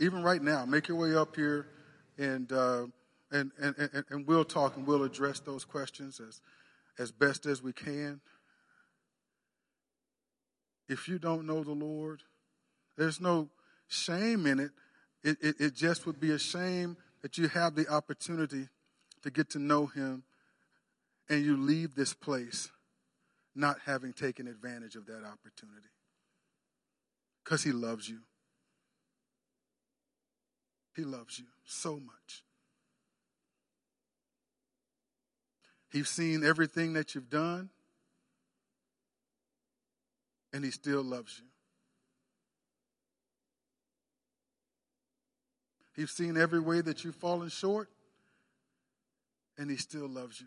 even 0.00 0.22
right 0.22 0.42
now, 0.42 0.66
make 0.66 0.88
your 0.88 0.98
way 0.98 1.14
up 1.14 1.36
here 1.36 1.68
and, 2.18 2.52
uh, 2.52 2.86
and, 3.32 3.50
and, 3.58 3.74
and, 3.78 4.04
and 4.10 4.26
we'll 4.26 4.44
talk 4.44 4.76
and 4.76 4.86
we'll 4.86 5.04
address 5.04 5.40
those 5.40 5.64
questions 5.64 6.20
as, 6.20 6.40
as 6.98 7.10
best 7.10 7.46
as 7.46 7.62
we 7.62 7.72
can. 7.72 8.20
If 10.88 11.08
you 11.08 11.18
don't 11.18 11.46
know 11.46 11.64
the 11.64 11.72
Lord, 11.72 12.20
there's 12.96 13.20
no 13.20 13.48
shame 13.88 14.46
in 14.46 14.60
it. 14.60 14.70
It, 15.24 15.38
it. 15.40 15.56
it 15.58 15.74
just 15.74 16.06
would 16.06 16.20
be 16.20 16.32
a 16.32 16.38
shame 16.38 16.96
that 17.22 17.38
you 17.38 17.48
have 17.48 17.74
the 17.74 17.88
opportunity 17.88 18.68
to 19.22 19.30
get 19.30 19.48
to 19.50 19.58
know 19.58 19.86
Him 19.86 20.24
and 21.28 21.44
you 21.44 21.56
leave 21.56 21.94
this 21.94 22.12
place 22.12 22.68
not 23.54 23.78
having 23.86 24.12
taken 24.12 24.46
advantage 24.48 24.96
of 24.96 25.06
that 25.06 25.22
opportunity. 25.24 25.88
Because 27.44 27.62
He 27.62 27.72
loves 27.72 28.08
you. 28.08 28.18
He 30.94 31.04
loves 31.04 31.38
you 31.38 31.46
so 31.64 31.94
much. 31.94 32.42
He's 35.92 36.08
seen 36.08 36.42
everything 36.42 36.94
that 36.94 37.14
you've 37.14 37.28
done, 37.28 37.68
and 40.52 40.64
He 40.64 40.70
still 40.70 41.02
loves 41.02 41.38
you. 41.38 41.44
He's 45.94 46.10
seen 46.10 46.38
every 46.38 46.60
way 46.60 46.80
that 46.80 47.04
you've 47.04 47.14
fallen 47.14 47.50
short, 47.50 47.90
and 49.58 49.70
He 49.70 49.76
still 49.76 50.08
loves 50.08 50.40
you. 50.40 50.46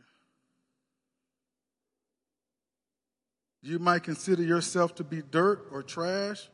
You 3.61 3.77
might 3.77 4.03
consider 4.03 4.41
yourself 4.41 4.95
to 4.95 5.03
be 5.03 5.21
dirt 5.21 5.67
or 5.71 5.83
trash. 5.83 6.49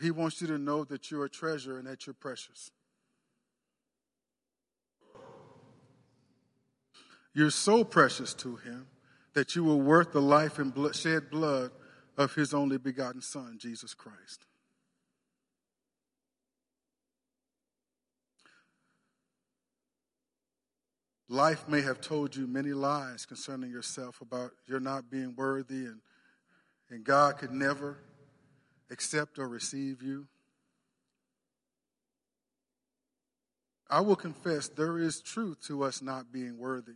He 0.00 0.10
wants 0.10 0.42
you 0.42 0.46
to 0.48 0.58
know 0.58 0.84
that 0.84 1.10
you're 1.10 1.24
a 1.24 1.30
treasure 1.30 1.78
and 1.78 1.86
that 1.86 2.06
you're 2.06 2.14
precious. 2.14 2.70
You're 7.34 7.50
so 7.50 7.84
precious 7.84 8.32
to 8.34 8.56
him 8.56 8.86
that 9.34 9.56
you 9.56 9.64
were 9.64 9.76
worth 9.76 10.12
the 10.12 10.22
life 10.22 10.58
and 10.58 10.72
blood, 10.72 10.94
shed 10.94 11.30
blood 11.30 11.72
of 12.16 12.34
his 12.34 12.54
only 12.54 12.78
begotten 12.78 13.20
Son, 13.20 13.58
Jesus 13.58 13.92
Christ. 13.92 14.46
Life 21.28 21.66
may 21.66 21.80
have 21.80 22.00
told 22.00 22.36
you 22.36 22.46
many 22.46 22.72
lies 22.72 23.26
concerning 23.26 23.70
yourself 23.70 24.20
about 24.20 24.52
your 24.68 24.78
not 24.78 25.10
being 25.10 25.34
worthy 25.36 25.86
and 25.86 26.00
and 26.90 27.04
God 27.04 27.38
could 27.38 27.52
never 27.52 27.98
accept 28.90 29.38
or 29.38 29.48
receive 29.48 30.02
you. 30.02 30.26
I 33.88 34.00
will 34.00 34.16
confess 34.16 34.68
there 34.68 34.98
is 34.98 35.20
truth 35.20 35.58
to 35.66 35.82
us 35.84 36.02
not 36.02 36.32
being 36.32 36.58
worthy. 36.58 36.94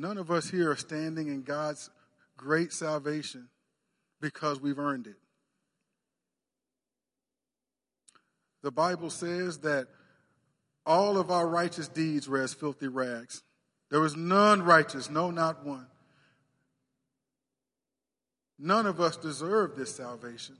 None 0.00 0.16
of 0.16 0.30
us 0.30 0.48
here 0.48 0.70
are 0.70 0.76
standing 0.76 1.28
in 1.28 1.42
God's 1.42 1.90
great 2.34 2.72
salvation 2.72 3.50
because 4.18 4.58
we've 4.58 4.78
earned 4.78 5.06
it. 5.06 5.18
The 8.62 8.70
Bible 8.70 9.10
says 9.10 9.58
that 9.58 9.88
all 10.86 11.18
of 11.18 11.30
our 11.30 11.46
righteous 11.46 11.86
deeds 11.86 12.30
were 12.30 12.40
as 12.40 12.54
filthy 12.54 12.88
rags. 12.88 13.42
There 13.90 14.00
was 14.00 14.16
none 14.16 14.62
righteous, 14.62 15.10
no, 15.10 15.30
not 15.30 15.66
one. 15.66 15.86
None 18.58 18.86
of 18.86 19.02
us 19.02 19.18
deserve 19.18 19.76
this 19.76 19.94
salvation. 19.94 20.56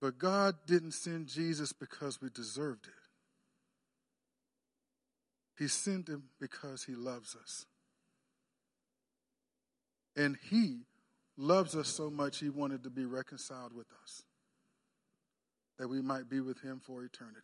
But 0.00 0.18
God 0.18 0.54
didn't 0.68 0.92
send 0.92 1.26
Jesus 1.26 1.72
because 1.72 2.22
we 2.22 2.28
deserved 2.30 2.86
it. 2.86 3.01
He 5.58 5.68
sent 5.68 6.08
him 6.08 6.24
because 6.40 6.84
he 6.84 6.94
loves 6.94 7.36
us. 7.36 7.66
And 10.16 10.36
he 10.50 10.80
loves 11.36 11.74
us 11.74 11.88
so 11.88 12.10
much, 12.10 12.38
he 12.38 12.50
wanted 12.50 12.84
to 12.84 12.90
be 12.90 13.04
reconciled 13.04 13.72
with 13.74 13.86
us, 14.02 14.22
that 15.78 15.88
we 15.88 16.02
might 16.02 16.28
be 16.28 16.40
with 16.40 16.60
him 16.60 16.80
for 16.84 17.02
eternity. 17.02 17.40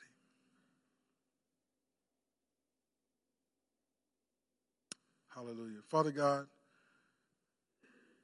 Hallelujah. 5.35 5.81
Father 5.89 6.11
God, 6.11 6.47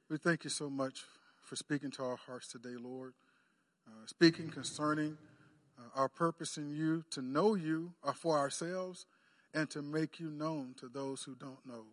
we 0.09 0.17
thank 0.17 0.43
you 0.43 0.49
so 0.49 0.69
much 0.69 1.01
for 1.41 1.55
speaking 1.55 1.89
to 1.91 2.03
our 2.03 2.17
hearts 2.17 2.47
today, 2.47 2.75
Lord. 2.79 3.13
Uh, 3.87 4.05
speaking 4.05 4.49
concerning 4.49 5.17
uh, 5.79 5.99
our 5.99 6.09
purpose 6.09 6.57
in 6.57 6.71
you, 6.71 7.03
to 7.11 7.21
know 7.21 7.55
you 7.55 7.93
uh, 8.03 8.13
for 8.13 8.37
ourselves, 8.37 9.05
and 9.55 9.69
to 9.71 9.81
make 9.81 10.19
you 10.19 10.29
known 10.29 10.75
to 10.79 10.87
those 10.87 11.23
who 11.23 11.33
don't 11.33 11.65
know. 11.65 11.85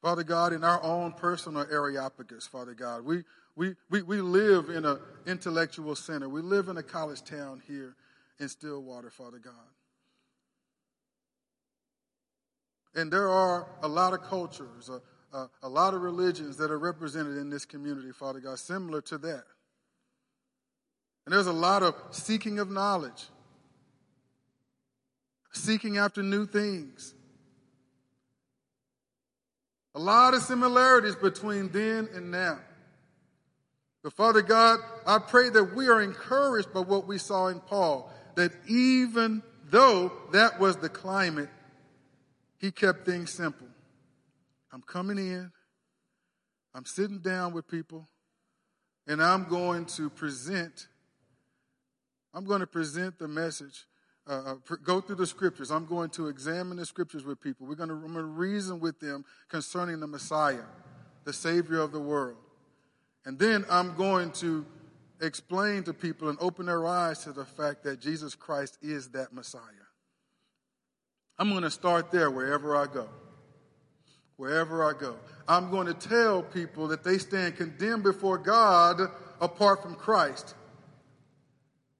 Father 0.00 0.22
God, 0.22 0.52
in 0.52 0.62
our 0.62 0.82
own 0.82 1.12
personal 1.12 1.66
Areopagus, 1.70 2.46
Father 2.46 2.74
God, 2.74 3.04
we, 3.04 3.24
we, 3.56 3.74
we, 3.90 4.02
we 4.02 4.20
live 4.20 4.68
in 4.68 4.84
an 4.84 4.98
intellectual 5.26 5.96
center. 5.96 6.28
We 6.28 6.40
live 6.40 6.68
in 6.68 6.76
a 6.76 6.82
college 6.82 7.24
town 7.24 7.62
here 7.66 7.96
in 8.38 8.48
Stillwater, 8.48 9.10
Father 9.10 9.38
God. 9.38 9.54
And 12.94 13.12
there 13.12 13.28
are 13.28 13.66
a 13.82 13.88
lot 13.88 14.12
of 14.12 14.22
cultures, 14.22 14.88
a, 14.88 15.36
a, 15.36 15.50
a 15.64 15.68
lot 15.68 15.94
of 15.94 16.02
religions 16.02 16.58
that 16.58 16.70
are 16.70 16.78
represented 16.78 17.38
in 17.38 17.50
this 17.50 17.64
community, 17.64 18.12
Father 18.12 18.38
God, 18.38 18.58
similar 18.58 19.00
to 19.02 19.18
that. 19.18 19.44
And 21.26 21.34
there's 21.34 21.48
a 21.48 21.52
lot 21.52 21.82
of 21.82 21.94
seeking 22.10 22.58
of 22.58 22.70
knowledge, 22.70 23.24
seeking 25.54 25.98
after 25.98 26.22
new 26.22 26.46
things. 26.46 27.14
A 29.94 29.98
lot 29.98 30.34
of 30.34 30.42
similarities 30.42 31.14
between 31.14 31.70
then 31.70 32.08
and 32.14 32.30
now. 32.30 32.58
But 34.02 34.12
Father 34.12 34.42
God, 34.42 34.80
I 35.06 35.18
pray 35.18 35.48
that 35.50 35.74
we 35.74 35.88
are 35.88 36.02
encouraged 36.02 36.72
by 36.74 36.80
what 36.80 37.06
we 37.06 37.18
saw 37.18 37.46
in 37.46 37.60
Paul, 37.60 38.12
that 38.34 38.52
even 38.68 39.42
though 39.70 40.12
that 40.32 40.58
was 40.60 40.76
the 40.76 40.88
climate, 40.88 41.48
he 42.58 42.70
kept 42.70 43.06
things 43.06 43.32
simple. 43.32 43.68
I'm 44.72 44.82
coming 44.82 45.18
in, 45.18 45.52
I'm 46.74 46.84
sitting 46.84 47.20
down 47.20 47.54
with 47.54 47.68
people, 47.68 48.08
and 49.06 49.22
I'm 49.22 49.44
going 49.44 49.84
to 49.86 50.10
present 50.10 50.88
I'm 52.34 52.44
going 52.44 52.60
to 52.60 52.66
present 52.66 53.18
the 53.18 53.28
message, 53.28 53.86
uh, 54.26 54.54
uh 54.70 54.76
go 54.82 55.00
through 55.00 55.16
the 55.16 55.26
scriptures. 55.26 55.70
I'm 55.70 55.86
going 55.86 56.10
to 56.10 56.28
examine 56.28 56.76
the 56.76 56.86
scriptures 56.86 57.24
with 57.24 57.40
people. 57.40 57.66
We're 57.66 57.74
going 57.74 57.88
to, 57.88 57.96
going 57.96 58.14
to 58.14 58.22
reason 58.22 58.80
with 58.80 59.00
them 59.00 59.24
concerning 59.48 60.00
the 60.00 60.06
Messiah, 60.06 60.64
the 61.24 61.32
Savior 61.32 61.80
of 61.80 61.92
the 61.92 62.00
world. 62.00 62.36
And 63.24 63.38
then 63.38 63.64
I'm 63.70 63.94
going 63.96 64.32
to 64.32 64.66
explain 65.20 65.82
to 65.84 65.94
people 65.94 66.28
and 66.28 66.38
open 66.40 66.66
their 66.66 66.86
eyes 66.86 67.24
to 67.24 67.32
the 67.32 67.44
fact 67.44 67.84
that 67.84 68.00
Jesus 68.00 68.34
Christ 68.34 68.78
is 68.82 69.08
that 69.10 69.32
Messiah. 69.32 69.60
I'm 71.38 71.50
going 71.50 71.62
to 71.62 71.70
start 71.70 72.10
there 72.10 72.30
wherever 72.30 72.76
I 72.76 72.86
go. 72.86 73.08
Wherever 74.36 74.84
I 74.84 74.98
go. 74.98 75.16
I'm 75.48 75.70
going 75.70 75.86
to 75.86 75.94
tell 75.94 76.42
people 76.42 76.88
that 76.88 77.04
they 77.04 77.18
stand 77.18 77.56
condemned 77.56 78.02
before 78.02 78.38
God 78.38 79.00
apart 79.40 79.82
from 79.82 79.94
Christ 79.94 80.54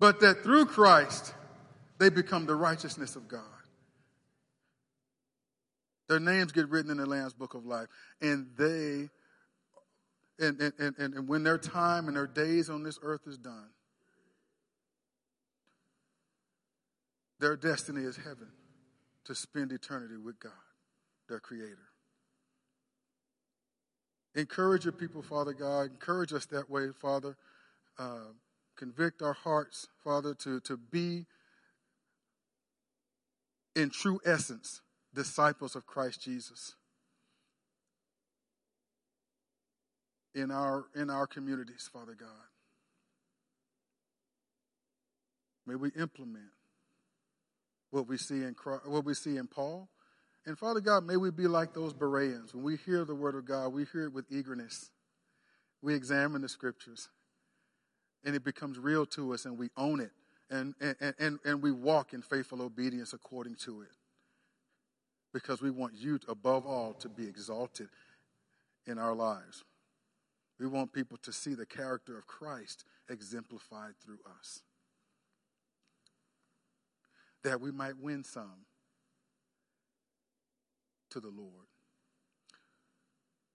but 0.04 0.20
that 0.20 0.42
through 0.42 0.66
Christ 0.66 1.32
they 1.98 2.08
become 2.08 2.46
the 2.46 2.56
righteousness 2.56 3.16
of 3.16 3.28
God. 3.28 3.40
Their 6.08 6.20
names 6.20 6.52
get 6.52 6.68
written 6.68 6.90
in 6.90 6.98
the 6.98 7.06
Lamb's 7.06 7.32
book 7.32 7.54
of 7.54 7.64
life, 7.64 7.88
and 8.20 8.48
they, 8.58 9.08
and, 10.44 10.60
and, 10.60 10.72
and, 10.78 11.14
and 11.14 11.28
when 11.28 11.42
their 11.42 11.58
time 11.58 12.08
and 12.08 12.16
their 12.16 12.26
days 12.26 12.68
on 12.68 12.82
this 12.82 12.98
earth 13.02 13.22
is 13.26 13.38
done, 13.38 13.70
their 17.40 17.56
destiny 17.56 18.02
is 18.02 18.16
heaven 18.16 18.48
to 19.24 19.34
spend 19.34 19.72
eternity 19.72 20.16
with 20.16 20.38
God, 20.38 20.52
their 21.28 21.40
Creator. 21.40 21.88
Encourage 24.34 24.84
your 24.84 24.92
people, 24.92 25.22
Father 25.22 25.52
God. 25.52 25.90
Encourage 25.90 26.32
us 26.32 26.46
that 26.46 26.68
way, 26.68 26.88
Father. 27.00 27.36
Uh, 27.98 28.32
convict 28.76 29.22
our 29.22 29.32
hearts, 29.32 29.88
Father, 30.02 30.34
to, 30.34 30.60
to 30.60 30.76
be 30.76 31.26
in 33.74 33.90
true 33.90 34.20
essence 34.24 34.80
disciples 35.14 35.76
of 35.76 35.86
Christ 35.86 36.22
Jesus 36.22 36.74
in 40.34 40.50
our 40.50 40.86
in 40.94 41.10
our 41.10 41.26
communities, 41.26 41.88
Father 41.92 42.14
God. 42.18 42.28
May 45.66 45.76
we 45.76 45.90
implement 45.98 46.50
what 47.90 48.06
we 48.08 48.16
see 48.16 48.42
in 48.42 48.54
what 48.86 49.04
we 49.04 49.14
see 49.14 49.36
in 49.36 49.46
Paul. 49.46 49.88
And 50.46 50.58
Father 50.58 50.80
God, 50.80 51.06
may 51.06 51.16
we 51.16 51.30
be 51.30 51.46
like 51.46 51.72
those 51.72 51.94
Bereans. 51.94 52.54
When 52.54 52.64
we 52.64 52.76
hear 52.76 53.04
the 53.04 53.14
word 53.14 53.34
of 53.34 53.46
God, 53.46 53.68
we 53.68 53.86
hear 53.90 54.04
it 54.04 54.12
with 54.12 54.26
eagerness. 54.30 54.90
We 55.80 55.94
examine 55.94 56.42
the 56.42 56.48
scriptures 56.48 57.08
and 58.24 58.34
it 58.34 58.44
becomes 58.44 58.78
real 58.78 59.06
to 59.06 59.32
us 59.34 59.44
and 59.44 59.58
we 59.58 59.68
own 59.76 60.00
it 60.00 60.12
and, 60.50 60.74
and, 60.80 61.14
and, 61.18 61.38
and 61.44 61.62
we 61.62 61.72
walk 61.72 62.12
in 62.12 62.22
faithful 62.22 62.62
obedience 62.62 63.12
according 63.12 63.56
to 63.56 63.82
it. 63.82 63.88
Because 65.32 65.60
we 65.60 65.70
want 65.70 65.94
you, 65.94 66.20
above 66.28 66.66
all, 66.66 66.92
to 66.94 67.08
be 67.08 67.26
exalted 67.26 67.88
in 68.86 68.98
our 68.98 69.14
lives. 69.14 69.64
We 70.60 70.66
want 70.66 70.92
people 70.92 71.16
to 71.22 71.32
see 71.32 71.54
the 71.54 71.66
character 71.66 72.16
of 72.16 72.26
Christ 72.26 72.84
exemplified 73.08 73.94
through 74.04 74.20
us. 74.38 74.62
That 77.42 77.60
we 77.60 77.72
might 77.72 77.98
win 77.98 78.22
some 78.22 78.66
to 81.10 81.20
the 81.20 81.28
Lord. 81.28 81.66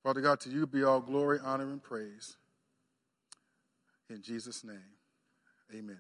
Father 0.04 0.22
God, 0.22 0.40
to 0.42 0.50
you 0.50 0.68
be 0.68 0.84
all 0.84 1.02
glory, 1.02 1.40
honor, 1.44 1.70
and 1.72 1.82
praise. 1.82 2.38
In 4.10 4.22
Jesus' 4.22 4.64
name, 4.64 4.98
amen. 5.74 6.00